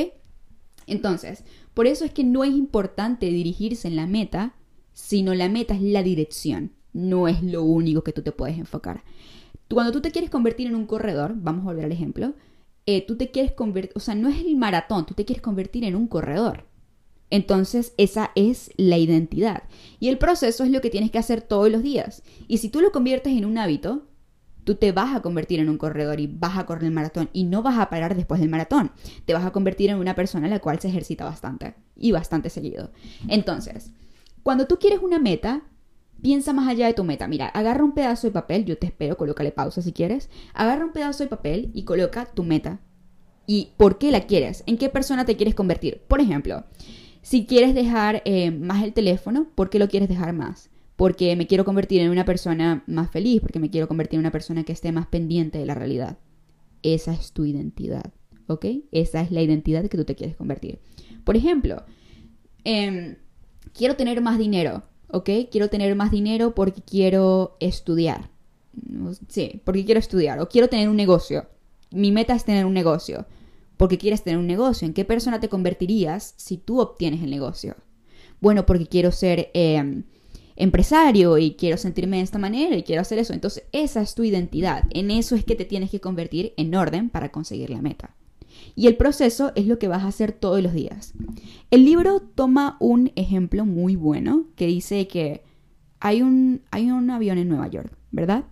Entonces, 0.85 1.43
por 1.73 1.87
eso 1.87 2.05
es 2.05 2.11
que 2.11 2.23
no 2.23 2.43
es 2.43 2.51
importante 2.51 3.25
dirigirse 3.25 3.87
en 3.87 3.95
la 3.95 4.05
meta, 4.05 4.53
sino 4.97 5.35
la 5.35 5.47
meta 5.47 5.75
es 5.75 5.81
la 5.83 6.01
dirección. 6.01 6.71
No 6.91 7.27
es 7.27 7.43
lo 7.43 7.61
único 7.61 8.03
que 8.03 8.13
tú 8.13 8.23
te 8.23 8.31
puedes 8.31 8.57
enfocar. 8.57 9.03
Cuando 9.69 9.91
tú 9.91 10.01
te 10.01 10.09
quieres 10.09 10.31
convertir 10.31 10.65
en 10.65 10.73
un 10.73 10.87
corredor, 10.87 11.35
vamos 11.35 11.61
a 11.61 11.65
volver 11.65 11.85
al 11.85 11.91
ejemplo, 11.91 12.33
eh, 12.87 13.05
tú 13.05 13.15
te 13.15 13.29
quieres 13.29 13.51
convertir, 13.51 13.91
o 13.93 13.99
sea, 13.99 14.15
no 14.15 14.27
es 14.27 14.39
el 14.39 14.55
maratón, 14.55 15.05
tú 15.05 15.13
te 15.13 15.23
quieres 15.23 15.43
convertir 15.43 15.83
en 15.83 15.95
un 15.95 16.07
corredor. 16.07 16.65
Entonces 17.29 17.93
esa 17.97 18.31
es 18.33 18.71
la 18.75 18.97
identidad. 18.97 19.63
Y 19.99 20.07
el 20.07 20.17
proceso 20.17 20.63
es 20.63 20.71
lo 20.71 20.81
que 20.81 20.89
tienes 20.89 21.11
que 21.11 21.19
hacer 21.19 21.41
todos 21.43 21.69
los 21.69 21.83
días. 21.83 22.23
Y 22.47 22.57
si 22.57 22.69
tú 22.69 22.81
lo 22.81 22.91
conviertes 22.91 23.37
en 23.37 23.45
un 23.45 23.59
hábito, 23.59 24.07
tú 24.63 24.75
te 24.75 24.91
vas 24.93 25.15
a 25.15 25.21
convertir 25.21 25.59
en 25.59 25.69
un 25.69 25.77
corredor 25.77 26.19
y 26.19 26.25
vas 26.25 26.57
a 26.57 26.65
correr 26.65 26.85
el 26.85 26.91
maratón 26.91 27.29
y 27.33 27.43
no 27.43 27.61
vas 27.61 27.77
a 27.77 27.91
parar 27.91 28.15
después 28.15 28.41
del 28.41 28.49
maratón. 28.49 28.91
Te 29.25 29.35
vas 29.35 29.45
a 29.45 29.51
convertir 29.51 29.91
en 29.91 29.97
una 29.97 30.15
persona 30.15 30.47
la 30.47 30.59
cual 30.59 30.79
se 30.79 30.87
ejercita 30.87 31.23
bastante 31.23 31.75
y 31.95 32.11
bastante 32.11 32.49
seguido. 32.49 32.89
Entonces, 33.27 33.91
cuando 34.43 34.67
tú 34.67 34.77
quieres 34.79 34.99
una 35.01 35.19
meta, 35.19 35.63
piensa 36.21 36.53
más 36.53 36.67
allá 36.67 36.87
de 36.87 36.93
tu 36.93 37.03
meta. 37.03 37.27
Mira, 37.27 37.47
agarra 37.47 37.83
un 37.83 37.93
pedazo 37.93 38.27
de 38.27 38.33
papel, 38.33 38.65
yo 38.65 38.77
te 38.77 38.87
espero, 38.87 39.17
colócale 39.17 39.51
pausa 39.51 39.81
si 39.81 39.93
quieres. 39.93 40.29
Agarra 40.53 40.85
un 40.85 40.93
pedazo 40.93 41.23
de 41.23 41.29
papel 41.29 41.71
y 41.73 41.83
coloca 41.83 42.25
tu 42.25 42.43
meta. 42.43 42.79
¿Y 43.45 43.71
por 43.77 43.97
qué 43.97 44.11
la 44.11 44.21
quieres? 44.21 44.63
¿En 44.65 44.77
qué 44.77 44.89
persona 44.89 45.25
te 45.25 45.37
quieres 45.37 45.55
convertir? 45.55 46.01
Por 46.07 46.19
ejemplo, 46.19 46.65
si 47.21 47.45
quieres 47.45 47.73
dejar 47.73 48.21
eh, 48.25 48.51
más 48.51 48.83
el 48.83 48.93
teléfono, 48.93 49.47
¿por 49.55 49.69
qué 49.69 49.79
lo 49.79 49.87
quieres 49.87 50.09
dejar 50.09 50.33
más? 50.33 50.69
Porque 50.95 51.35
me 51.35 51.47
quiero 51.47 51.63
convertir 51.63 52.01
en 52.01 52.09
una 52.09 52.25
persona 52.25 52.83
más 52.87 53.11
feliz, 53.11 53.41
porque 53.41 53.59
me 53.59 53.69
quiero 53.69 53.87
convertir 53.87 54.15
en 54.15 54.21
una 54.21 54.31
persona 54.31 54.63
que 54.63 54.73
esté 54.73 54.91
más 54.91 55.07
pendiente 55.07 55.57
de 55.59 55.65
la 55.65 55.75
realidad. 55.75 56.17
Esa 56.83 57.13
es 57.13 57.31
tu 57.31 57.45
identidad, 57.45 58.13
¿ok? 58.47 58.65
Esa 58.91 59.21
es 59.21 59.31
la 59.31 59.41
identidad 59.41 59.87
que 59.87 59.97
tú 59.97 60.05
te 60.05 60.15
quieres 60.15 60.35
convertir. 60.35 60.79
Por 61.23 61.37
ejemplo, 61.37 61.83
em, 62.63 63.17
quiero 63.73 63.95
tener 63.95 64.21
más 64.21 64.37
dinero, 64.37 64.83
¿ok? 65.09 65.29
Quiero 65.51 65.69
tener 65.69 65.95
más 65.95 66.11
dinero 66.11 66.55
porque 66.55 66.81
quiero 66.81 67.57
estudiar. 67.59 68.29
Sí, 69.27 69.61
porque 69.63 69.85
quiero 69.85 69.99
estudiar. 69.99 70.39
O 70.39 70.49
quiero 70.49 70.67
tener 70.67 70.89
un 70.89 70.95
negocio. 70.95 71.47
Mi 71.91 72.11
meta 72.11 72.35
es 72.35 72.45
tener 72.45 72.65
un 72.65 72.73
negocio 72.73 73.25
porque 73.77 73.97
quieres 73.97 74.23
tener 74.23 74.39
un 74.39 74.47
negocio. 74.47 74.87
¿En 74.87 74.93
qué 74.93 75.05
persona 75.05 75.39
te 75.39 75.49
convertirías 75.49 76.33
si 76.37 76.57
tú 76.57 76.81
obtienes 76.81 77.21
el 77.23 77.29
negocio? 77.29 77.75
Bueno, 78.41 78.65
porque 78.65 78.87
quiero 78.87 79.11
ser 79.11 79.51
em, 79.53 80.03
empresario 80.55 81.37
y 81.37 81.51
quiero 81.51 81.77
sentirme 81.77 82.17
de 82.17 82.23
esta 82.23 82.39
manera 82.39 82.75
y 82.75 82.83
quiero 82.83 83.03
hacer 83.03 83.19
eso. 83.19 83.33
Entonces, 83.33 83.63
esa 83.71 84.01
es 84.01 84.15
tu 84.15 84.23
identidad. 84.23 84.83
En 84.89 85.11
eso 85.11 85.35
es 85.35 85.45
que 85.45 85.55
te 85.55 85.65
tienes 85.65 85.91
que 85.91 86.01
convertir 86.01 86.53
en 86.57 86.75
orden 86.75 87.09
para 87.09 87.31
conseguir 87.31 87.69
la 87.69 87.81
meta. 87.81 88.15
Y 88.77 88.87
el 88.87 88.95
proceso 88.95 89.51
es 89.55 89.65
lo 89.65 89.79
que 89.79 89.89
vas 89.89 90.03
a 90.03 90.07
hacer 90.07 90.31
todos 90.31 90.61
los 90.61 90.71
días. 90.71 91.13
El 91.71 91.83
libro 91.83 92.21
toma 92.21 92.77
un 92.79 93.11
ejemplo 93.15 93.65
muy 93.65 93.95
bueno 93.95 94.45
que 94.55 94.67
dice 94.67 95.07
que 95.07 95.43
hay 95.99 96.21
un, 96.21 96.61
hay 96.71 96.91
un 96.91 97.09
avión 97.09 97.39
en 97.39 97.49
Nueva 97.49 97.67
York, 97.67 97.91
¿verdad? 98.11 98.45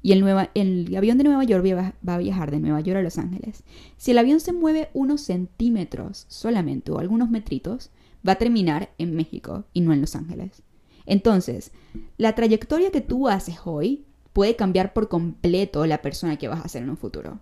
y 0.00 0.12
el, 0.12 0.22
el, 0.54 0.96
avión 0.96 1.16
de 1.16 1.24
Nueva 1.24 1.44
York 1.44 1.64
va 2.06 2.14
a 2.14 2.18
viajar 2.18 2.50
de 2.50 2.60
Nueva 2.60 2.82
York 2.82 2.98
a 2.98 3.02
Los 3.02 3.16
Ángeles. 3.16 3.64
Si 3.96 4.10
el 4.10 4.18
avión 4.18 4.38
se 4.38 4.52
mueve 4.52 4.90
unos 4.92 5.22
centímetros 5.22 6.26
solamente 6.28 6.92
o 6.92 6.98
algunos 6.98 7.30
metritos, 7.30 7.90
va 8.26 8.32
a 8.32 8.38
terminar 8.38 8.90
en 8.98 9.16
México 9.16 9.64
y 9.72 9.80
no 9.80 9.94
en 9.94 10.02
Los 10.02 10.14
Ángeles. 10.14 10.62
Entonces, 11.06 11.72
la 12.18 12.34
trayectoria 12.34 12.90
que 12.90 13.00
tú 13.00 13.28
haces 13.28 13.56
hoy 13.64 14.04
puede 14.34 14.56
cambiar 14.56 14.92
por 14.92 15.08
completo 15.08 15.86
la 15.86 16.02
persona 16.02 16.36
que 16.36 16.48
vas 16.48 16.62
a 16.62 16.68
ser 16.68 16.82
en 16.82 16.90
un 16.90 16.98
futuro. 16.98 17.40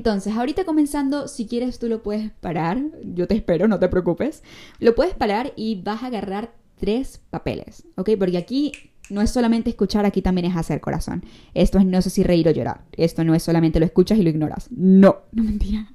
Entonces, 0.00 0.34
ahorita 0.34 0.64
comenzando, 0.64 1.28
si 1.28 1.44
quieres 1.44 1.78
tú 1.78 1.86
lo 1.86 2.02
puedes 2.02 2.30
parar, 2.30 2.80
yo 3.04 3.28
te 3.28 3.34
espero, 3.34 3.68
no 3.68 3.78
te 3.78 3.90
preocupes. 3.90 4.42
Lo 4.78 4.94
puedes 4.94 5.12
parar 5.12 5.52
y 5.56 5.82
vas 5.82 6.02
a 6.02 6.06
agarrar 6.06 6.54
tres 6.78 7.20
papeles, 7.28 7.84
¿ok? 7.96 8.12
Porque 8.18 8.38
aquí 8.38 8.72
no 9.10 9.20
es 9.20 9.28
solamente 9.28 9.68
escuchar, 9.68 10.06
aquí 10.06 10.22
también 10.22 10.46
es 10.46 10.56
hacer 10.56 10.80
corazón. 10.80 11.22
Esto 11.52 11.78
es 11.78 11.84
no 11.84 12.00
sé 12.00 12.08
si 12.08 12.22
reír 12.22 12.48
o 12.48 12.50
llorar. 12.50 12.80
Esto 12.92 13.24
no 13.24 13.34
es 13.34 13.42
solamente 13.42 13.78
lo 13.78 13.84
escuchas 13.84 14.16
y 14.16 14.22
lo 14.22 14.30
ignoras. 14.30 14.68
No, 14.70 15.18
no 15.32 15.44
mentira. 15.44 15.92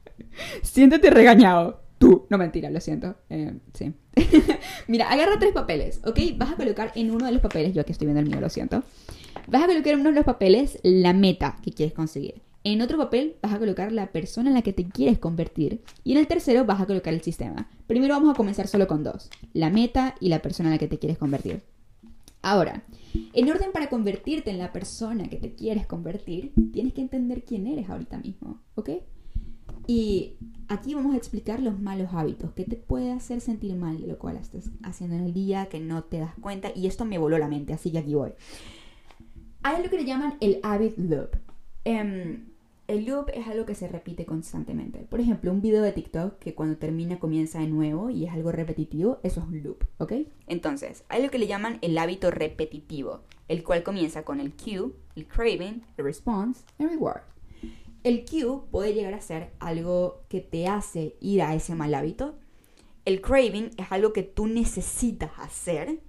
Siéntete 0.62 1.10
regañado. 1.10 1.82
Tú, 1.98 2.28
no 2.30 2.38
mentira, 2.38 2.70
lo 2.70 2.80
siento. 2.82 3.16
Eh, 3.32 3.56
sí. 3.74 3.92
Mira, 4.88 5.10
agarra 5.10 5.40
tres 5.40 5.52
papeles, 5.52 6.00
¿ok? 6.06 6.20
Vas 6.38 6.52
a 6.52 6.56
colocar 6.58 6.92
en 6.94 7.10
uno 7.10 7.26
de 7.26 7.32
los 7.32 7.42
papeles, 7.42 7.74
yo 7.74 7.82
aquí 7.82 7.92
estoy 7.92 8.06
viendo 8.06 8.22
el 8.22 8.30
mío, 8.30 8.40
lo 8.40 8.50
siento. 8.50 8.84
Vas 9.48 9.64
a 9.64 9.66
colocar 9.66 9.94
en 9.94 10.02
uno 10.02 10.10
de 10.10 10.16
los 10.18 10.26
papeles 10.26 10.78
la 10.84 11.14
meta 11.14 11.58
que 11.64 11.72
quieres 11.72 11.96
conseguir. 11.96 12.45
En 12.68 12.82
otro 12.82 12.98
papel 12.98 13.36
vas 13.44 13.54
a 13.54 13.60
colocar 13.60 13.92
la 13.92 14.12
persona 14.12 14.50
en 14.50 14.56
la 14.56 14.64
que 14.64 14.74
te 14.74 14.86
quieres 14.86 15.20
convertir. 15.20 15.84
Y 16.04 16.14
en 16.14 16.18
el 16.18 16.26
tercero 16.26 16.66
vas 16.66 16.82
a 16.82 16.88
colocar 16.88 17.14
el 17.14 17.22
sistema. 17.22 17.70
Primero 17.86 18.16
vamos 18.16 18.34
a 18.34 18.36
comenzar 18.36 18.68
solo 18.68 18.88
con 18.88 19.04
dos. 19.04 19.30
La 19.54 19.70
meta 19.70 20.16
y 20.20 20.30
la 20.30 20.42
persona 20.42 20.70
en 20.70 20.74
la 20.74 20.80
que 20.80 20.88
te 20.88 20.98
quieres 20.98 21.20
convertir. 21.20 21.62
Ahora, 22.42 22.84
en 23.34 23.52
orden 23.52 23.72
para 23.72 23.88
convertirte 23.88 24.50
en 24.50 24.58
la 24.58 24.74
persona 24.74 25.30
que 25.30 25.38
te 25.38 25.54
quieres 25.54 25.86
convertir, 25.86 26.54
tienes 26.74 26.94
que 26.94 27.02
entender 27.02 27.44
quién 27.44 27.68
eres 27.68 27.88
ahorita 27.88 28.18
mismo, 28.18 28.60
¿ok? 28.74 28.90
Y 29.86 30.38
aquí 30.68 30.96
vamos 30.96 31.14
a 31.14 31.18
explicar 31.18 31.60
los 31.60 31.80
malos 31.80 32.10
hábitos, 32.14 32.52
que 32.54 32.64
te 32.64 32.78
puede 32.78 33.12
hacer 33.12 33.42
sentir 33.42 33.76
mal 33.76 34.02
de 34.02 34.08
lo 34.08 34.18
cual 34.18 34.38
estás 34.38 34.72
haciendo 34.82 35.16
en 35.18 35.26
el 35.26 35.34
día, 35.34 35.68
que 35.68 35.80
no 35.80 36.04
te 36.04 36.18
das 36.18 36.34
cuenta, 36.42 36.72
y 36.76 36.88
esto 36.88 37.06
me 37.06 37.20
voló 37.20 37.38
la 37.38 37.48
mente, 37.48 37.74
así 37.74 37.92
que 37.92 38.00
aquí 38.00 38.16
voy. 38.16 38.32
Hay 39.62 39.84
lo 39.84 39.90
que 39.92 39.98
le 39.98 40.06
llaman 40.06 40.38
el 40.40 40.60
habit 40.64 40.98
loop. 40.98 41.30
Em, 41.84 42.55
el 42.88 43.06
loop 43.06 43.30
es 43.34 43.48
algo 43.48 43.66
que 43.66 43.76
se 43.76 43.88
repite 43.88 44.26
constantemente. 44.26 45.00
Por 45.10 45.20
ejemplo, 45.20 45.52
un 45.52 45.62
video 45.62 45.82
de 45.82 45.92
TikTok 45.92 46.38
que 46.38 46.54
cuando 46.54 46.78
termina 46.78 47.20
comienza 47.20 47.60
de 47.60 47.68
nuevo 47.68 48.10
y 48.10 48.26
es 48.26 48.32
algo 48.32 48.52
repetitivo, 48.52 49.20
eso 49.24 49.40
es 49.42 49.48
un 49.48 49.64
loop, 49.64 49.84
¿ok? 49.98 50.14
Entonces, 50.48 51.04
hay 51.10 51.24
lo 51.24 51.32
que 51.32 51.40
le 51.40 51.48
llaman 51.48 51.80
el 51.82 51.98
hábito 51.98 52.30
repetitivo, 52.30 53.22
el 53.48 53.64
cual 53.64 53.84
comienza 53.84 54.24
con 54.24 54.40
el 54.40 54.54
cue, 54.54 54.92
el 55.16 55.28
craving, 55.28 55.84
el 55.98 56.06
response, 56.06 56.64
el 56.78 56.90
reward. 56.90 57.22
El 58.04 58.24
cue 58.24 58.62
puede 58.70 58.94
llegar 58.94 59.16
a 59.16 59.22
ser 59.22 59.52
algo 59.60 60.22
que 60.30 60.42
te 60.42 60.68
hace 60.68 61.16
ir 61.22 61.42
a 61.42 61.56
ese 61.56 61.74
mal 61.74 61.96
hábito. 61.96 62.36
El 63.04 63.22
craving 63.22 63.72
es 63.78 63.92
algo 63.92 64.14
que 64.14 64.22
tú 64.22 64.46
necesitas 64.46 65.32
hacer. 65.38 66.02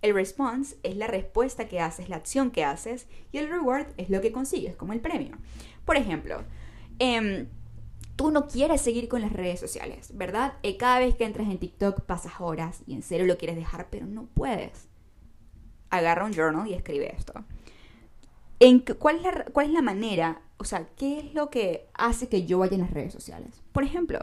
El 0.00 0.14
response 0.14 0.76
es 0.82 0.96
la 0.96 1.06
respuesta 1.06 1.68
que 1.68 1.78
haces, 1.78 2.08
la 2.08 2.16
acción 2.16 2.50
que 2.50 2.64
haces. 2.64 3.06
Y 3.32 3.38
el 3.38 3.50
reward 3.50 3.86
es 3.98 4.08
lo 4.08 4.22
que 4.22 4.32
consigues, 4.32 4.76
como 4.76 4.94
el 4.94 5.00
premio. 5.00 5.36
Por 5.84 5.96
ejemplo, 5.96 6.42
em, 6.98 7.46
tú 8.16 8.30
no 8.30 8.46
quieres 8.46 8.80
seguir 8.80 9.08
con 9.08 9.20
las 9.20 9.32
redes 9.32 9.60
sociales, 9.60 10.10
¿verdad? 10.14 10.54
Eh, 10.62 10.76
cada 10.76 10.98
vez 11.00 11.14
que 11.14 11.24
entras 11.24 11.48
en 11.48 11.58
TikTok 11.58 12.02
pasas 12.02 12.34
horas 12.40 12.82
y 12.86 12.94
en 12.94 13.02
serio 13.02 13.26
lo 13.26 13.38
quieres 13.38 13.56
dejar, 13.56 13.88
pero 13.90 14.06
no 14.06 14.26
puedes. 14.34 14.88
Agarra 15.90 16.24
un 16.24 16.32
journal 16.32 16.66
y 16.68 16.74
escribe 16.74 17.14
esto. 17.14 17.34
¿En 18.60 18.80
cuál, 18.80 19.16
es 19.16 19.22
la, 19.22 19.44
¿Cuál 19.52 19.66
es 19.66 19.72
la 19.72 19.82
manera 19.82 20.40
o 20.62 20.64
sea, 20.64 20.86
¿qué 20.96 21.18
es 21.18 21.34
lo 21.34 21.50
que 21.50 21.88
hace 21.92 22.28
que 22.28 22.46
yo 22.46 22.60
vaya 22.60 22.74
en 22.76 22.82
las 22.82 22.92
redes 22.92 23.12
sociales? 23.12 23.60
Por 23.72 23.82
ejemplo, 23.82 24.20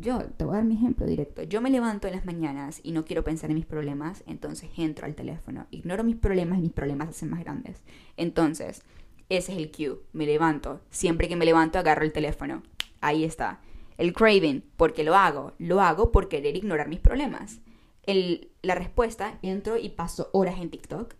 yo 0.00 0.24
te 0.24 0.46
voy 0.46 0.54
a 0.54 0.56
dar 0.56 0.64
mi 0.64 0.76
ejemplo 0.76 1.04
directo. 1.04 1.42
Yo 1.42 1.60
me 1.60 1.68
levanto 1.68 2.08
en 2.08 2.14
las 2.14 2.24
mañanas 2.24 2.80
y 2.82 2.92
no 2.92 3.04
quiero 3.04 3.22
pensar 3.22 3.50
en 3.50 3.56
mis 3.56 3.66
problemas, 3.66 4.24
entonces 4.26 4.70
entro 4.78 5.04
al 5.04 5.14
teléfono, 5.14 5.66
ignoro 5.70 6.04
mis 6.04 6.16
problemas 6.16 6.58
y 6.58 6.62
mis 6.62 6.72
problemas 6.72 7.10
hacen 7.10 7.28
más 7.28 7.40
grandes. 7.40 7.82
Entonces, 8.16 8.82
ese 9.30 9.52
es 9.52 9.58
el 9.58 9.70
cue. 9.70 10.00
Me 10.12 10.26
levanto. 10.26 10.80
Siempre 10.90 11.28
que 11.28 11.36
me 11.36 11.46
levanto 11.46 11.78
agarro 11.78 12.04
el 12.04 12.12
teléfono. 12.12 12.62
Ahí 13.00 13.24
está. 13.24 13.60
El 13.96 14.12
craving, 14.12 14.64
porque 14.76 15.04
lo 15.04 15.14
hago. 15.14 15.52
Lo 15.58 15.80
hago 15.80 16.12
por 16.12 16.28
querer 16.28 16.56
ignorar 16.56 16.88
mis 16.88 17.00
problemas. 17.00 17.60
El, 18.02 18.50
la 18.60 18.74
respuesta, 18.74 19.38
entro 19.40 19.78
y 19.78 19.90
paso 19.90 20.30
horas 20.32 20.58
en 20.60 20.70
TikTok. 20.70 21.14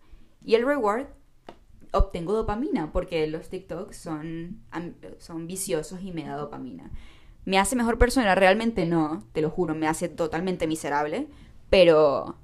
Y 0.45 0.57
el 0.57 0.67
reward, 0.67 1.07
obtengo 1.93 2.33
dopamina, 2.33 2.93
porque 2.93 3.27
los 3.29 3.49
TikToks 3.49 3.97
son, 3.97 4.63
son 5.19 5.47
viciosos 5.47 6.03
y 6.03 6.13
me 6.13 6.25
da 6.25 6.37
dopamina. 6.37 6.91
¿Me 7.45 7.59
hace 7.59 7.77
mejor 7.77 7.97
persona? 7.97 8.35
Realmente 8.35 8.87
no, 8.87 9.25
te 9.33 9.41
lo 9.41 9.51
juro, 9.51 9.75
me 9.75 9.87
hace 9.87 10.09
totalmente 10.09 10.67
miserable, 10.67 11.29
pero 11.71 12.37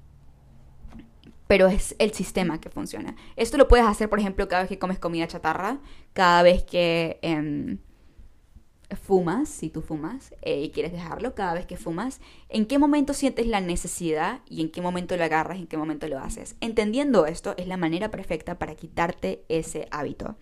pero 1.46 1.68
es 1.68 1.94
el 1.98 2.12
sistema 2.12 2.60
que 2.60 2.70
funciona. 2.70 3.16
Esto 3.36 3.56
lo 3.56 3.68
puedes 3.68 3.86
hacer, 3.86 4.08
por 4.08 4.18
ejemplo, 4.18 4.48
cada 4.48 4.62
vez 4.62 4.68
que 4.68 4.78
comes 4.78 4.98
comida 4.98 5.26
chatarra, 5.26 5.78
cada 6.12 6.42
vez 6.42 6.64
que 6.64 7.18
em, 7.22 7.78
fumas, 8.94 9.48
si 9.48 9.68
tú 9.68 9.82
fumas 9.82 10.32
eh, 10.42 10.62
y 10.62 10.70
quieres 10.70 10.92
dejarlo 10.92 11.34
cada 11.34 11.54
vez 11.54 11.66
que 11.66 11.76
fumas, 11.76 12.20
en 12.48 12.66
qué 12.66 12.78
momento 12.78 13.14
sientes 13.14 13.46
la 13.46 13.60
necesidad 13.60 14.40
y 14.48 14.60
en 14.60 14.70
qué 14.70 14.80
momento 14.80 15.16
lo 15.16 15.24
agarras, 15.24 15.58
en 15.58 15.66
qué 15.66 15.76
momento 15.76 16.06
lo 16.06 16.18
haces. 16.18 16.56
Entendiendo 16.60 17.26
esto 17.26 17.54
es 17.56 17.66
la 17.66 17.76
manera 17.76 18.10
perfecta 18.10 18.58
para 18.58 18.76
quitarte 18.76 19.44
ese 19.48 19.88
hábito. 19.90 20.36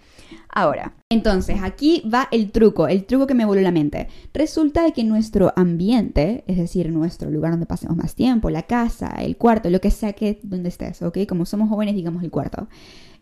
Ahora, 0.49 0.95
entonces 1.09 1.61
aquí 1.63 2.03
va 2.13 2.29
el 2.31 2.53
truco, 2.53 2.87
el 2.89 3.07
truco 3.07 3.27
que 3.27 3.35
me 3.35 3.47
voló 3.47 3.61
la 3.63 3.73
mente. 3.73 4.09
Resulta 4.35 4.83
de 4.83 4.93
que 4.93 5.05
nuestro 5.05 5.53
ambiente, 5.57 6.45
es 6.47 6.59
decir, 6.59 6.91
nuestro 6.91 7.31
lugar 7.31 7.53
donde 7.53 7.67
pasemos 7.67 7.97
más 7.97 8.15
tiempo, 8.15 8.51
la 8.51 8.65
casa, 8.65 9.15
el 9.19 9.37
cuarto, 9.37 9.71
lo 9.71 9.81
que 9.81 9.91
sea 9.91 10.13
que 10.13 10.41
donde 10.43 10.69
estés, 10.69 11.01
¿ok? 11.03 11.19
Como 11.29 11.47
somos 11.47 11.69
jóvenes, 11.69 11.95
digamos 11.95 12.23
el 12.23 12.31
cuarto. 12.31 12.69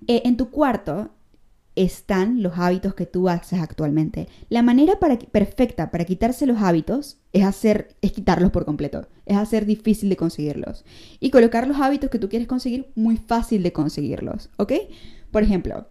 Eh, 0.08 0.22
en 0.24 0.36
tu 0.36 0.50
cuarto 0.50 1.10
están 1.74 2.42
los 2.42 2.58
hábitos 2.58 2.94
que 2.94 3.06
tú 3.06 3.28
haces 3.28 3.60
actualmente. 3.60 4.28
La 4.48 4.62
manera 4.62 4.98
para, 4.98 5.18
perfecta 5.18 5.90
para 5.90 6.04
quitarse 6.04 6.46
los 6.46 6.60
hábitos 6.60 7.18
es 7.32 7.44
hacer, 7.44 7.96
es 8.02 8.12
quitarlos 8.12 8.50
por 8.50 8.64
completo, 8.64 9.08
es 9.24 9.36
hacer 9.36 9.64
difícil 9.64 10.08
de 10.08 10.16
conseguirlos. 10.16 10.84
Y 11.18 11.30
colocar 11.30 11.66
los 11.66 11.78
hábitos 11.78 12.10
que 12.10 12.18
tú 12.18 12.28
quieres 12.28 12.48
conseguir 12.48 12.90
muy 12.94 13.16
fácil 13.16 13.62
de 13.62 13.72
conseguirlos, 13.72 14.50
¿ok? 14.58 14.72
Por 15.30 15.42
ejemplo, 15.42 15.88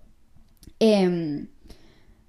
em, 0.80 1.48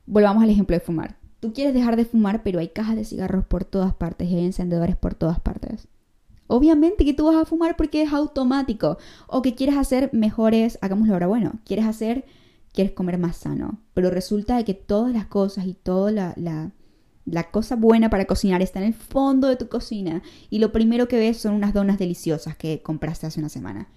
volvamos 0.07 0.43
al 0.43 0.51
ejemplo 0.51 0.75
de 0.75 0.81
fumar. 0.81 1.19
Tú 1.41 1.53
quieres 1.53 1.75
dejar 1.75 1.97
de 1.97 2.05
fumar, 2.05 2.43
pero 2.43 2.61
hay 2.61 2.69
cajas 2.69 2.97
de 2.97 3.05
cigarros 3.05 3.45
por 3.45 3.65
todas 3.65 3.95
partes 3.95 4.31
y 4.31 4.37
hay 4.37 4.47
encendedores 4.47 4.97
por 4.97 5.15
todas 5.15 5.41
partes. 5.41 5.89
Obviamente 6.47 7.05
que 7.05 7.15
tú 7.15 7.27
vas 7.27 7.37
a 7.37 7.45
fumar 7.45 7.77
porque 7.77 8.03
es 8.03 8.13
automático. 8.13 8.99
O 9.27 9.43
que 9.43 9.55
quieres 9.55 9.77
hacer 9.77 10.11
mejores, 10.13 10.79
hagámoslo 10.83 11.15
ahora 11.15 11.27
bueno, 11.27 11.53
quieres 11.65 11.87
hacer 11.87 12.25
quieres 12.73 12.93
comer 12.93 13.19
más 13.19 13.37
sano. 13.37 13.81
Pero 13.95 14.11
resulta 14.11 14.57
de 14.57 14.65
que 14.65 14.75
todas 14.75 15.13
las 15.13 15.27
cosas 15.27 15.67
y 15.67 15.75
toda 15.75 16.11
la, 16.11 16.35
la, 16.37 16.73
la, 17.25 17.51
cosa 17.51 17.77
buena 17.77 18.11
para 18.11 18.25
cocinar 18.25 18.63
está 18.63 18.81
en 18.81 18.87
el 18.87 18.95
fondo 18.95 19.49
de 19.49 19.57
tu 19.57 19.69
cocina. 19.69 20.23
Y 20.51 20.59
lo 20.59 20.73
primero 20.73 21.09
que 21.09 21.19
ves 21.19 21.39
son 21.39 21.55
unas 21.55 21.75
donas 21.75 21.99
deliciosas 21.99 22.57
que 22.57 22.83
compraste 22.83 23.27
hace 23.27 23.41
una 23.41 23.49
semana. 23.49 23.89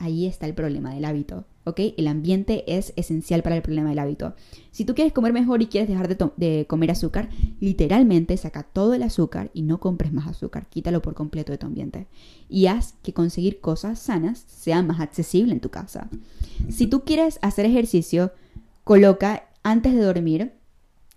Ahí 0.00 0.24
está 0.24 0.46
el 0.46 0.54
problema 0.54 0.94
del 0.94 1.04
hábito, 1.04 1.44
¿ok? 1.64 1.78
El 1.98 2.08
ambiente 2.08 2.64
es 2.66 2.94
esencial 2.96 3.42
para 3.42 3.54
el 3.54 3.60
problema 3.60 3.90
del 3.90 3.98
hábito. 3.98 4.34
Si 4.70 4.86
tú 4.86 4.94
quieres 4.94 5.12
comer 5.12 5.34
mejor 5.34 5.60
y 5.60 5.66
quieres 5.66 5.90
dejar 5.90 6.08
de, 6.08 6.30
de, 6.38 6.66
comer 6.66 6.90
azúcar, 6.90 7.28
literalmente 7.60 8.34
saca 8.38 8.62
todo 8.62 8.94
el 8.94 9.02
azúcar 9.02 9.50
y 9.52 9.60
no 9.60 9.78
compres 9.78 10.10
más 10.10 10.26
azúcar, 10.26 10.70
quítalo 10.70 11.02
por 11.02 11.12
completo 11.12 11.52
de 11.52 11.58
tu 11.58 11.66
ambiente. 11.66 12.06
Y 12.48 12.64
haz 12.64 12.94
que 13.02 13.12
conseguir 13.12 13.60
cosas 13.60 13.98
sanas 13.98 14.38
sea 14.48 14.82
más 14.82 15.00
accesible 15.00 15.52
en 15.52 15.60
tu 15.60 15.68
casa. 15.68 16.08
Si 16.70 16.86
tú 16.86 17.04
quieres 17.04 17.38
hacer 17.42 17.66
ejercicio, 17.66 18.32
coloca 18.84 19.50
antes 19.62 19.94
de 19.94 20.00
dormir 20.00 20.52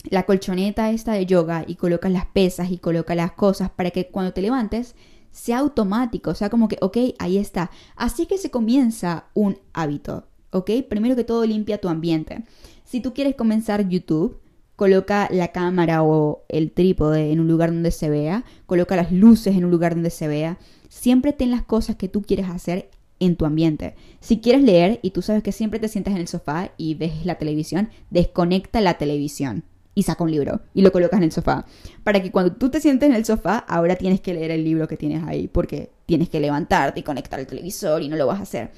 la 0.09 0.23
colchoneta 0.23 0.91
esta 0.91 1.13
de 1.13 1.25
yoga 1.25 1.63
y 1.65 1.75
coloca 1.75 2.09
las 2.09 2.25
pesas 2.25 2.69
y 2.69 2.79
coloca 2.79 3.15
las 3.15 3.31
cosas 3.31 3.69
para 3.69 3.91
que 3.91 4.07
cuando 4.07 4.33
te 4.33 4.41
levantes 4.41 4.93
sea 5.33 5.59
automático, 5.59 6.33
sea, 6.35 6.49
como 6.49 6.69
que, 6.69 6.77
ok, 6.79 6.97
ahí 7.19 7.37
está. 7.37 7.71
Así 7.97 8.27
que 8.27 8.37
se 8.37 8.51
comienza 8.51 9.25
un 9.33 9.57
hábito, 9.73 10.27
¿ok? 10.51 10.69
Primero 10.87 11.17
que 11.17 11.25
todo 11.25 11.45
limpia 11.45 11.81
tu 11.81 11.89
ambiente. 11.89 12.43
Si 12.85 13.01
tú 13.01 13.13
quieres 13.13 13.35
comenzar 13.35 13.89
YouTube, 13.89 14.39
coloca 14.75 15.27
la 15.31 15.49
cámara 15.49 16.03
o 16.03 16.43
el 16.47 16.71
trípode 16.71 17.31
en 17.31 17.39
un 17.39 17.47
lugar 17.47 17.71
donde 17.71 17.91
se 17.91 18.09
vea, 18.09 18.45
coloca 18.67 18.95
las 18.95 19.11
luces 19.11 19.57
en 19.57 19.65
un 19.65 19.71
lugar 19.71 19.95
donde 19.95 20.11
se 20.11 20.27
vea. 20.27 20.57
Siempre 20.87 21.33
ten 21.33 21.51
las 21.51 21.63
cosas 21.63 21.95
que 21.95 22.07
tú 22.07 22.21
quieres 22.21 22.47
hacer 22.47 22.89
en 23.19 23.35
tu 23.35 23.45
ambiente. 23.45 23.95
Si 24.19 24.39
quieres 24.39 24.63
leer 24.63 24.99
y 25.01 25.11
tú 25.11 25.21
sabes 25.21 25.41
que 25.41 25.51
siempre 25.51 25.79
te 25.79 25.87
sientas 25.87 26.13
en 26.13 26.21
el 26.21 26.27
sofá 26.27 26.71
y 26.77 26.93
ves 26.93 27.25
la 27.25 27.35
televisión, 27.35 27.89
desconecta 28.11 28.81
la 28.81 28.99
televisión 28.99 29.63
y 29.95 30.03
saca 30.03 30.23
un 30.23 30.31
libro 30.31 30.61
y 30.73 30.81
lo 30.81 30.91
colocas 30.91 31.17
en 31.17 31.23
el 31.23 31.31
sofá. 31.31 31.65
Para 32.03 32.21
que 32.21 32.31
cuando 32.31 32.53
tú 32.53 32.69
te 32.69 32.79
sientes 32.79 33.09
en 33.09 33.15
el 33.15 33.25
sofá, 33.25 33.57
ahora 33.59 33.95
tienes 33.95 34.21
que 34.21 34.33
leer 34.33 34.51
el 34.51 34.63
libro 34.63 34.87
que 34.87 34.97
tienes 34.97 35.23
ahí, 35.23 35.47
porque 35.47 35.91
tienes 36.05 36.29
que 36.29 36.39
levantarte 36.39 36.99
y 36.99 37.03
conectar 37.03 37.39
el 37.39 37.47
televisor 37.47 38.01
y 38.01 38.09
no 38.09 38.15
lo 38.15 38.27
vas 38.27 38.39
a 38.39 38.43
hacer. 38.43 38.71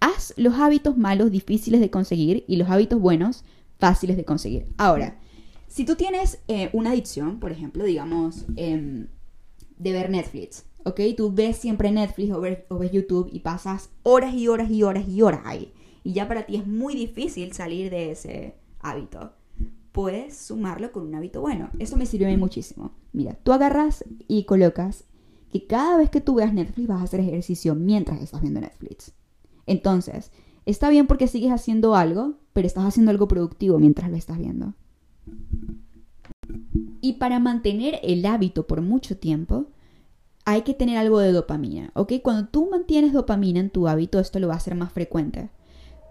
Haz 0.00 0.34
los 0.36 0.54
hábitos 0.54 0.96
malos 0.96 1.30
difíciles 1.30 1.80
de 1.80 1.90
conseguir 1.90 2.44
y 2.46 2.56
los 2.56 2.68
hábitos 2.68 3.00
buenos 3.00 3.44
fáciles 3.78 4.16
de 4.16 4.24
conseguir. 4.24 4.66
Ahora, 4.76 5.18
si 5.68 5.84
tú 5.84 5.96
tienes 5.96 6.38
eh, 6.48 6.70
una 6.72 6.90
adicción, 6.90 7.40
por 7.40 7.52
ejemplo, 7.52 7.84
digamos, 7.84 8.46
em, 8.56 9.08
de 9.78 9.92
ver 9.92 10.10
Netflix, 10.10 10.64
¿ok? 10.84 11.00
Tú 11.16 11.32
ves 11.32 11.56
siempre 11.56 11.90
Netflix 11.90 12.32
o 12.32 12.42
o 12.68 12.78
ves 12.78 12.92
YouTube 12.92 13.28
y 13.32 13.40
pasas 13.40 13.90
horas 14.02 14.34
y 14.34 14.48
horas 14.48 14.70
y 14.70 14.82
horas 14.82 15.08
y 15.08 15.22
horas 15.22 15.40
ahí. 15.44 15.72
Y 16.04 16.12
ya 16.12 16.28
para 16.28 16.46
ti 16.46 16.56
es 16.56 16.66
muy 16.66 16.94
difícil 16.94 17.52
salir 17.52 17.90
de 17.90 18.12
ese 18.12 18.54
hábito 18.80 19.32
puedes 19.96 20.36
sumarlo 20.36 20.92
con 20.92 21.06
un 21.06 21.14
hábito 21.14 21.40
bueno. 21.40 21.70
Eso 21.78 21.96
me 21.96 22.04
sirvió 22.04 22.28
a 22.28 22.30
mí 22.30 22.36
muchísimo. 22.36 22.92
Mira, 23.14 23.38
tú 23.42 23.54
agarras 23.54 24.04
y 24.28 24.44
colocas 24.44 25.04
que 25.50 25.66
cada 25.66 25.96
vez 25.96 26.10
que 26.10 26.20
tú 26.20 26.34
veas 26.34 26.52
Netflix 26.52 26.86
vas 26.86 27.00
a 27.00 27.04
hacer 27.04 27.20
ejercicio 27.20 27.74
mientras 27.74 28.20
estás 28.20 28.42
viendo 28.42 28.60
Netflix. 28.60 29.14
Entonces, 29.64 30.32
está 30.66 30.90
bien 30.90 31.06
porque 31.06 31.28
sigues 31.28 31.50
haciendo 31.50 31.94
algo, 31.94 32.34
pero 32.52 32.66
estás 32.66 32.84
haciendo 32.84 33.10
algo 33.10 33.26
productivo 33.26 33.78
mientras 33.78 34.10
lo 34.10 34.18
estás 34.18 34.36
viendo. 34.36 34.74
Y 37.00 37.14
para 37.14 37.38
mantener 37.38 37.98
el 38.02 38.26
hábito 38.26 38.66
por 38.66 38.82
mucho 38.82 39.16
tiempo, 39.16 39.68
hay 40.44 40.60
que 40.60 40.74
tener 40.74 40.98
algo 40.98 41.20
de 41.20 41.32
dopamina, 41.32 41.90
¿ok? 41.94 42.12
Cuando 42.22 42.48
tú 42.48 42.68
mantienes 42.70 43.14
dopamina 43.14 43.60
en 43.60 43.70
tu 43.70 43.88
hábito, 43.88 44.20
esto 44.20 44.40
lo 44.40 44.48
va 44.48 44.54
a 44.54 44.58
hacer 44.58 44.74
más 44.74 44.92
frecuente. 44.92 45.48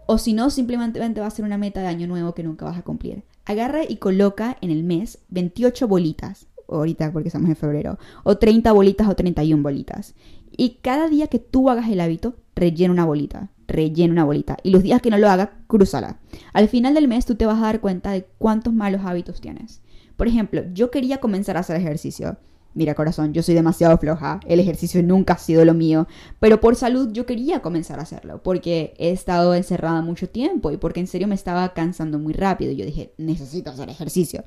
O 0.08 0.18
si 0.18 0.34
no, 0.34 0.50
simplemente 0.50 1.00
va 1.00 1.28
a 1.28 1.32
ser 1.32 1.46
una 1.46 1.58
meta 1.58 1.82
de 1.82 1.88
año 1.88 2.08
nuevo 2.08 2.34
que 2.34 2.44
nunca 2.44 2.66
vas 2.66 2.78
a 2.78 2.84
cumplir. 2.84 3.24
Agarra 3.46 3.82
y 3.88 3.98
coloca 3.98 4.58
en 4.62 4.72
el 4.72 4.84
mes 4.84 5.20
28 5.30 5.88
bolitas, 5.88 6.48
ahorita 6.68 7.12
porque 7.12 7.30
estamos 7.30 7.50
en 7.50 7.56
febrero, 7.56 7.98
o 8.24 8.38
30 8.38 8.72
bolitas 8.72 9.08
o 9.08 9.16
31 9.16 9.62
bolitas. 9.62 10.16
Y 10.56 10.80
cada 10.82 11.10
día 11.10 11.28
que 11.28 11.40
tú 11.40 11.70
hagas 11.70 11.90
el 11.90 12.00
hábito, 12.00 12.36
rellena 12.56 12.94
una 12.94 13.06
bolita. 13.06 13.50
rellena 13.68 14.14
una 14.14 14.24
bolita. 14.26 14.58
Y 14.64 14.70
los 14.70 14.84
días 14.84 15.02
que 15.02 15.10
no 15.10 15.18
lo 15.18 15.30
haga, 15.30 15.58
crúzala. 15.68 16.20
Al 16.54 16.70
final 16.70 16.94
del 16.94 17.08
mes 17.08 17.26
tú 17.26 17.36
te 17.36 17.46
vas 17.46 17.58
a 17.58 17.66
dar 17.66 17.82
cuenta 17.82 18.12
de 18.12 18.26
cuántos 18.38 18.74
malos 18.74 19.02
hábitos 19.04 19.42
tienes. 19.42 19.82
Por 20.16 20.28
ejemplo, 20.28 20.64
yo 20.74 20.92
quería 20.92 21.18
comenzar 21.18 21.58
a 21.58 21.62
hacer 21.62 21.76
ejercicio. 21.76 22.38
Mira, 22.76 22.94
corazón, 22.94 23.34
yo 23.34 23.42
soy 23.42 23.56
demasiado 23.56 23.98
floja, 23.98 24.42
el 24.46 24.60
ejercicio 24.60 25.02
nunca 25.02 25.34
ha 25.34 25.38
sido 25.38 25.64
lo 25.64 25.74
mío, 25.74 26.08
pero 26.42 26.60
por 26.60 26.76
salud 26.76 27.10
yo 27.14 27.26
quería 27.26 27.62
comenzar 27.62 28.00
a 28.00 28.04
hacerlo, 28.04 28.44
porque 28.44 28.94
he 28.98 29.12
estado 29.12 29.56
encerrada 29.56 30.02
mucho 30.02 30.30
tiempo 30.30 30.72
y 30.72 30.78
porque 30.78 31.00
en 31.00 31.08
serio 31.08 31.30
me 31.30 31.36
estaba 31.36 31.74
cansando 31.74 32.20
muy 32.20 32.34
rápido. 32.34 32.74
Yo 32.74 32.86
dije, 32.86 33.14
necesito 33.18 33.72
hacer 33.72 33.90
ejercicio. 33.90 34.44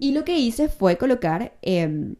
Y 0.00 0.12
lo 0.12 0.24
que 0.24 0.38
hice 0.38 0.68
fue 0.68 0.98
colocar, 0.98 1.56
em, 1.62 2.16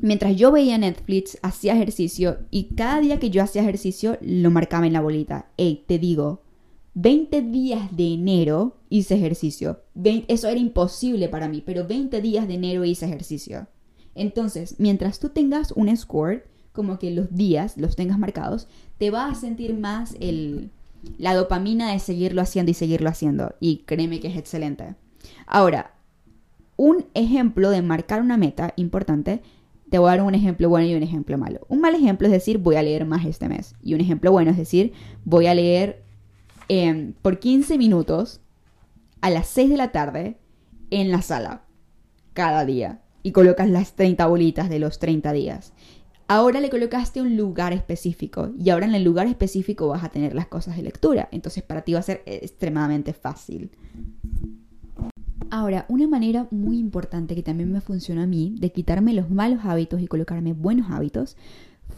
mientras 0.00 0.34
yo 0.36 0.52
veía 0.52 0.78
Netflix, 0.78 1.36
hacía 1.42 1.74
ejercicio 1.74 2.38
y 2.50 2.74
cada 2.74 3.00
día 3.00 3.18
que 3.18 3.28
yo 3.28 3.42
hacía 3.42 3.60
ejercicio 3.60 4.16
lo 4.22 4.50
marcaba 4.50 4.86
en 4.86 4.94
la 4.94 5.02
bolita. 5.02 5.50
Ey, 5.58 5.84
te 5.86 5.98
digo, 5.98 6.42
20 6.94 7.42
días 7.42 7.94
de 7.94 8.14
enero 8.14 8.78
hice 8.88 9.16
ejercicio. 9.16 9.82
eso 10.28 10.48
era 10.48 10.58
imposible 10.58 11.28
para 11.28 11.48
mí, 11.48 11.62
pero 11.64 11.86
20 11.86 12.22
días 12.22 12.48
de 12.48 12.54
enero 12.54 12.86
hice 12.86 13.04
ejercicio. 13.04 13.66
Entonces, 14.18 14.74
mientras 14.78 15.20
tú 15.20 15.28
tengas 15.28 15.72
un 15.72 15.94
score, 15.96 16.44
como 16.72 16.98
que 16.98 17.12
los 17.12 17.34
días 17.34 17.76
los 17.76 17.94
tengas 17.94 18.18
marcados, 18.18 18.66
te 18.98 19.10
va 19.10 19.28
a 19.28 19.34
sentir 19.34 19.74
más 19.74 20.16
el, 20.20 20.70
la 21.18 21.34
dopamina 21.34 21.92
de 21.92 22.00
seguirlo 22.00 22.42
haciendo 22.42 22.72
y 22.72 22.74
seguirlo 22.74 23.08
haciendo. 23.08 23.54
Y 23.60 23.84
créeme 23.86 24.18
que 24.18 24.28
es 24.28 24.36
excelente. 24.36 24.96
Ahora, 25.46 25.94
un 26.76 27.06
ejemplo 27.14 27.70
de 27.70 27.80
marcar 27.80 28.20
una 28.20 28.36
meta 28.36 28.72
importante, 28.76 29.40
te 29.88 29.98
voy 29.98 30.08
a 30.08 30.16
dar 30.16 30.22
un 30.22 30.34
ejemplo 30.34 30.68
bueno 30.68 30.88
y 30.88 30.94
un 30.96 31.02
ejemplo 31.04 31.38
malo. 31.38 31.60
Un 31.68 31.80
mal 31.80 31.94
ejemplo 31.94 32.26
es 32.26 32.32
decir, 32.32 32.58
voy 32.58 32.74
a 32.74 32.82
leer 32.82 33.06
más 33.06 33.24
este 33.24 33.48
mes. 33.48 33.76
Y 33.82 33.94
un 33.94 34.00
ejemplo 34.00 34.32
bueno 34.32 34.50
es 34.50 34.56
decir, 34.56 34.92
voy 35.24 35.46
a 35.46 35.54
leer 35.54 36.02
em, 36.68 37.12
por 37.22 37.38
15 37.38 37.78
minutos 37.78 38.40
a 39.20 39.30
las 39.30 39.46
6 39.46 39.70
de 39.70 39.76
la 39.76 39.92
tarde 39.92 40.38
en 40.90 41.10
la 41.10 41.22
sala 41.22 41.62
cada 42.34 42.64
día 42.64 43.00
y 43.22 43.32
colocas 43.32 43.68
las 43.68 43.94
30 43.94 44.26
bolitas 44.26 44.68
de 44.68 44.78
los 44.78 44.98
30 44.98 45.32
días. 45.32 45.72
Ahora 46.30 46.60
le 46.60 46.68
colocaste 46.68 47.22
un 47.22 47.36
lugar 47.36 47.72
específico 47.72 48.50
y 48.58 48.68
ahora 48.68 48.86
en 48.86 48.94
el 48.94 49.02
lugar 49.02 49.26
específico 49.26 49.88
vas 49.88 50.04
a 50.04 50.10
tener 50.10 50.34
las 50.34 50.46
cosas 50.46 50.76
de 50.76 50.82
lectura. 50.82 51.28
Entonces 51.32 51.62
para 51.62 51.82
ti 51.82 51.94
va 51.94 52.00
a 52.00 52.02
ser 52.02 52.22
extremadamente 52.26 53.14
fácil. 53.14 53.70
Ahora, 55.50 55.86
una 55.88 56.06
manera 56.06 56.46
muy 56.50 56.78
importante 56.78 57.34
que 57.34 57.42
también 57.42 57.72
me 57.72 57.80
funcionó 57.80 58.22
a 58.22 58.26
mí 58.26 58.54
de 58.58 58.70
quitarme 58.70 59.14
los 59.14 59.30
malos 59.30 59.60
hábitos 59.64 60.02
y 60.02 60.06
colocarme 60.06 60.52
buenos 60.52 60.90
hábitos 60.90 61.36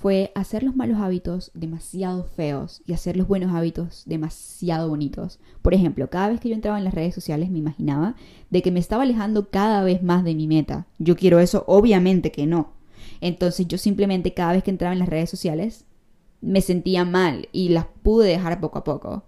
fue 0.01 0.33
hacer 0.35 0.63
los 0.63 0.77
malos 0.77 0.99
hábitos 0.99 1.51
demasiado 1.53 2.25
feos 2.25 2.81
y 2.87 2.95
hacer 2.95 3.19
los 3.19 3.29
buenos 3.29 3.55
hábitos 3.55 4.05
demasiado 4.07 4.89
bonitos. 4.89 5.39
Por 5.61 5.75
ejemplo, 5.75 6.09
cada 6.09 6.29
vez 6.31 6.41
que 6.41 6.49
yo 6.49 6.55
entraba 6.55 6.79
en 6.79 6.85
las 6.85 6.95
redes 6.95 7.15
sociales 7.15 7.51
me 7.51 7.59
imaginaba 7.59 8.15
de 8.49 8.63
que 8.63 8.71
me 8.71 8.81
estaba 8.81 9.03
alejando 9.03 9.51
cada 9.51 9.85
vez 9.85 10.03
más 10.03 10.25
de 10.25 10.35
mi 10.35 10.47
meta. 10.47 10.87
Yo 10.99 11.17
quiero 11.17 11.39
eso, 11.39 11.65
obviamente 11.67 12.33
que 12.33 12.47
no. 12.47 12.73
Entonces 13.21 13.69
yo 13.69 13.77
simplemente 13.77 14.33
cada 14.33 14.53
vez 14.53 14.63
que 14.63 14.71
entraba 14.71 14.95
en 14.95 15.01
las 15.01 15.09
redes 15.11 15.29
sociales 15.29 15.85
me 16.41 16.63
sentía 16.63 17.05
mal 17.05 17.51
y 17.53 17.69
las 17.69 17.85
pude 18.03 18.29
dejar 18.29 18.59
poco 18.59 18.79
a 18.79 18.85
poco. 18.85 19.25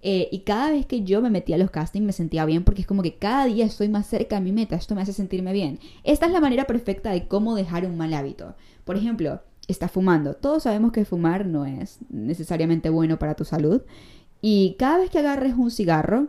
Eh, 0.00 0.28
y 0.32 0.40
cada 0.40 0.70
vez 0.70 0.86
que 0.86 1.02
yo 1.02 1.20
me 1.20 1.30
metía 1.30 1.56
a 1.56 1.58
los 1.58 1.70
castings 1.70 2.06
me 2.06 2.12
sentía 2.12 2.44
bien 2.46 2.64
porque 2.64 2.82
es 2.82 2.86
como 2.86 3.02
que 3.02 3.16
cada 3.16 3.46
día 3.46 3.66
estoy 3.66 3.88
más 3.88 4.06
cerca 4.06 4.36
de 4.36 4.42
mi 4.42 4.52
meta, 4.52 4.76
esto 4.76 4.94
me 4.94 5.02
hace 5.02 5.12
sentirme 5.12 5.52
bien. 5.52 5.78
Esta 6.04 6.24
es 6.24 6.32
la 6.32 6.40
manera 6.40 6.66
perfecta 6.66 7.10
de 7.10 7.28
cómo 7.28 7.54
dejar 7.54 7.84
un 7.84 7.98
mal 7.98 8.14
hábito. 8.14 8.54
Por 8.84 8.96
ejemplo, 8.96 9.42
está 9.68 9.88
fumando. 9.88 10.34
Todos 10.34 10.64
sabemos 10.64 10.92
que 10.92 11.04
fumar 11.04 11.46
no 11.46 11.64
es 11.64 11.98
necesariamente 12.10 12.90
bueno 12.90 13.18
para 13.18 13.34
tu 13.34 13.44
salud. 13.44 13.82
Y 14.40 14.76
cada 14.78 14.98
vez 14.98 15.10
que 15.10 15.18
agarres 15.18 15.54
un 15.54 15.70
cigarro, 15.70 16.28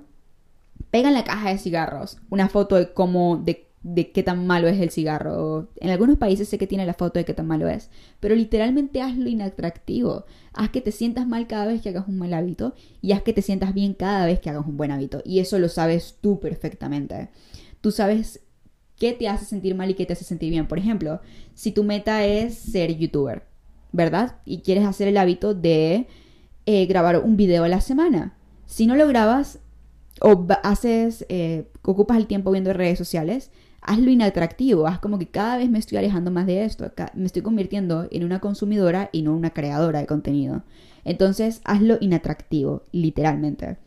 pega 0.91 1.09
en 1.09 1.13
la 1.13 1.23
caja 1.23 1.49
de 1.49 1.57
cigarros 1.57 2.17
una 2.29 2.49
foto 2.49 2.75
de 2.75 2.93
cómo, 2.93 3.37
de, 3.37 3.67
de 3.83 4.11
qué 4.11 4.23
tan 4.23 4.47
malo 4.47 4.67
es 4.67 4.79
el 4.79 4.89
cigarro. 4.89 5.69
En 5.75 5.89
algunos 5.89 6.17
países 6.17 6.49
sé 6.49 6.57
que 6.57 6.67
tiene 6.67 6.85
la 6.85 6.93
foto 6.93 7.19
de 7.19 7.25
qué 7.25 7.33
tan 7.33 7.47
malo 7.47 7.67
es, 7.67 7.89
pero 8.19 8.35
literalmente 8.35 9.01
hazlo 9.01 9.29
inatractivo. 9.29 10.25
Haz 10.53 10.69
que 10.69 10.81
te 10.81 10.91
sientas 10.91 11.27
mal 11.27 11.47
cada 11.47 11.67
vez 11.67 11.81
que 11.81 11.89
hagas 11.89 12.07
un 12.07 12.17
mal 12.17 12.33
hábito 12.33 12.73
y 13.01 13.11
haz 13.11 13.21
que 13.21 13.33
te 13.33 13.41
sientas 13.41 13.73
bien 13.73 13.93
cada 13.93 14.25
vez 14.25 14.39
que 14.39 14.49
hagas 14.49 14.65
un 14.65 14.77
buen 14.77 14.91
hábito. 14.91 15.21
Y 15.25 15.39
eso 15.39 15.59
lo 15.59 15.69
sabes 15.69 16.17
tú 16.21 16.39
perfectamente. 16.39 17.29
Tú 17.81 17.91
sabes 17.91 18.41
qué 18.97 19.13
te 19.13 19.27
hace 19.27 19.45
sentir 19.45 19.75
mal 19.75 19.89
y 19.89 19.93
qué 19.93 20.05
te 20.05 20.13
hace 20.13 20.25
sentir 20.25 20.49
bien. 20.49 20.67
Por 20.67 20.79
ejemplo, 20.79 21.21
si 21.53 21.71
tu 21.71 21.83
meta 21.83 22.25
es 22.25 22.57
ser 22.57 22.97
youtuber, 22.97 23.43
¿verdad? 23.91 24.37
Y 24.45 24.61
quieres 24.61 24.85
hacer 24.85 25.07
el 25.07 25.17
hábito 25.17 25.53
de 25.53 26.07
eh, 26.65 26.85
grabar 26.85 27.19
un 27.19 27.37
video 27.37 27.63
a 27.63 27.69
la 27.69 27.81
semana. 27.81 28.35
Si 28.65 28.87
no 28.87 28.95
lo 28.95 29.07
grabas 29.07 29.59
o 30.19 30.45
haces, 30.63 31.25
eh, 31.29 31.69
ocupas 31.83 32.17
el 32.17 32.27
tiempo 32.27 32.51
viendo 32.51 32.73
redes 32.73 32.97
sociales, 32.97 33.51
hazlo 33.81 34.11
inatractivo, 34.11 34.87
haz 34.87 34.99
como 34.99 35.19
que 35.19 35.29
cada 35.29 35.57
vez 35.57 35.69
me 35.69 35.79
estoy 35.79 35.97
alejando 35.97 36.31
más 36.31 36.45
de 36.45 36.65
esto, 36.65 36.91
me 37.13 37.25
estoy 37.25 37.41
convirtiendo 37.41 38.07
en 38.11 38.23
una 38.23 38.41
consumidora 38.41 39.09
y 39.13 39.21
no 39.21 39.35
una 39.35 39.51
creadora 39.51 39.99
de 39.99 40.07
contenido. 40.07 40.63
Entonces, 41.05 41.61
hazlo 41.63 41.97
inatractivo, 42.01 42.83
literalmente. 42.91 43.77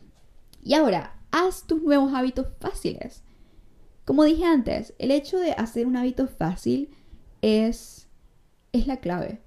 Y 0.63 0.73
ahora, 0.73 1.15
haz 1.31 1.67
tus 1.67 1.83
nuevos 1.83 2.13
hábitos 2.13 2.47
fáciles. 2.59 3.23
Como 4.11 4.25
dije 4.25 4.43
antes, 4.43 4.93
el 4.99 5.09
hecho 5.09 5.39
de 5.39 5.53
hacer 5.53 5.87
un 5.87 5.95
hábito 5.95 6.27
fácil 6.27 6.89
es, 7.41 8.09
es 8.73 8.85
la 8.85 8.97
clave. 8.97 9.39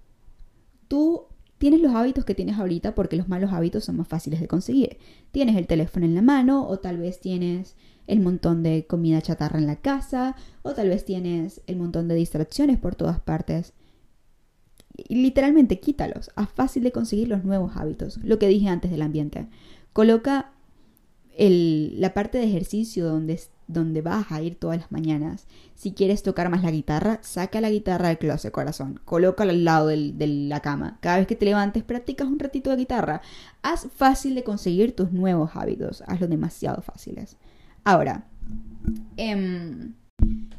Tú 0.88 1.26
tienes 1.58 1.82
los 1.82 1.94
hábitos 1.94 2.24
que 2.24 2.34
tienes 2.34 2.58
ahorita 2.58 2.94
porque 2.94 3.16
los 3.16 3.28
malos 3.28 3.52
hábitos 3.52 3.84
son 3.84 3.98
más 3.98 4.08
fáciles 4.08 4.40
de 4.40 4.48
conseguir. 4.48 4.96
Tienes 5.32 5.56
el 5.56 5.66
teléfono 5.66 6.06
en 6.06 6.14
la 6.14 6.22
mano 6.22 6.66
o 6.66 6.78
tal 6.78 6.96
vez 6.96 7.20
tienes 7.20 7.76
el 8.06 8.20
montón 8.20 8.62
de 8.62 8.86
comida 8.86 9.20
chatarra 9.20 9.58
en 9.58 9.66
la 9.66 9.82
casa 9.82 10.34
o 10.62 10.72
tal 10.72 10.88
vez 10.88 11.04
tienes 11.04 11.60
el 11.66 11.76
montón 11.76 12.08
de 12.08 12.14
distracciones 12.14 12.78
por 12.78 12.94
todas 12.94 13.20
partes. 13.20 13.74
Y 14.96 15.16
literalmente 15.16 15.78
quítalos. 15.78 16.30
Haz 16.36 16.48
fácil 16.48 16.84
de 16.84 16.92
conseguir 16.92 17.28
los 17.28 17.44
nuevos 17.44 17.76
hábitos. 17.76 18.16
Lo 18.24 18.38
que 18.38 18.48
dije 18.48 18.68
antes 18.68 18.90
del 18.90 19.02
ambiente. 19.02 19.46
Coloca 19.92 20.53
la 21.36 22.14
parte 22.14 22.38
de 22.38 22.44
ejercicio 22.44 23.06
donde, 23.06 23.40
donde 23.66 24.02
vas 24.02 24.30
a 24.30 24.40
ir 24.42 24.56
todas 24.56 24.78
las 24.78 24.92
mañanas. 24.92 25.46
Si 25.74 25.92
quieres 25.92 26.22
tocar 26.22 26.48
más 26.48 26.62
la 26.62 26.70
guitarra, 26.70 27.18
saca 27.22 27.60
la 27.60 27.70
guitarra 27.70 28.08
del 28.08 28.18
closet, 28.18 28.52
corazón. 28.52 29.00
Colócala 29.04 29.52
al 29.52 29.64
lado 29.64 29.88
de 29.88 30.26
la 30.48 30.60
cama. 30.60 30.98
Cada 31.00 31.18
vez 31.18 31.26
que 31.26 31.36
te 31.36 31.44
levantes, 31.44 31.82
practicas 31.82 32.28
un 32.28 32.38
ratito 32.38 32.70
de 32.70 32.76
guitarra. 32.76 33.22
Haz 33.62 33.88
fácil 33.94 34.34
de 34.34 34.44
conseguir 34.44 34.94
tus 34.94 35.12
nuevos 35.12 35.50
hábitos. 35.54 36.02
Hazlo 36.06 36.28
demasiado 36.28 36.82
fáciles. 36.82 37.36
Ahora, 37.82 38.28
em, 39.16 39.94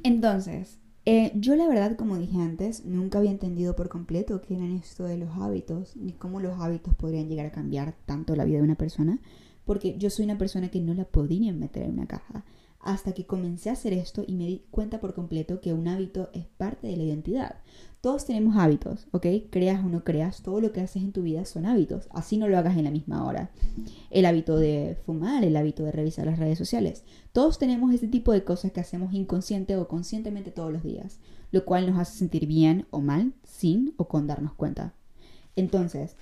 entonces, 0.04 0.80
eh, 1.06 1.32
yo 1.36 1.56
la 1.56 1.68
verdad, 1.68 1.96
como 1.96 2.18
dije 2.18 2.38
antes, 2.38 2.84
nunca 2.86 3.20
había 3.20 3.32
entendido 3.32 3.76
por 3.76 3.90
completo 3.90 4.42
qué 4.42 4.56
eran 4.56 4.72
esto 4.74 5.06
de 5.06 5.18
los 5.18 5.30
hábitos, 5.38 5.96
ni 5.96 6.14
cómo 6.14 6.40
los 6.40 6.60
hábitos 6.60 6.96
podrían 6.96 7.30
llegar 7.30 7.46
a 7.46 7.52
cambiar 7.52 7.96
tanto 8.06 8.36
la 8.36 8.44
vida 8.44 8.58
de 8.58 8.64
una 8.64 8.76
persona 8.76 9.20
porque 9.66 9.98
yo 9.98 10.10
soy 10.10 10.26
una 10.26 10.38
persona 10.38 10.70
que 10.70 10.80
no 10.80 10.94
la 10.94 11.06
podía 11.06 11.52
meter 11.54 11.84
en 11.84 11.94
una 11.94 12.08
caja. 12.08 12.46
Hasta 12.80 13.14
que 13.14 13.26
comencé 13.26 13.72
a 13.72 13.74
hacer 13.74 13.94
esto 13.94 14.24
y 14.28 14.36
me 14.36 14.46
di 14.46 14.64
cuenta 14.70 15.00
por 15.00 15.16
completo 15.16 15.60
que 15.60 15.74
un 15.74 15.88
hábito 15.88 16.30
es 16.34 16.46
parte 16.46 16.86
de 16.86 16.96
la 16.96 17.04
identidad. 17.04 17.56
Todos 18.00 18.26
tenemos 18.26 18.58
hábitos, 18.58 19.08
¿ok? 19.10 19.26
Creas 19.50 19.84
o 19.84 19.90
no 19.90 20.04
creas, 20.04 20.44
todo 20.44 20.62
lo 20.62 20.72
que 20.72 20.82
haces 20.82 21.02
en 21.02 21.12
tu 21.12 21.24
vida 21.24 21.44
son 21.46 21.66
hábitos. 21.66 22.08
Así 22.12 22.38
no 22.38 22.48
lo 22.48 22.60
hagas 22.60 22.78
en 22.78 22.84
la 22.84 22.92
misma 22.92 23.26
hora. 23.26 23.50
El 24.12 24.28
hábito 24.28 24.58
de 24.58 25.00
fumar, 25.04 25.44
el 25.44 25.58
hábito 25.58 25.84
de 25.84 25.92
revisar 25.92 26.28
las 26.28 26.38
redes 26.38 26.60
sociales. 26.60 27.04
Todos 27.32 27.58
tenemos 27.58 27.92
ese 27.92 28.08
tipo 28.08 28.32
de 28.32 28.44
cosas 28.44 28.72
que 28.72 28.82
hacemos 28.82 29.12
inconsciente 29.16 29.76
o 29.78 29.88
conscientemente 29.88 30.52
todos 30.52 30.72
los 30.72 30.84
días, 30.84 31.20
lo 31.50 31.66
cual 31.66 31.90
nos 31.90 31.98
hace 31.98 32.20
sentir 32.20 32.46
bien 32.46 32.86
o 32.92 33.02
mal, 33.02 33.34
sin 33.44 33.96
o 33.98 34.08
con 34.08 34.28
darnos 34.28 34.54
cuenta. 34.54 34.94
Entonces, 35.56 36.18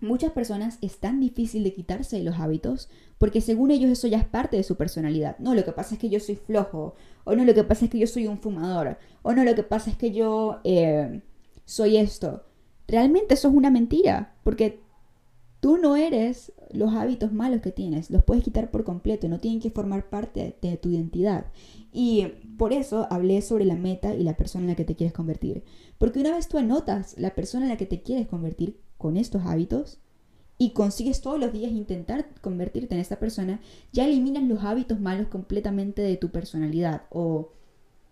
Muchas 0.00 0.32
personas 0.32 0.78
es 0.80 0.98
tan 0.98 1.20
difícil 1.20 1.62
de 1.62 1.74
quitarse 1.74 2.16
de 2.16 2.22
los 2.22 2.38
hábitos 2.38 2.88
porque 3.18 3.42
según 3.42 3.70
ellos 3.70 3.90
eso 3.90 4.08
ya 4.08 4.16
es 4.16 4.26
parte 4.26 4.56
de 4.56 4.62
su 4.62 4.76
personalidad. 4.76 5.38
No, 5.38 5.54
lo 5.54 5.62
que 5.62 5.72
pasa 5.72 5.94
es 5.94 6.00
que 6.00 6.08
yo 6.08 6.20
soy 6.20 6.36
flojo, 6.36 6.94
o 7.24 7.34
no, 7.34 7.44
lo 7.44 7.52
que 7.52 7.64
pasa 7.64 7.84
es 7.84 7.90
que 7.90 7.98
yo 7.98 8.06
soy 8.06 8.26
un 8.26 8.38
fumador, 8.38 8.96
o 9.20 9.34
no, 9.34 9.44
lo 9.44 9.54
que 9.54 9.62
pasa 9.62 9.90
es 9.90 9.96
que 9.98 10.10
yo 10.10 10.60
eh, 10.64 11.20
soy 11.66 11.98
esto. 11.98 12.44
Realmente 12.88 13.34
eso 13.34 13.48
es 13.48 13.54
una 13.54 13.70
mentira, 13.70 14.34
porque 14.42 14.80
tú 15.60 15.76
no 15.76 15.96
eres 15.96 16.52
los 16.72 16.94
hábitos 16.94 17.30
malos 17.30 17.60
que 17.60 17.72
tienes, 17.72 18.10
los 18.10 18.24
puedes 18.24 18.42
quitar 18.42 18.70
por 18.70 18.84
completo, 18.84 19.28
no 19.28 19.38
tienen 19.38 19.60
que 19.60 19.70
formar 19.70 20.08
parte 20.08 20.56
de 20.62 20.76
tu 20.78 20.88
identidad. 20.88 21.44
Y 21.92 22.26
por 22.56 22.72
eso 22.72 23.06
hablé 23.10 23.42
sobre 23.42 23.66
la 23.66 23.76
meta 23.76 24.14
y 24.14 24.22
la 24.22 24.36
persona 24.38 24.64
en 24.64 24.70
la 24.70 24.76
que 24.76 24.84
te 24.86 24.96
quieres 24.96 25.12
convertir. 25.12 25.62
Porque 25.98 26.20
una 26.20 26.34
vez 26.34 26.48
tú 26.48 26.56
anotas 26.56 27.18
la 27.18 27.34
persona 27.34 27.66
en 27.66 27.70
la 27.70 27.76
que 27.76 27.84
te 27.84 28.00
quieres 28.00 28.28
convertir, 28.28 28.78
con 29.00 29.16
estos 29.16 29.42
hábitos 29.44 29.98
y 30.58 30.70
consigues 30.70 31.20
todos 31.22 31.40
los 31.40 31.52
días 31.52 31.72
intentar 31.72 32.26
convertirte 32.40 32.94
en 32.94 33.00
esta 33.00 33.18
persona, 33.18 33.60
ya 33.92 34.06
eliminas 34.06 34.44
los 34.44 34.62
hábitos 34.62 35.00
malos 35.00 35.26
completamente 35.26 36.02
de 36.02 36.16
tu 36.16 36.28
personalidad 36.28 37.02
o 37.10 37.50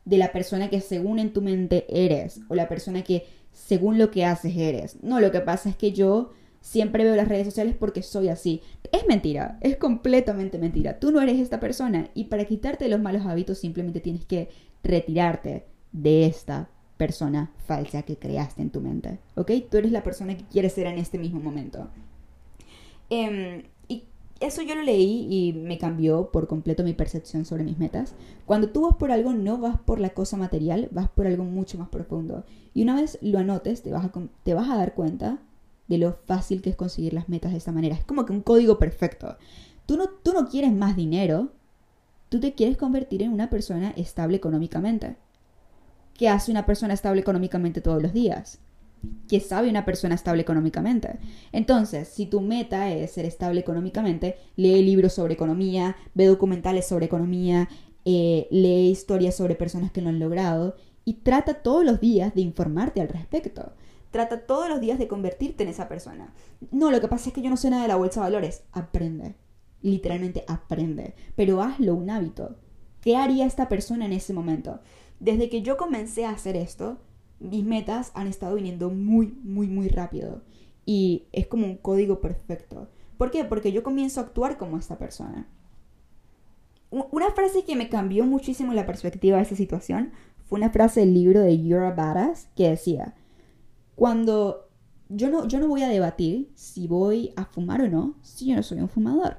de 0.05 0.17
la 0.17 0.33
persona 0.33 0.71
que 0.71 0.81
según 0.81 1.19
en 1.19 1.33
tu 1.33 1.43
mente 1.43 1.87
eres 1.89 2.41
o 2.49 2.55
la 2.55 2.69
persona 2.69 3.03
que 3.03 3.27
según 3.53 3.99
lo 3.99 4.11
que 4.11 4.25
haces 4.25 4.57
eres. 4.57 5.03
No, 5.03 5.21
lo 5.21 5.31
que 5.31 5.41
pasa 5.41 5.69
es 5.69 5.77
que 5.77 5.93
yo 5.93 6.31
Siempre 6.61 7.05
veo 7.05 7.17
las 7.17 7.29
redes 7.29 7.47
sociales 7.47 7.77
porque 7.79 8.03
soy 8.03 8.29
así. 8.29 8.63
Es 8.93 9.07
mentira, 9.07 9.59
es 9.61 9.77
completamente 9.77 10.59
mentira. 10.59 10.99
Tú 10.99 11.11
no 11.13 11.21
eres 11.21 11.39
esta 11.39 11.61
persona 11.61 12.11
y 12.15 12.25
para 12.25 12.45
quitarte 12.45 12.89
los 12.89 13.01
malos 13.01 13.27
hábitos 13.27 13.59
simplemente 13.59 14.01
tienes 14.01 14.25
que 14.25 14.49
retirarte 14.83 15.67
de 15.93 16.27
esta 16.27 16.71
persona 16.99 17.53
falsa 17.65 18.03
que 18.03 18.19
creaste 18.19 18.61
en 18.61 18.71
tu 18.71 18.83
mente. 18.83 19.19
¿Ok? 19.37 19.53
Tú 19.71 19.79
eres 19.79 19.93
la 19.93 20.03
persona 20.03 20.37
que 20.37 20.45
quieres 20.45 20.75
ser 20.75 20.87
en 20.87 20.99
este 20.99 21.17
mismo 21.19 21.41
momento. 21.41 21.89
Em, 23.09 23.63
y 23.89 24.05
eso 24.41 24.61
yo 24.61 24.75
lo 24.75 24.83
leí 24.83 25.27
y 25.31 25.53
me 25.55 25.79
cambió 25.79 26.31
por 26.31 26.47
completo 26.49 26.85
mi 26.85 26.93
percepción 26.93 27.47
sobre 27.47 27.65
mis 27.65 27.79
metas. 27.79 28.15
Cuando 28.45 28.69
tú 28.69 28.83
vas 28.83 28.97
por 28.97 29.13
algo, 29.13 29.33
no 29.33 29.59
vas 29.59 29.79
por 29.79 30.01
la 30.01 30.11
cosa 30.11 30.37
material, 30.37 30.89
vas 30.91 31.09
por 31.09 31.27
algo 31.27 31.45
mucho 31.45 31.79
más 31.79 31.89
profundo. 31.89 32.45
Y 32.75 32.83
una 32.83 32.97
vez 32.97 33.19
lo 33.23 33.39
anotes, 33.39 33.83
te 33.83 33.93
vas 33.93 34.05
a, 34.05 34.13
te 34.43 34.55
vas 34.55 34.69
a 34.69 34.77
dar 34.77 34.95
cuenta 34.95 35.39
de 35.87 35.99
lo 35.99 36.19
fácil 36.27 36.61
que 36.61 36.71
es 36.71 36.77
conseguir 36.77 37.15
las 37.15 37.29
metas 37.29 37.53
de 37.53 37.59
esta 37.59 37.73
manera. 37.73 37.95
Es 37.95 38.05
como 38.05 38.27
que 38.27 38.33
un 38.33 38.43
código 38.43 38.79
perfecto. 38.79 39.39
Tú 39.87 39.97
no, 39.97 40.09
tú 40.09 40.33
no 40.33 40.49
quieres 40.49 40.73
más 40.73 40.97
dinero, 40.97 41.53
tú 42.29 42.41
te 42.41 42.55
quieres 42.55 42.77
convertir 42.77 43.23
en 43.23 43.33
una 43.33 43.49
persona 43.49 43.91
estable 43.97 44.37
económicamente. 44.37 45.17
¿Qué 46.19 46.29
hace 46.29 46.51
una 46.51 46.67
persona 46.67 46.95
estable 46.95 47.21
económicamente 47.21 47.81
todos 47.81 48.03
los 48.03 48.13
días? 48.13 48.59
¿Qué 49.29 49.39
sabe 49.39 49.71
una 49.71 49.85
persona 49.85 50.17
estable 50.17 50.43
económicamente? 50.43 51.21
Entonces, 51.53 52.09
si 52.09 52.27
tu 52.27 52.41
meta 52.41 52.91
es 52.91 53.13
ser 53.13 53.25
estable 53.25 53.61
económicamente, 53.61 54.37
lee 54.57 54.83
libros 54.83 55.13
sobre 55.13 55.35
economía, 55.35 55.97
ve 56.15 56.27
documentales 56.27 56.89
sobre 56.89 57.07
economía, 57.07 57.69
eh, 58.05 58.49
lee 58.51 58.91
historias 58.91 59.37
sobre 59.37 59.55
personas 59.55 59.93
que 59.93 60.03
lo 60.03 60.09
han 60.09 60.19
logrado 60.19 60.75
y 61.05 61.15
trata 61.15 61.63
todos 61.63 61.85
los 61.85 62.01
días 62.01 62.35
de 62.35 62.41
informarte 62.41 63.01
al 63.01 63.09
respecto. 63.09 63.75
Trata 64.11 64.41
todos 64.41 64.69
los 64.69 64.81
días 64.81 64.99
de 64.99 65.07
convertirte 65.07 65.63
en 65.63 65.69
esa 65.69 65.89
persona. 65.89 66.35
No, 66.73 66.91
lo 66.91 67.01
que 67.01 67.07
pasa 67.07 67.29
es 67.29 67.35
que 67.35 67.43
yo 67.43 67.51
no 67.51 67.57
sé 67.57 67.71
nada 67.71 67.83
de 67.83 67.89
la 67.89 67.97
bolsa 67.97 68.21
de 68.21 68.27
valores. 68.27 68.65
Aprende. 68.73 69.37
Literalmente 69.83 70.45
aprende. 70.49 71.15
Pero 71.37 71.63
hazlo 71.63 71.95
un 71.95 72.11
hábito. 72.11 72.57
¿Qué 73.01 73.17
haría 73.17 73.47
esta 73.47 73.69
persona 73.69 74.07
en 74.07 74.13
ese 74.13 74.33
momento? 74.33 74.81
Desde 75.21 75.49
que 75.49 75.63
yo 75.63 75.77
comencé 75.77 76.25
a 76.25 76.31
hacer 76.31 76.57
esto, 76.57 76.99
mis 77.41 77.65
metas 77.65 78.13
han 78.15 78.27
estado 78.27 78.57
viniendo 78.57 78.91
muy, 78.91 79.35
muy, 79.43 79.67
muy 79.67 79.89
rápido. 79.89 80.43
Y 80.87 81.27
es 81.33 81.47
como 81.47 81.67
un 81.67 81.77
código 81.77 82.21
perfecto. 82.21 82.89
¿Por 83.17 83.31
qué? 83.31 83.45
Porque 83.45 83.73
yo 83.73 83.83
comienzo 83.83 84.21
a 84.21 84.25
actuar 84.25 84.59
como 84.59 84.79
esta 84.79 84.97
persona. 84.97 85.49
Una 86.91 87.31
frase 87.33 87.65
que 87.65 87.77
me 87.77 87.91
cambió 87.91 88.25
muchísimo 88.25 88.73
la 88.73 88.87
perspectiva 88.87 89.37
de 89.37 89.43
esa 89.43 89.57
situación 89.57 90.13
fue 90.47 90.59
una 90.59 90.71
frase 90.71 91.01
del 91.01 91.13
libro 91.13 91.41
de 91.41 91.63
You're 91.63 91.87
a 91.87 91.93
Badass 91.93 92.49
que 92.57 92.71
decía, 92.71 93.15
cuando 93.95 94.71
yo 95.11 95.29
no, 95.29 95.47
yo 95.47 95.59
no 95.59 95.69
voy 95.69 95.83
a 95.83 95.89
debatir 95.89 96.51
si 96.55 96.87
voy 96.87 97.33
a 97.37 97.45
fumar 97.45 97.83
o 97.83 97.89
no, 97.89 98.15
si 98.23 98.47
yo 98.47 98.57
no 98.57 98.63
soy 98.63 98.81
un 98.81 98.89
fumador. 98.89 99.39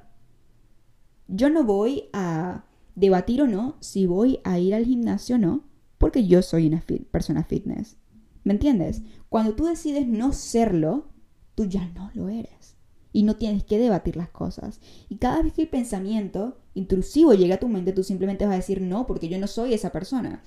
Yo 1.27 1.49
no 1.49 1.63
voy 1.63 2.09
a 2.13 2.65
debatir 2.95 3.41
o 3.41 3.47
no 3.47 3.77
si 3.79 4.05
voy 4.05 4.39
a 4.43 4.59
ir 4.59 4.75
al 4.75 4.85
gimnasio 4.85 5.37
o 5.37 5.39
no, 5.39 5.63
porque 5.99 6.25
yo 6.25 6.41
soy 6.41 6.65
una 6.65 6.83
persona 7.11 7.43
fitness. 7.43 7.97
¿Me 8.43 8.53
entiendes? 8.53 9.03
Cuando 9.29 9.53
tú 9.53 9.65
decides 9.65 10.07
no 10.07 10.33
serlo, 10.33 11.05
tú 11.53 11.65
ya 11.65 11.87
no 11.89 12.09
lo 12.15 12.29
eres. 12.29 12.75
Y 13.13 13.23
no 13.23 13.35
tienes 13.35 13.63
que 13.63 13.77
debatir 13.77 14.15
las 14.15 14.29
cosas. 14.29 14.81
Y 15.09 15.17
cada 15.17 15.43
vez 15.43 15.53
que 15.53 15.61
el 15.63 15.69
pensamiento 15.69 16.57
intrusivo 16.73 17.35
llega 17.35 17.55
a 17.55 17.59
tu 17.59 17.67
mente, 17.67 17.93
tú 17.93 18.03
simplemente 18.03 18.45
vas 18.45 18.53
a 18.53 18.57
decir 18.57 18.81
no, 18.81 19.05
porque 19.05 19.29
yo 19.29 19.37
no 19.37 19.45
soy 19.45 19.73
esa 19.73 19.91
persona 19.91 20.41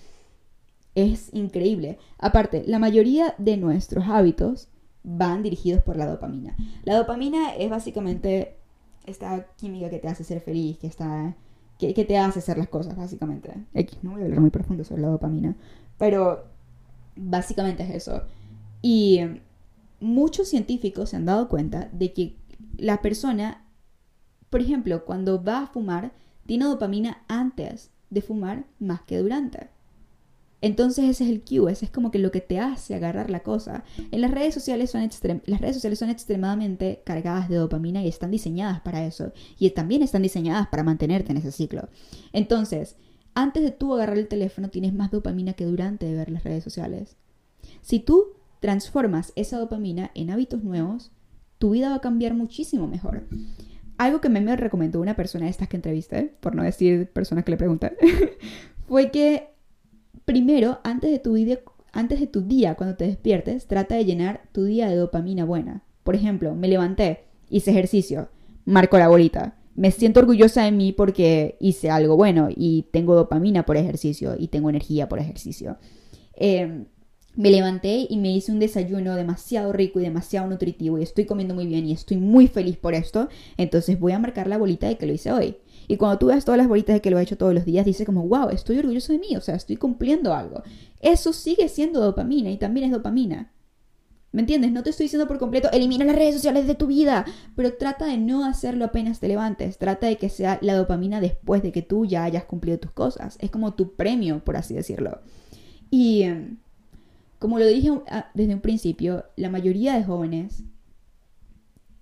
es 0.94 1.30
increíble. 1.32 1.98
Aparte, 2.18 2.64
la 2.66 2.78
mayoría 2.78 3.34
de 3.38 3.56
nuestros 3.56 4.04
hábitos 4.08 4.68
van 5.02 5.42
dirigidos 5.42 5.82
por 5.82 5.96
la 5.96 6.06
dopamina. 6.06 6.56
La 6.84 6.96
dopamina 6.96 7.54
es 7.54 7.70
básicamente 7.70 8.56
esta 9.06 9.48
química 9.56 9.90
que 9.90 9.98
te 9.98 10.08
hace 10.08 10.24
ser 10.24 10.40
feliz, 10.40 10.78
que, 10.78 10.86
está, 10.86 11.36
que, 11.92 12.04
te 12.04 12.18
hace 12.18 12.38
hacer 12.38 12.58
las 12.58 12.68
cosas, 12.68 12.96
básicamente. 12.96 13.52
X, 13.74 13.98
no 14.02 14.12
voy 14.12 14.22
a 14.22 14.24
hablar 14.24 14.40
muy 14.40 14.50
profundo 14.50 14.84
sobre 14.84 15.02
la 15.02 15.08
dopamina, 15.08 15.56
pero 15.98 16.44
básicamente 17.16 17.82
es 17.82 17.90
eso. 17.90 18.22
Y 18.80 19.20
muchos 20.00 20.48
científicos 20.48 21.10
se 21.10 21.16
han 21.16 21.26
dado 21.26 21.48
cuenta 21.48 21.88
de 21.92 22.12
que 22.12 22.36
la 22.76 23.02
persona, 23.02 23.64
por 24.50 24.60
ejemplo, 24.60 25.04
cuando 25.04 25.42
va 25.42 25.62
a 25.62 25.66
fumar, 25.66 26.12
tiene 26.46 26.66
dopamina 26.66 27.22
antes 27.28 27.90
de 28.10 28.22
fumar 28.22 28.64
más 28.78 29.02
que 29.02 29.18
durante. 29.18 29.71
Entonces 30.62 31.04
ese 31.04 31.24
es 31.24 31.30
el 31.30 31.42
cue, 31.42 31.72
ese 31.72 31.84
es 31.84 31.90
como 31.90 32.12
que 32.12 32.20
lo 32.20 32.30
que 32.30 32.40
te 32.40 32.60
hace 32.60 32.94
agarrar 32.94 33.30
la 33.30 33.40
cosa. 33.40 33.84
En 34.12 34.20
las 34.20 34.30
redes 34.30 34.54
sociales 34.54 34.92
son 34.92 35.02
las 35.46 35.60
redes 35.60 35.74
sociales 35.74 35.98
son 35.98 36.08
extremadamente 36.08 37.02
cargadas 37.04 37.48
de 37.48 37.56
dopamina 37.56 38.02
y 38.02 38.08
están 38.08 38.30
diseñadas 38.30 38.80
para 38.80 39.04
eso 39.04 39.32
y 39.58 39.68
también 39.70 40.02
están 40.02 40.22
diseñadas 40.22 40.68
para 40.68 40.84
mantenerte 40.84 41.32
en 41.32 41.38
ese 41.38 41.50
ciclo. 41.50 41.88
Entonces, 42.32 42.96
antes 43.34 43.64
de 43.64 43.72
tú 43.72 43.92
agarrar 43.92 44.16
el 44.16 44.28
teléfono 44.28 44.70
tienes 44.70 44.94
más 44.94 45.10
dopamina 45.10 45.54
que 45.54 45.66
durante 45.66 46.06
de 46.06 46.14
ver 46.14 46.30
las 46.30 46.44
redes 46.44 46.62
sociales. 46.62 47.16
Si 47.80 47.98
tú 47.98 48.28
transformas 48.60 49.32
esa 49.34 49.58
dopamina 49.58 50.12
en 50.14 50.30
hábitos 50.30 50.62
nuevos, 50.62 51.10
tu 51.58 51.70
vida 51.70 51.90
va 51.90 51.96
a 51.96 52.00
cambiar 52.00 52.34
muchísimo 52.34 52.86
mejor. 52.86 53.26
Algo 53.98 54.20
que 54.20 54.28
me 54.28 54.56
recomendó 54.56 55.00
una 55.00 55.16
persona 55.16 55.46
de 55.46 55.50
estas 55.50 55.68
que 55.68 55.76
entrevisté, 55.76 56.34
por 56.40 56.54
no 56.54 56.62
decir 56.62 57.10
personas 57.10 57.44
que 57.44 57.50
le 57.50 57.56
pregunté, 57.56 57.96
fue 58.86 59.10
que 59.10 59.51
Primero, 60.24 60.78
antes 60.84 61.10
de, 61.10 61.18
tu 61.18 61.34
día, 61.34 62.74
cuando 62.74 62.96
te 62.96 63.06
despiertes, 63.06 63.66
trata 63.66 63.96
de 63.96 64.04
llenar 64.04 64.42
tu 64.52 64.64
día 64.64 64.88
de 64.88 64.96
dopamina 64.96 65.44
buena. 65.44 65.82
Por 66.04 66.14
ejemplo, 66.14 66.54
me 66.54 66.68
levanté, 66.68 67.24
hice 67.50 67.70
ejercicio, 67.70 68.28
marco 68.64 68.98
la 68.98 69.08
bolita. 69.08 69.56
Me 69.74 69.90
siento 69.90 70.20
orgullosa 70.20 70.64
de 70.64 70.72
mí 70.72 70.92
porque 70.92 71.56
hice 71.60 71.90
algo 71.90 72.16
bueno 72.16 72.48
y 72.54 72.86
tengo 72.92 73.14
dopamina 73.14 73.64
por 73.64 73.76
ejercicio 73.76 74.34
y 74.38 74.48
tengo 74.48 74.70
energía 74.70 75.08
por 75.08 75.18
ejercicio. 75.18 75.78
Em, 76.34 76.86
me 77.34 77.50
levanté 77.50 78.06
y 78.08 78.18
me 78.18 78.30
hice 78.30 78.52
un 78.52 78.58
desayuno 78.58 79.16
demasiado 79.16 79.72
rico 79.72 79.98
y 79.98 80.02
demasiado 80.02 80.46
nutritivo 80.48 80.98
y 80.98 81.02
estoy 81.02 81.24
comiendo 81.24 81.54
muy 81.54 81.66
bien 81.66 81.86
y 81.86 81.92
estoy 81.92 82.18
muy 82.18 82.46
feliz 82.46 82.76
por 82.76 82.94
esto. 82.94 83.28
Entonces 83.56 83.98
voy 83.98 84.12
a 84.12 84.18
marcar 84.18 84.46
la 84.46 84.58
bolita 84.58 84.88
de 84.88 84.98
que 84.98 85.06
lo 85.06 85.14
hice 85.14 85.32
hoy. 85.32 85.56
Y 85.88 85.96
cuando 85.96 86.18
tú 86.18 86.26
ves 86.26 86.44
todas 86.44 86.58
las 86.58 86.68
bolitas 86.68 86.94
de 86.94 87.00
que 87.00 87.10
lo 87.10 87.18
he 87.18 87.22
hecho 87.22 87.36
todos 87.36 87.54
los 87.54 87.64
días, 87.64 87.84
dices 87.84 88.06
como, 88.06 88.26
wow, 88.26 88.50
estoy 88.50 88.78
orgulloso 88.78 89.12
de 89.12 89.18
mí, 89.18 89.36
o 89.36 89.40
sea, 89.40 89.56
estoy 89.56 89.76
cumpliendo 89.76 90.34
algo. 90.34 90.62
Eso 91.00 91.32
sigue 91.32 91.68
siendo 91.68 92.00
dopamina 92.00 92.50
y 92.50 92.56
también 92.56 92.86
es 92.86 92.92
dopamina. 92.92 93.52
¿Me 94.32 94.40
entiendes? 94.40 94.72
No 94.72 94.82
te 94.82 94.90
estoy 94.90 95.04
diciendo 95.04 95.28
por 95.28 95.38
completo, 95.38 95.70
elimina 95.72 96.06
las 96.06 96.16
redes 96.16 96.34
sociales 96.34 96.66
de 96.66 96.74
tu 96.74 96.86
vida, 96.86 97.26
pero 97.54 97.74
trata 97.74 98.06
de 98.06 98.16
no 98.16 98.46
hacerlo 98.46 98.86
apenas 98.86 99.20
te 99.20 99.28
levantes. 99.28 99.76
Trata 99.76 100.06
de 100.06 100.16
que 100.16 100.30
sea 100.30 100.58
la 100.62 100.74
dopamina 100.74 101.20
después 101.20 101.62
de 101.62 101.70
que 101.70 101.82
tú 101.82 102.06
ya 102.06 102.24
hayas 102.24 102.44
cumplido 102.44 102.78
tus 102.78 102.92
cosas. 102.92 103.36
Es 103.40 103.50
como 103.50 103.74
tu 103.74 103.92
premio, 103.94 104.42
por 104.42 104.56
así 104.56 104.72
decirlo. 104.72 105.20
Y 105.90 106.22
em, 106.22 106.56
como 107.38 107.58
lo 107.58 107.66
dije 107.66 107.90
desde 108.32 108.54
un 108.54 108.62
principio, 108.62 109.26
la 109.36 109.50
mayoría 109.50 109.94
de 109.94 110.04
jóvenes 110.04 110.64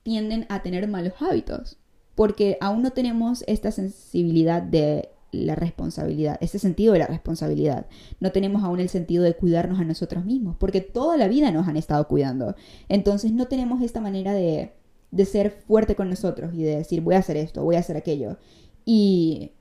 tienden 0.05 0.47
a 0.49 0.63
tener 0.63 0.87
malos 0.87 1.15
hábitos 1.19 1.80
porque 2.21 2.59
aún 2.61 2.83
no 2.83 2.91
tenemos 2.91 3.45
esta 3.47 3.71
sensibilidad 3.73 4.61
de 4.61 5.09
la 5.33 5.55
responsabilidad, 5.55 6.37
ese 6.43 6.59
sentido 6.59 6.93
de 6.93 6.99
la 6.99 7.07
responsabilidad. 7.07 7.87
No 8.21 8.31
tenemos 8.31 8.63
aún 8.63 8.79
el 8.79 8.91
sentido 8.91 9.25
de 9.25 9.33
cuidarnos 9.33 9.81
a 9.81 9.85
nosotros 9.85 10.27
mismos, 10.27 10.55
porque 10.59 10.83
toda 10.83 11.17
la 11.17 11.29
vida 11.29 11.51
nos 11.51 11.67
han 11.67 11.79
estado 11.79 12.07
cuidando. 12.09 12.57
Entonces 12.91 13.33
no 13.33 13.47
tenemos 13.47 13.81
esta 13.81 14.03
manera 14.03 14.35
de, 14.35 14.75
de 15.11 15.25
ser 15.25 15.51
fuerte 15.67 15.95
con 15.95 16.11
nosotros 16.11 16.53
y 16.53 16.63
de 16.63 16.77
decir 16.77 17.01
voy 17.01 17.15
a 17.15 17.21
hacer 17.21 17.39
esto, 17.39 17.65
voy 17.65 17.77
a 17.77 17.79
hacer 17.79 17.97
aquello. 17.97 18.37
Y 18.85 19.53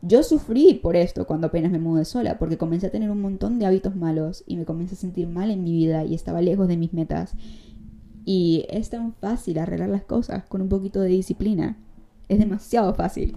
yo 0.00 0.22
sufrí 0.22 0.72
por 0.82 0.96
esto 0.96 1.26
cuando 1.26 1.48
apenas 1.48 1.70
me 1.70 1.80
mudé 1.80 2.06
sola, 2.06 2.38
porque 2.38 2.56
comencé 2.56 2.86
a 2.86 2.90
tener 2.90 3.10
un 3.10 3.20
montón 3.20 3.58
de 3.58 3.66
hábitos 3.66 3.94
malos 3.94 4.42
y 4.46 4.56
me 4.56 4.64
comencé 4.64 4.94
a 4.94 4.98
sentir 4.98 5.28
mal 5.28 5.50
en 5.50 5.64
mi 5.64 5.72
vida 5.72 6.06
y 6.06 6.14
estaba 6.14 6.40
lejos 6.40 6.66
de 6.66 6.78
mis 6.78 6.94
metas. 6.94 7.34
Y 8.24 8.64
es 8.70 8.88
tan 8.88 9.12
fácil 9.12 9.58
arreglar 9.58 9.90
las 9.90 10.04
cosas 10.04 10.44
con 10.44 10.62
un 10.62 10.70
poquito 10.70 11.02
de 11.02 11.08
disciplina. 11.08 11.76
Es 12.30 12.38
demasiado 12.38 12.94
fácil. 12.94 13.36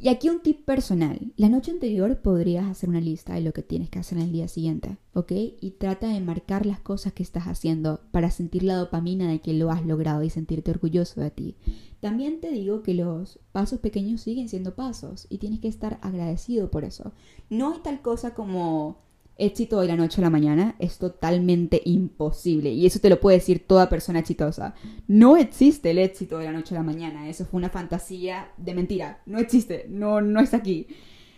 Y 0.00 0.08
aquí 0.08 0.28
un 0.28 0.40
tip 0.40 0.64
personal. 0.64 1.32
La 1.36 1.48
noche 1.48 1.70
anterior 1.70 2.20
podrías 2.20 2.66
hacer 2.66 2.88
una 2.88 3.00
lista 3.00 3.34
de 3.34 3.40
lo 3.40 3.52
que 3.52 3.62
tienes 3.62 3.88
que 3.88 4.00
hacer 4.00 4.18
en 4.18 4.24
el 4.24 4.32
día 4.32 4.48
siguiente, 4.48 4.96
¿ok? 5.14 5.30
Y 5.60 5.76
trata 5.78 6.08
de 6.08 6.20
marcar 6.20 6.66
las 6.66 6.80
cosas 6.80 7.12
que 7.12 7.22
estás 7.22 7.44
haciendo 7.44 8.00
para 8.10 8.32
sentir 8.32 8.64
la 8.64 8.74
dopamina 8.74 9.30
de 9.30 9.40
que 9.40 9.52
lo 9.52 9.70
has 9.70 9.86
logrado 9.86 10.24
y 10.24 10.30
sentirte 10.30 10.72
orgulloso 10.72 11.20
de 11.20 11.30
ti. 11.30 11.56
También 12.00 12.40
te 12.40 12.50
digo 12.50 12.82
que 12.82 12.94
los 12.94 13.38
pasos 13.52 13.78
pequeños 13.78 14.22
siguen 14.22 14.48
siendo 14.48 14.74
pasos 14.74 15.28
y 15.30 15.38
tienes 15.38 15.60
que 15.60 15.68
estar 15.68 16.00
agradecido 16.02 16.72
por 16.72 16.82
eso. 16.82 17.12
No 17.48 17.74
hay 17.74 17.78
tal 17.84 18.02
cosa 18.02 18.34
como 18.34 19.07
éxito 19.38 19.80
de 19.80 19.86
la 19.86 19.96
noche 19.96 20.20
a 20.20 20.24
la 20.24 20.30
mañana 20.30 20.74
es 20.78 20.98
totalmente 20.98 21.80
imposible. 21.84 22.70
Y 22.70 22.84
eso 22.84 22.98
te 22.98 23.08
lo 23.08 23.20
puede 23.20 23.38
decir 23.38 23.66
toda 23.66 23.88
persona 23.88 24.18
exitosa. 24.18 24.74
No 25.06 25.36
existe 25.36 25.92
el 25.92 25.98
éxito 25.98 26.38
de 26.38 26.44
la 26.46 26.52
noche 26.52 26.74
a 26.74 26.78
la 26.78 26.84
mañana. 26.84 27.28
Eso 27.28 27.46
fue 27.46 27.58
una 27.58 27.70
fantasía 27.70 28.50
de 28.56 28.74
mentira. 28.74 29.22
No 29.26 29.38
existe. 29.38 29.86
No, 29.88 30.20
no 30.20 30.40
está 30.40 30.58
aquí. 30.58 30.88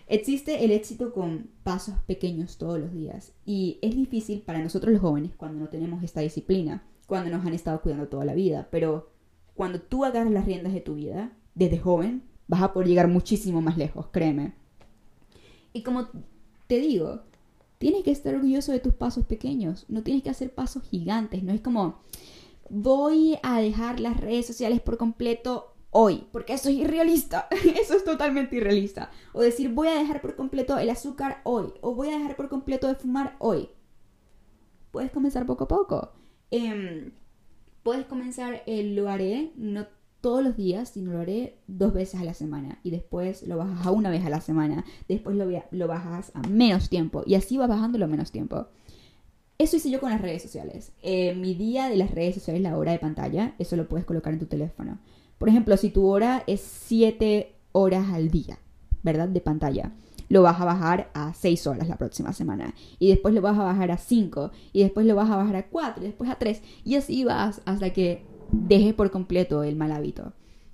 Existe 0.09 0.65
el 0.65 0.73
éxito 0.73 1.13
con 1.13 1.51
pasos 1.63 1.95
pequeños 2.07 2.59
todos 2.59 2.81
los 2.81 2.93
días. 2.93 3.33
Y 3.45 3.79
es 3.83 3.95
difícil 3.95 4.41
para 4.41 4.59
nosotros 4.59 4.93
los 4.93 5.03
jóvenes 5.03 5.33
cuando 5.37 5.61
no 5.61 5.69
tenemos 5.69 6.03
esta 6.03 6.21
disciplina. 6.21 6.83
cuando 7.07 7.31
nos 7.31 7.45
han 7.45 7.55
estado 7.55 7.83
cuidando 7.83 8.07
toda 8.07 8.25
la 8.25 8.35
vida, 8.35 8.69
pero 8.71 9.11
cuando 9.55 9.81
tú 9.81 10.05
agarras 10.05 10.33
las 10.33 10.47
riendas 10.47 10.73
de 10.73 10.81
tu 10.81 10.95
vida, 10.95 11.33
desde 11.57 11.77
joven, 11.77 12.23
vas 12.47 12.63
a 12.63 12.73
poder 12.73 12.89
llegar 12.89 13.09
muchísimo 13.09 13.61
más 13.61 13.77
lejos, 13.77 14.07
créeme. 14.13 14.53
Y 15.73 15.83
como 15.83 16.09
te 16.69 16.79
digo, 16.79 17.23
tienes 17.81 18.05
que 18.05 18.11
estar 18.11 18.35
orgulloso 18.35 18.73
de 18.73 18.79
tus 18.79 18.93
pasos 18.93 19.25
pequeños, 19.25 19.87
no 19.89 20.03
tienes 20.03 20.23
que 20.23 20.29
hacer 20.29 20.55
pasos 20.55 20.83
gigantes, 20.83 21.43
no 21.43 21.53
es 21.53 21.63
como 21.63 22.03
voy 22.69 23.39
a 23.43 23.59
dejar 23.59 24.01
las 24.01 24.21
redes 24.21 24.47
sociales 24.47 24.83
por 24.83 24.99
completo 24.99 25.75
hoy, 25.89 26.27
porque 26.31 26.53
eso 26.53 26.69
es 26.69 26.75
irrealista, 26.75 27.49
eso 27.81 27.95
es 27.95 28.05
totalmente 28.05 28.57
irrealista. 28.57 29.11
O 29.33 29.41
decir 29.41 29.71
voy 29.71 29.89
a 29.89 29.99
dejar 29.99 30.21
por 30.21 30.37
completo 30.37 30.77
el 30.79 30.91
azúcar 30.91 31.41
hoy, 31.45 31.73
o 31.81 31.95
voy 31.95 32.11
a 32.11 32.19
dejar 32.19 32.37
por 32.37 32.51
completo 32.51 32.87
de 32.87 32.97
fumar 32.97 33.35
hoy. 33.39 33.71
Puedes 34.91 35.11
comenzar 35.11 35.47
poco 35.47 35.65
a 35.65 35.69
poco. 35.69 36.13
Em, 36.51 37.13
puedes 37.83 38.05
comenzar, 38.05 38.63
el 38.67 38.95
lo 38.95 39.09
haré, 39.09 39.53
no 39.57 39.87
todos 40.21 40.43
los 40.43 40.57
días, 40.57 40.91
sino 40.91 41.13
lo 41.13 41.21
haré 41.21 41.57
dos 41.67 41.93
veces 41.93 42.21
a 42.21 42.25
la 42.25 42.35
semana. 42.35 42.79
Y 42.83 42.91
después 42.91 43.47
lo 43.47 43.57
bajas 43.57 43.87
a 43.87 43.91
una 43.91 44.11
vez 44.11 44.25
a 44.25 44.31
la 44.31 44.41
semana. 44.41 44.85
Después 45.09 45.37
lo, 45.37 45.47
lo 45.71 45.87
bajas 45.89 46.33
a 46.35 46.43
menos 46.49 46.89
tiempo. 46.89 47.23
Y 47.27 47.35
así 47.35 47.57
vas 47.57 47.69
bajándolo 47.69 48.05
a 48.05 48.09
menos 48.09 48.31
tiempo. 48.31 48.67
Eso 49.61 49.77
hice 49.77 49.91
yo 49.91 50.01
con 50.01 50.11
las 50.11 50.23
redes 50.23 50.43
sociales. 50.43 50.93
Eh, 51.03 51.35
mi 51.35 51.55
día 51.55 51.89
de 51.89 51.97
las 51.97 52.11
redes 52.13 52.35
sociales, 52.35 52.63
la 52.63 52.79
hora 52.79 52.93
de 52.93 52.99
pantalla, 52.99 53.55
eso 53.59 53.77
lo 53.77 53.89
puedes 53.89 54.07
colocar 54.07 54.33
en 54.33 54.39
tu 54.39 54.47
teléfono. 54.47 54.99
Por 55.37 55.49
ejemplo, 55.49 55.77
si 55.77 55.91
tu 55.91 56.07
hora 56.07 56.45
es 56.47 56.61
7 56.61 57.53
horas 57.73 58.09
al 58.13 58.31
día, 58.31 58.59
¿verdad? 59.03 59.29
De 59.29 59.41
pantalla. 59.41 59.93
Lo 60.31 60.43
vas 60.43 60.61
a 60.61 60.65
bajar 60.65 61.11
a 61.13 61.35
6 61.35 61.67
horas 61.67 61.89
la 61.89 61.97
próxima 61.97 62.33
semana. 62.33 62.75
Y 62.99 63.09
después 63.09 63.35
lo 63.35 63.43
vas 63.43 63.59
a 63.59 63.65
bajar 63.65 63.91
a 63.91 63.99
5. 63.99 64.51
Y 64.73 64.83
después 64.83 65.05
lo 65.05 65.15
vas 65.15 65.29
a 65.29 65.37
bajar 65.37 65.57
a 65.57 65.67
4. 65.67 66.05
Y 66.05 66.07
después 66.07 66.31
a 66.31 66.37
3. 66.37 66.63
Y 66.85 66.95
así 66.95 67.25
vas 67.25 67.61
hasta 67.65 67.93
que 67.93 68.30
dejes 68.53 68.95
por 68.95 69.11
completo 69.11 69.63
el 69.63 69.77
mal 69.77 69.93
hábito. 69.93 70.33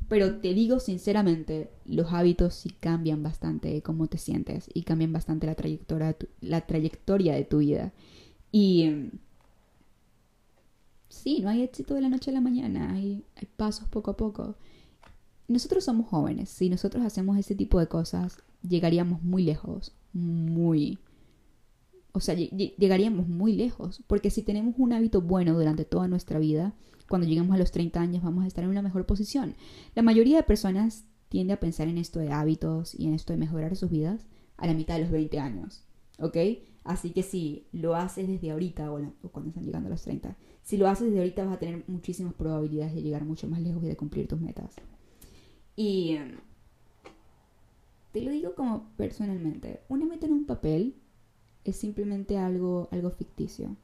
Pero 0.09 0.37
te 0.39 0.55
digo 0.55 0.79
sinceramente, 0.79 1.71
los 1.85 2.12
hábitos 2.12 2.55
sí 2.55 2.71
cambian 2.71 3.23
bastante 3.23 3.83
cómo 3.83 4.07
te 4.07 4.19
sientes 4.19 4.71
y 4.73 4.83
cambian 4.83 5.12
bastante 5.12 5.47
la 5.47 5.57
trayectoria, 5.57 6.17
la 6.41 6.61
trayectoria 6.61 7.35
de 7.35 7.45
tu 7.45 7.59
vida. 7.59 7.93
Y 8.53 9.11
sí, 11.09 11.41
no 11.41 11.49
hay 11.49 11.62
éxito 11.62 11.95
de 11.95 12.03
la 12.03 12.09
noche 12.09 12.31
a 12.31 12.35
la 12.35 12.41
mañana, 12.41 12.93
hay, 12.93 13.25
hay 13.35 13.49
pasos 13.57 13.89
poco 13.89 14.12
a 14.12 14.17
poco. 14.17 14.55
Nosotros 15.49 15.85
somos 15.85 16.09
jóvenes, 16.09 16.51
si 16.51 16.71
nosotros 16.71 17.05
hacemos 17.05 17.37
ese 17.39 17.55
tipo 17.55 17.81
de 17.81 17.89
cosas, 17.89 18.39
llegaríamos 18.69 19.23
muy 19.23 19.43
lejos, 19.43 19.93
muy... 20.12 20.99
O 22.12 22.21
sea, 22.21 22.35
llegaríamos 22.35 23.29
muy 23.29 23.53
lejos, 23.55 24.03
porque 24.07 24.31
si 24.31 24.43
tenemos 24.43 24.77
un 24.79 24.93
hábito 24.93 25.21
bueno 25.21 25.53
durante 25.53 25.85
toda 25.85 26.09
nuestra 26.09 26.39
vida, 26.39 26.75
cuando 27.09 27.27
lleguemos 27.27 27.55
a 27.55 27.59
los 27.59 27.71
30 27.71 28.01
años 28.01 28.23
vamos 28.23 28.45
a 28.45 28.47
estar 28.47 28.64
en 28.64 28.71
una 28.71 28.83
mejor 28.83 29.07
posición. 29.07 29.55
La 29.95 30.03
mayoría 30.03 30.37
de 30.37 30.42
personas 30.42 31.05
tiende 31.29 31.53
a 31.53 31.61
pensar 31.61 31.88
en 31.88 31.99
esto 31.99 32.19
de 32.19 32.33
hábitos 32.33 32.95
y 32.95 33.07
en 33.07 33.14
esto 33.14 33.33
de 33.33 33.38
mejorar 33.38 33.77
sus 33.77 33.90
vidas 33.90 34.27
a 34.57 34.66
la 34.66 34.75
mitad 34.75 34.95
de 34.95 35.03
los 35.03 35.11
20 35.11 35.38
años, 35.38 35.85
¿ok? 36.19 36.37
Así 36.85 37.11
que 37.11 37.23
si 37.23 37.66
lo 37.73 37.97
haces 37.97 38.29
desde 38.29 38.53
ahorita 38.53 38.92
o, 38.92 39.01
cuando 39.33 39.49
están 39.49 39.64
llegando 39.64 39.88
a 39.88 39.90
los 39.90 40.03
30, 40.03 40.37
si 40.62 40.77
lo 40.77 40.88
haces 40.88 41.09
desde 41.09 41.19
ahorita 41.19 41.45
vas 41.45 41.57
a 41.57 41.59
tener 41.59 41.85
muchísimas 41.88 42.33
probabilidades 42.35 42.95
de 42.95 43.03
llegar 43.03 43.25
mucho 43.25 43.49
más 43.49 43.61
lejos 43.61 43.83
y 43.83 43.88
de 43.88 43.97
cumplir 43.97 44.29
tus 44.29 44.40
metas. 44.40 44.77
Y 45.75 46.12
em, 46.12 46.37
te 48.12 48.23
lo 48.23 48.31
digo 48.31 48.55
como 48.55 48.88
personalmente, 48.97 49.81
una 49.88 50.07
meta 50.07 50.27
en 50.27 50.33
un 50.33 50.47
papel 50.47 50.95
es 51.64 51.77
simplemente 51.77 52.38
algo, 52.38 52.88
algo 52.92 53.11
ficticio. 53.11 53.77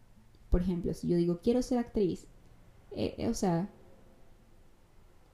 Por 0.49 0.63
ejemplo, 0.63 0.95
si 0.95 1.09
yo 1.09 1.17
digo 1.17 1.41
quiero 1.43 1.61
ser 1.61 1.79
actriz, 1.79 2.29
eh, 2.95 3.15
eh, 3.19 3.29
o 3.29 3.35
sea, 3.35 3.71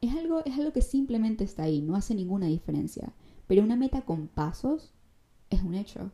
es 0.00 0.14
algo, 0.14 0.44
es 0.44 0.56
algo 0.58 0.72
que 0.72 0.82
simplemente 0.82 1.44
está 1.44 1.64
ahí, 1.64 1.82
no 1.82 1.96
hace 1.96 2.14
ninguna 2.14 2.46
diferencia. 2.46 3.12
Pero 3.46 3.62
una 3.62 3.76
meta 3.76 4.02
con 4.02 4.28
pasos 4.28 4.92
es 5.50 5.62
un 5.62 5.74
hecho. 5.74 6.12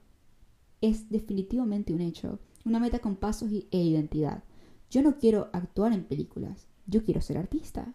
Es 0.80 1.10
definitivamente 1.10 1.92
un 1.92 2.00
hecho. 2.00 2.38
Una 2.64 2.80
meta 2.80 3.00
con 3.00 3.16
pasos 3.16 3.50
e 3.52 3.78
identidad. 3.78 4.44
Yo 4.90 5.02
no 5.02 5.18
quiero 5.18 5.50
actuar 5.52 5.92
en 5.92 6.04
películas, 6.04 6.68
yo 6.86 7.02
quiero 7.02 7.20
ser 7.20 7.36
artista. 7.36 7.94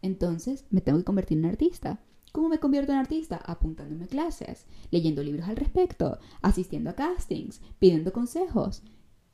Entonces 0.00 0.64
me 0.70 0.80
tengo 0.80 0.98
que 0.98 1.04
convertir 1.04 1.38
en 1.38 1.46
artista. 1.46 2.00
¿Cómo 2.32 2.48
me 2.48 2.58
convierto 2.58 2.92
en 2.92 2.98
artista? 2.98 3.36
Apuntándome 3.44 4.06
clases, 4.06 4.64
leyendo 4.90 5.22
libros 5.22 5.46
al 5.46 5.56
respecto, 5.56 6.18
asistiendo 6.40 6.90
a 6.90 6.94
castings, 6.94 7.60
pidiendo 7.78 8.12
consejos. 8.12 8.82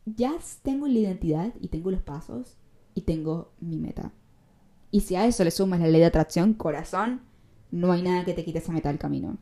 Ya 0.05 0.37
tengo 0.63 0.89
la 0.89 0.99
identidad 0.99 1.55
y 1.61 1.69
tengo 1.69 1.93
los 1.93 2.03
pasos 2.03 2.57
y 2.99 3.03
tengo 3.03 3.53
mi 3.61 3.79
meta. 3.79 4.11
Y 4.91 5.03
si 5.03 5.15
a 5.15 5.25
eso 5.25 5.45
le 5.45 5.53
sumas 5.53 5.79
la 5.79 5.87
ley 5.87 6.01
de 6.01 6.07
atracción, 6.07 6.53
corazón, 6.53 7.21
no 7.71 7.93
hay 7.93 8.03
nada 8.03 8.25
que 8.25 8.35
te 8.35 8.45
quite 8.45 8.59
esa 8.59 8.73
meta 8.73 8.89
del 8.89 8.99
camino. 8.99 9.39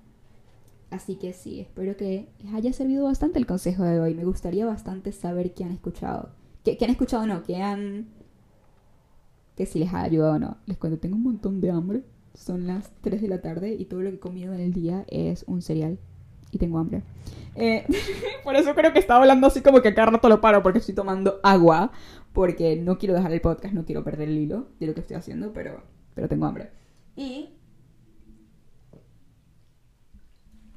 Así 0.90 1.16
que 1.16 1.32
sí, 1.32 1.60
espero 1.60 1.96
que 1.96 2.28
les 2.44 2.52
haya 2.52 2.70
servido 2.74 3.04
bastante 3.04 3.38
el 3.38 3.46
consejo 3.46 3.82
de 3.82 3.98
hoy. 3.98 4.14
Me 4.14 4.26
gustaría 4.26 4.66
bastante 4.66 5.10
saber 5.10 5.54
qué 5.54 5.64
han 5.64 5.72
escuchado. 5.72 6.32
¿Qué, 6.64 6.76
han 6.82 6.90
escuchado 6.90 7.22
o 7.22 7.26
no? 7.26 7.42
¿Qué 7.44 7.56
han... 7.62 8.08
que 9.56 9.64
si 9.64 9.78
les 9.78 9.94
ha 9.94 10.02
ayudado 10.02 10.34
o 10.34 10.38
no. 10.38 10.58
Les 10.66 10.76
cuento, 10.76 10.98
tengo 10.98 11.16
un 11.16 11.22
montón 11.22 11.62
de 11.62 11.70
hambre. 11.70 12.02
Son 12.34 12.66
las 12.66 12.90
3 13.00 13.22
de 13.22 13.28
la 13.28 13.40
tarde 13.40 13.74
y 13.74 13.86
todo 13.86 14.02
lo 14.02 14.10
que 14.10 14.16
he 14.16 14.20
comido 14.20 14.52
en 14.52 14.60
el 14.60 14.74
día 14.74 15.06
es 15.08 15.44
un 15.46 15.62
cereal. 15.62 15.98
Y 16.50 16.58
tengo 16.58 16.78
hambre. 16.78 17.02
Eh, 17.54 17.86
por 18.44 18.54
eso 18.54 18.74
creo 18.74 18.92
que 18.92 18.98
estaba 18.98 19.20
hablando 19.20 19.46
así 19.46 19.62
como 19.62 19.80
que 19.80 19.94
cada 19.94 20.10
rato 20.10 20.28
lo 20.28 20.42
paro 20.42 20.62
porque 20.62 20.80
estoy 20.80 20.94
tomando 20.94 21.40
agua 21.42 21.90
porque 22.36 22.76
no 22.76 22.98
quiero 22.98 23.14
dejar 23.14 23.32
el 23.32 23.40
podcast, 23.40 23.72
no 23.72 23.86
quiero 23.86 24.04
perder 24.04 24.28
el 24.28 24.36
hilo 24.36 24.68
de 24.78 24.86
lo 24.86 24.92
que 24.92 25.00
estoy 25.00 25.16
haciendo, 25.16 25.54
pero, 25.54 25.82
pero 26.12 26.28
tengo 26.28 26.44
hambre. 26.44 26.68
Y, 27.16 27.48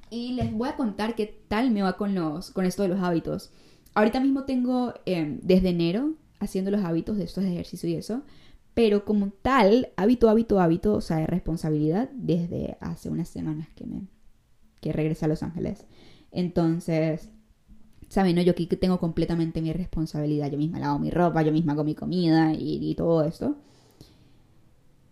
y 0.10 0.36
les 0.36 0.54
voy 0.54 0.70
a 0.70 0.78
contar 0.78 1.16
qué 1.16 1.44
tal 1.50 1.72
me 1.72 1.82
va 1.82 1.98
con, 1.98 2.16
los, 2.16 2.52
con 2.52 2.64
esto 2.64 2.84
de 2.84 2.88
los 2.88 3.02
hábitos. 3.02 3.52
Ahorita 3.94 4.22
mismo 4.22 4.46
tengo 4.46 4.94
em, 5.06 5.42
desde 5.44 5.72
enero 5.72 6.14
haciendo 6.40 6.72
los 6.72 6.86
hábitos 6.86 7.18
de 7.18 7.26
estos 7.26 7.44
ejercicios 7.44 7.92
y 7.92 7.96
eso, 7.96 8.24
pero 8.74 9.04
como 9.04 9.32
tal, 9.32 9.90
hábito, 9.98 10.30
hábito, 10.30 10.62
hábito, 10.62 10.94
o 10.94 11.02
sea, 11.02 11.18
de 11.18 11.28
responsabilidad 11.28 12.10
desde 12.14 12.78
hace 12.80 13.10
unas 13.10 13.28
semanas 13.28 13.68
que 13.76 13.86
me 13.86 14.08
que 14.80 14.94
regresé 14.94 15.26
a 15.26 15.28
Los 15.28 15.44
Ángeles. 15.44 15.86
Entonces, 16.32 17.28
¿saben? 18.10 18.36
No? 18.36 18.42
Yo 18.42 18.52
aquí 18.52 18.66
tengo 18.68 19.00
completamente 19.00 19.62
mi 19.62 19.72
responsabilidad. 19.72 20.52
Yo 20.52 20.58
misma 20.58 20.80
lavo 20.80 21.00
mi 21.00 21.10
ropa, 21.12 21.42
yo 21.44 21.54
misma 21.54 21.74
hago 21.74 21.84
mi 21.84 21.96
comida 21.96 22.54
y, 22.54 22.94
todo 22.96 23.24
esto. 23.24 23.56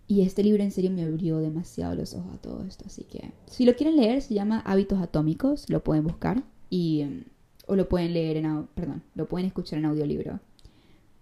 Y 0.08 0.22
este 0.22 0.44
libro 0.44 0.64
en 0.64 0.72
serio 0.72 0.92
me 0.92 1.04
abrió 1.04 1.38
demasiado 1.38 1.96
los 1.96 2.14
ojos 2.14 2.34
a 2.34 2.42
todo 2.42 2.64
esto. 2.66 2.84
Así 2.88 3.04
que 3.04 3.32
si 3.46 3.66
lo 3.66 3.76
quieren 3.76 3.96
leer, 3.96 4.22
se 4.22 4.34
llama 4.34 4.60
Hábitos 4.66 5.00
Atómicos. 5.02 5.70
Lo 5.70 5.84
pueden 5.84 6.04
buscar. 6.04 6.44
Y, 6.70 7.24
o 7.68 7.76
lo 7.76 7.88
pueden 7.88 8.14
leer 8.14 8.38
en... 8.38 8.68
Perdón, 8.76 9.04
lo 9.16 9.28
pueden 9.28 9.48
escuchar 9.48 9.80
en 9.80 9.86
audiolibro. 9.86 10.40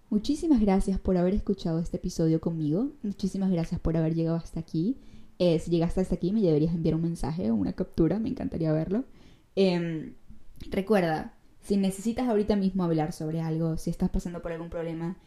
Muchísimas 0.09 0.61
gracias 0.61 0.99
por 0.99 1.17
haber 1.17 1.33
escuchado 1.33 1.79
este 1.79 1.97
episodio 1.97 2.39
conmigo. 2.39 2.91
Muchísimas 3.01 3.51
gracias 3.51 3.81
por 3.81 3.97
haber 3.97 4.13
llegado 4.13 4.37
hasta 4.37 4.59
aquí. 4.59 4.97
Eh, 5.39 5.59
si 5.59 5.71
llegaste 5.71 5.99
hasta 5.99 6.15
aquí, 6.15 6.31
me 6.31 6.41
deberías 6.41 6.73
enviar 6.73 6.95
un 6.95 7.01
mensaje 7.01 7.49
o 7.51 7.55
una 7.55 7.73
captura. 7.73 8.19
Me 8.19 8.29
encantaría 8.29 8.71
verlo. 8.71 9.03
Em, 9.55 10.13
recuerda, 10.69 11.34
si 11.65 11.77
necesitas 11.77 12.27
ahorita 12.27 12.55
mismo 12.55 12.83
hablar 12.83 13.11
sobre 13.11 13.41
algo, 13.41 13.77
si 13.77 13.89
estás 13.89 14.09
pasando 14.09 14.41
por 14.41 14.51
algún 14.51 14.69
problema, 14.69 15.17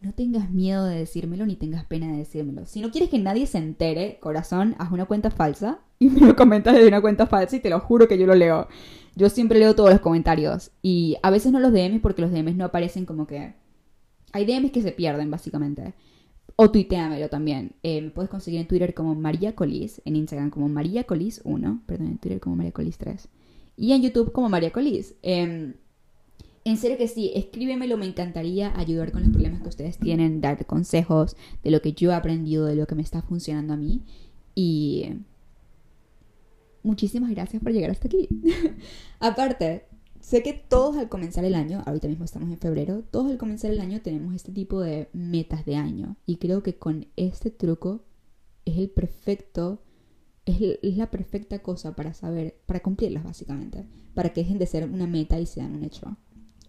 no 0.00 0.12
tengas 0.12 0.50
miedo 0.50 0.84
de 0.84 0.98
decírmelo 0.98 1.46
ni 1.46 1.54
tengas 1.54 1.84
pena 1.84 2.10
de 2.10 2.18
decírmelo. 2.18 2.66
Si 2.66 2.80
no 2.80 2.90
quieres 2.90 3.08
que 3.08 3.20
nadie 3.20 3.46
se 3.46 3.58
entere, 3.58 4.18
corazón, 4.20 4.74
haz 4.78 4.90
una 4.90 5.06
cuenta 5.06 5.30
falsa 5.30 5.78
y 6.00 6.08
me 6.08 6.20
lo 6.20 6.34
comentas 6.34 6.74
desde 6.74 6.88
una 6.88 7.00
cuenta 7.00 7.26
falsa 7.26 7.56
y 7.56 7.60
te 7.60 7.70
lo 7.70 7.78
juro 7.78 8.08
que 8.08 8.18
yo 8.18 8.26
lo 8.26 8.34
leo. 8.34 8.66
Yo 9.14 9.30
siempre 9.30 9.60
leo 9.60 9.76
todos 9.76 9.90
los 9.90 10.00
comentarios 10.00 10.72
y 10.82 11.16
a 11.22 11.30
veces 11.30 11.52
no 11.52 11.60
los 11.60 11.72
DMs 11.72 12.00
porque 12.00 12.20
los 12.20 12.32
DMs 12.32 12.56
no 12.56 12.64
aparecen 12.64 13.06
como 13.06 13.26
que... 13.26 13.54
Hay 14.32 14.44
DMs 14.44 14.72
que 14.72 14.82
se 14.82 14.92
pierden 14.92 15.30
básicamente. 15.30 15.94
O 16.56 16.70
tuiteamelo 16.70 17.28
también. 17.28 17.76
Eh, 17.84 18.02
me 18.02 18.10
puedes 18.10 18.28
conseguir 18.28 18.60
en 18.60 18.66
Twitter 18.66 18.92
como 18.92 19.14
María 19.14 19.54
Colis, 19.54 20.02
en 20.04 20.16
Instagram 20.16 20.50
como 20.50 20.68
María 20.68 21.04
Colis 21.04 21.40
1, 21.44 21.82
perdón, 21.86 22.08
en 22.08 22.18
Twitter 22.18 22.40
como 22.40 22.56
María 22.56 22.72
Colis 22.72 22.98
3 22.98 23.28
y 23.76 23.92
en 23.92 24.02
YouTube 24.02 24.32
como 24.32 24.48
María 24.48 24.72
Colis. 24.72 25.14
Em, 25.22 25.74
en 26.64 26.76
serio 26.76 26.98
que 26.98 27.06
sí, 27.06 27.30
escríbemelo, 27.34 27.96
me 27.96 28.06
encantaría 28.06 28.76
ayudar 28.76 29.12
con 29.12 29.22
los 29.22 29.30
problemas 29.30 29.62
que 29.62 29.68
ustedes 29.68 29.98
tienen, 29.98 30.40
darte 30.40 30.64
consejos 30.64 31.36
de 31.62 31.70
lo 31.70 31.80
que 31.80 31.92
yo 31.92 32.10
he 32.10 32.14
aprendido, 32.14 32.66
de 32.66 32.74
lo 32.74 32.86
que 32.86 32.96
me 32.96 33.02
está 33.02 33.22
funcionando 33.22 33.74
a 33.74 33.76
mí. 33.76 34.02
Y 34.54 35.10
muchísimas 36.82 37.30
gracias 37.30 37.62
por 37.62 37.72
llegar 37.72 37.90
hasta 37.90 38.08
aquí. 38.08 38.28
Aparte, 39.20 39.84
sé 40.20 40.42
que 40.42 40.54
todos 40.54 40.96
al 40.96 41.08
comenzar 41.08 41.44
el 41.44 41.54
año, 41.54 41.84
ahorita 41.86 42.08
mismo 42.08 42.24
estamos 42.24 42.50
en 42.50 42.58
febrero, 42.58 43.04
todos 43.12 43.30
al 43.30 43.38
comenzar 43.38 43.70
el 43.70 43.80
año 43.80 44.00
tenemos 44.00 44.34
este 44.34 44.50
tipo 44.50 44.80
de 44.80 45.08
metas 45.12 45.64
de 45.66 45.76
año. 45.76 46.16
Y 46.26 46.38
creo 46.38 46.64
que 46.64 46.74
con 46.74 47.06
este 47.14 47.50
truco 47.50 48.00
es 48.64 48.78
el 48.78 48.90
perfecto 48.90 49.82
es, 50.46 50.96
la 50.96 51.10
perfecta 51.10 51.58
cosa 51.58 51.94
para 51.94 52.14
saber, 52.14 52.56
para 52.66 52.80
cumplirlas 52.80 53.24
básicamente, 53.24 53.84
para 54.14 54.30
que 54.30 54.42
dejen 54.42 54.58
de 54.58 54.66
ser 54.66 54.88
una 54.88 55.06
meta 55.06 55.38
y 55.38 55.46
sean 55.46 55.74
un 55.74 55.84
hecho. 55.84 56.16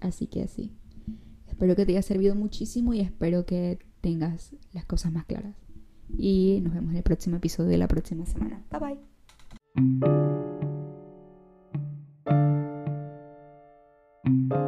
Así 0.01 0.27
que 0.27 0.47
sí. 0.47 0.71
Espero 1.47 1.75
que 1.75 1.85
te 1.85 1.93
haya 1.93 2.01
servido 2.01 2.35
muchísimo 2.35 2.93
y 2.93 2.99
espero 2.99 3.45
que 3.45 3.79
tengas 4.01 4.53
las 4.73 4.85
cosas 4.85 5.11
más 5.11 5.25
claras. 5.25 5.55
Y 6.17 6.59
nos 6.63 6.73
vemos 6.73 6.91
en 6.91 6.97
el 6.97 7.03
próximo 7.03 7.37
episodio 7.37 7.69
de 7.69 7.77
la 7.77 7.87
próxima 7.87 8.25
semana. 8.25 8.63
Bye 8.71 8.97
bye. 14.53 14.66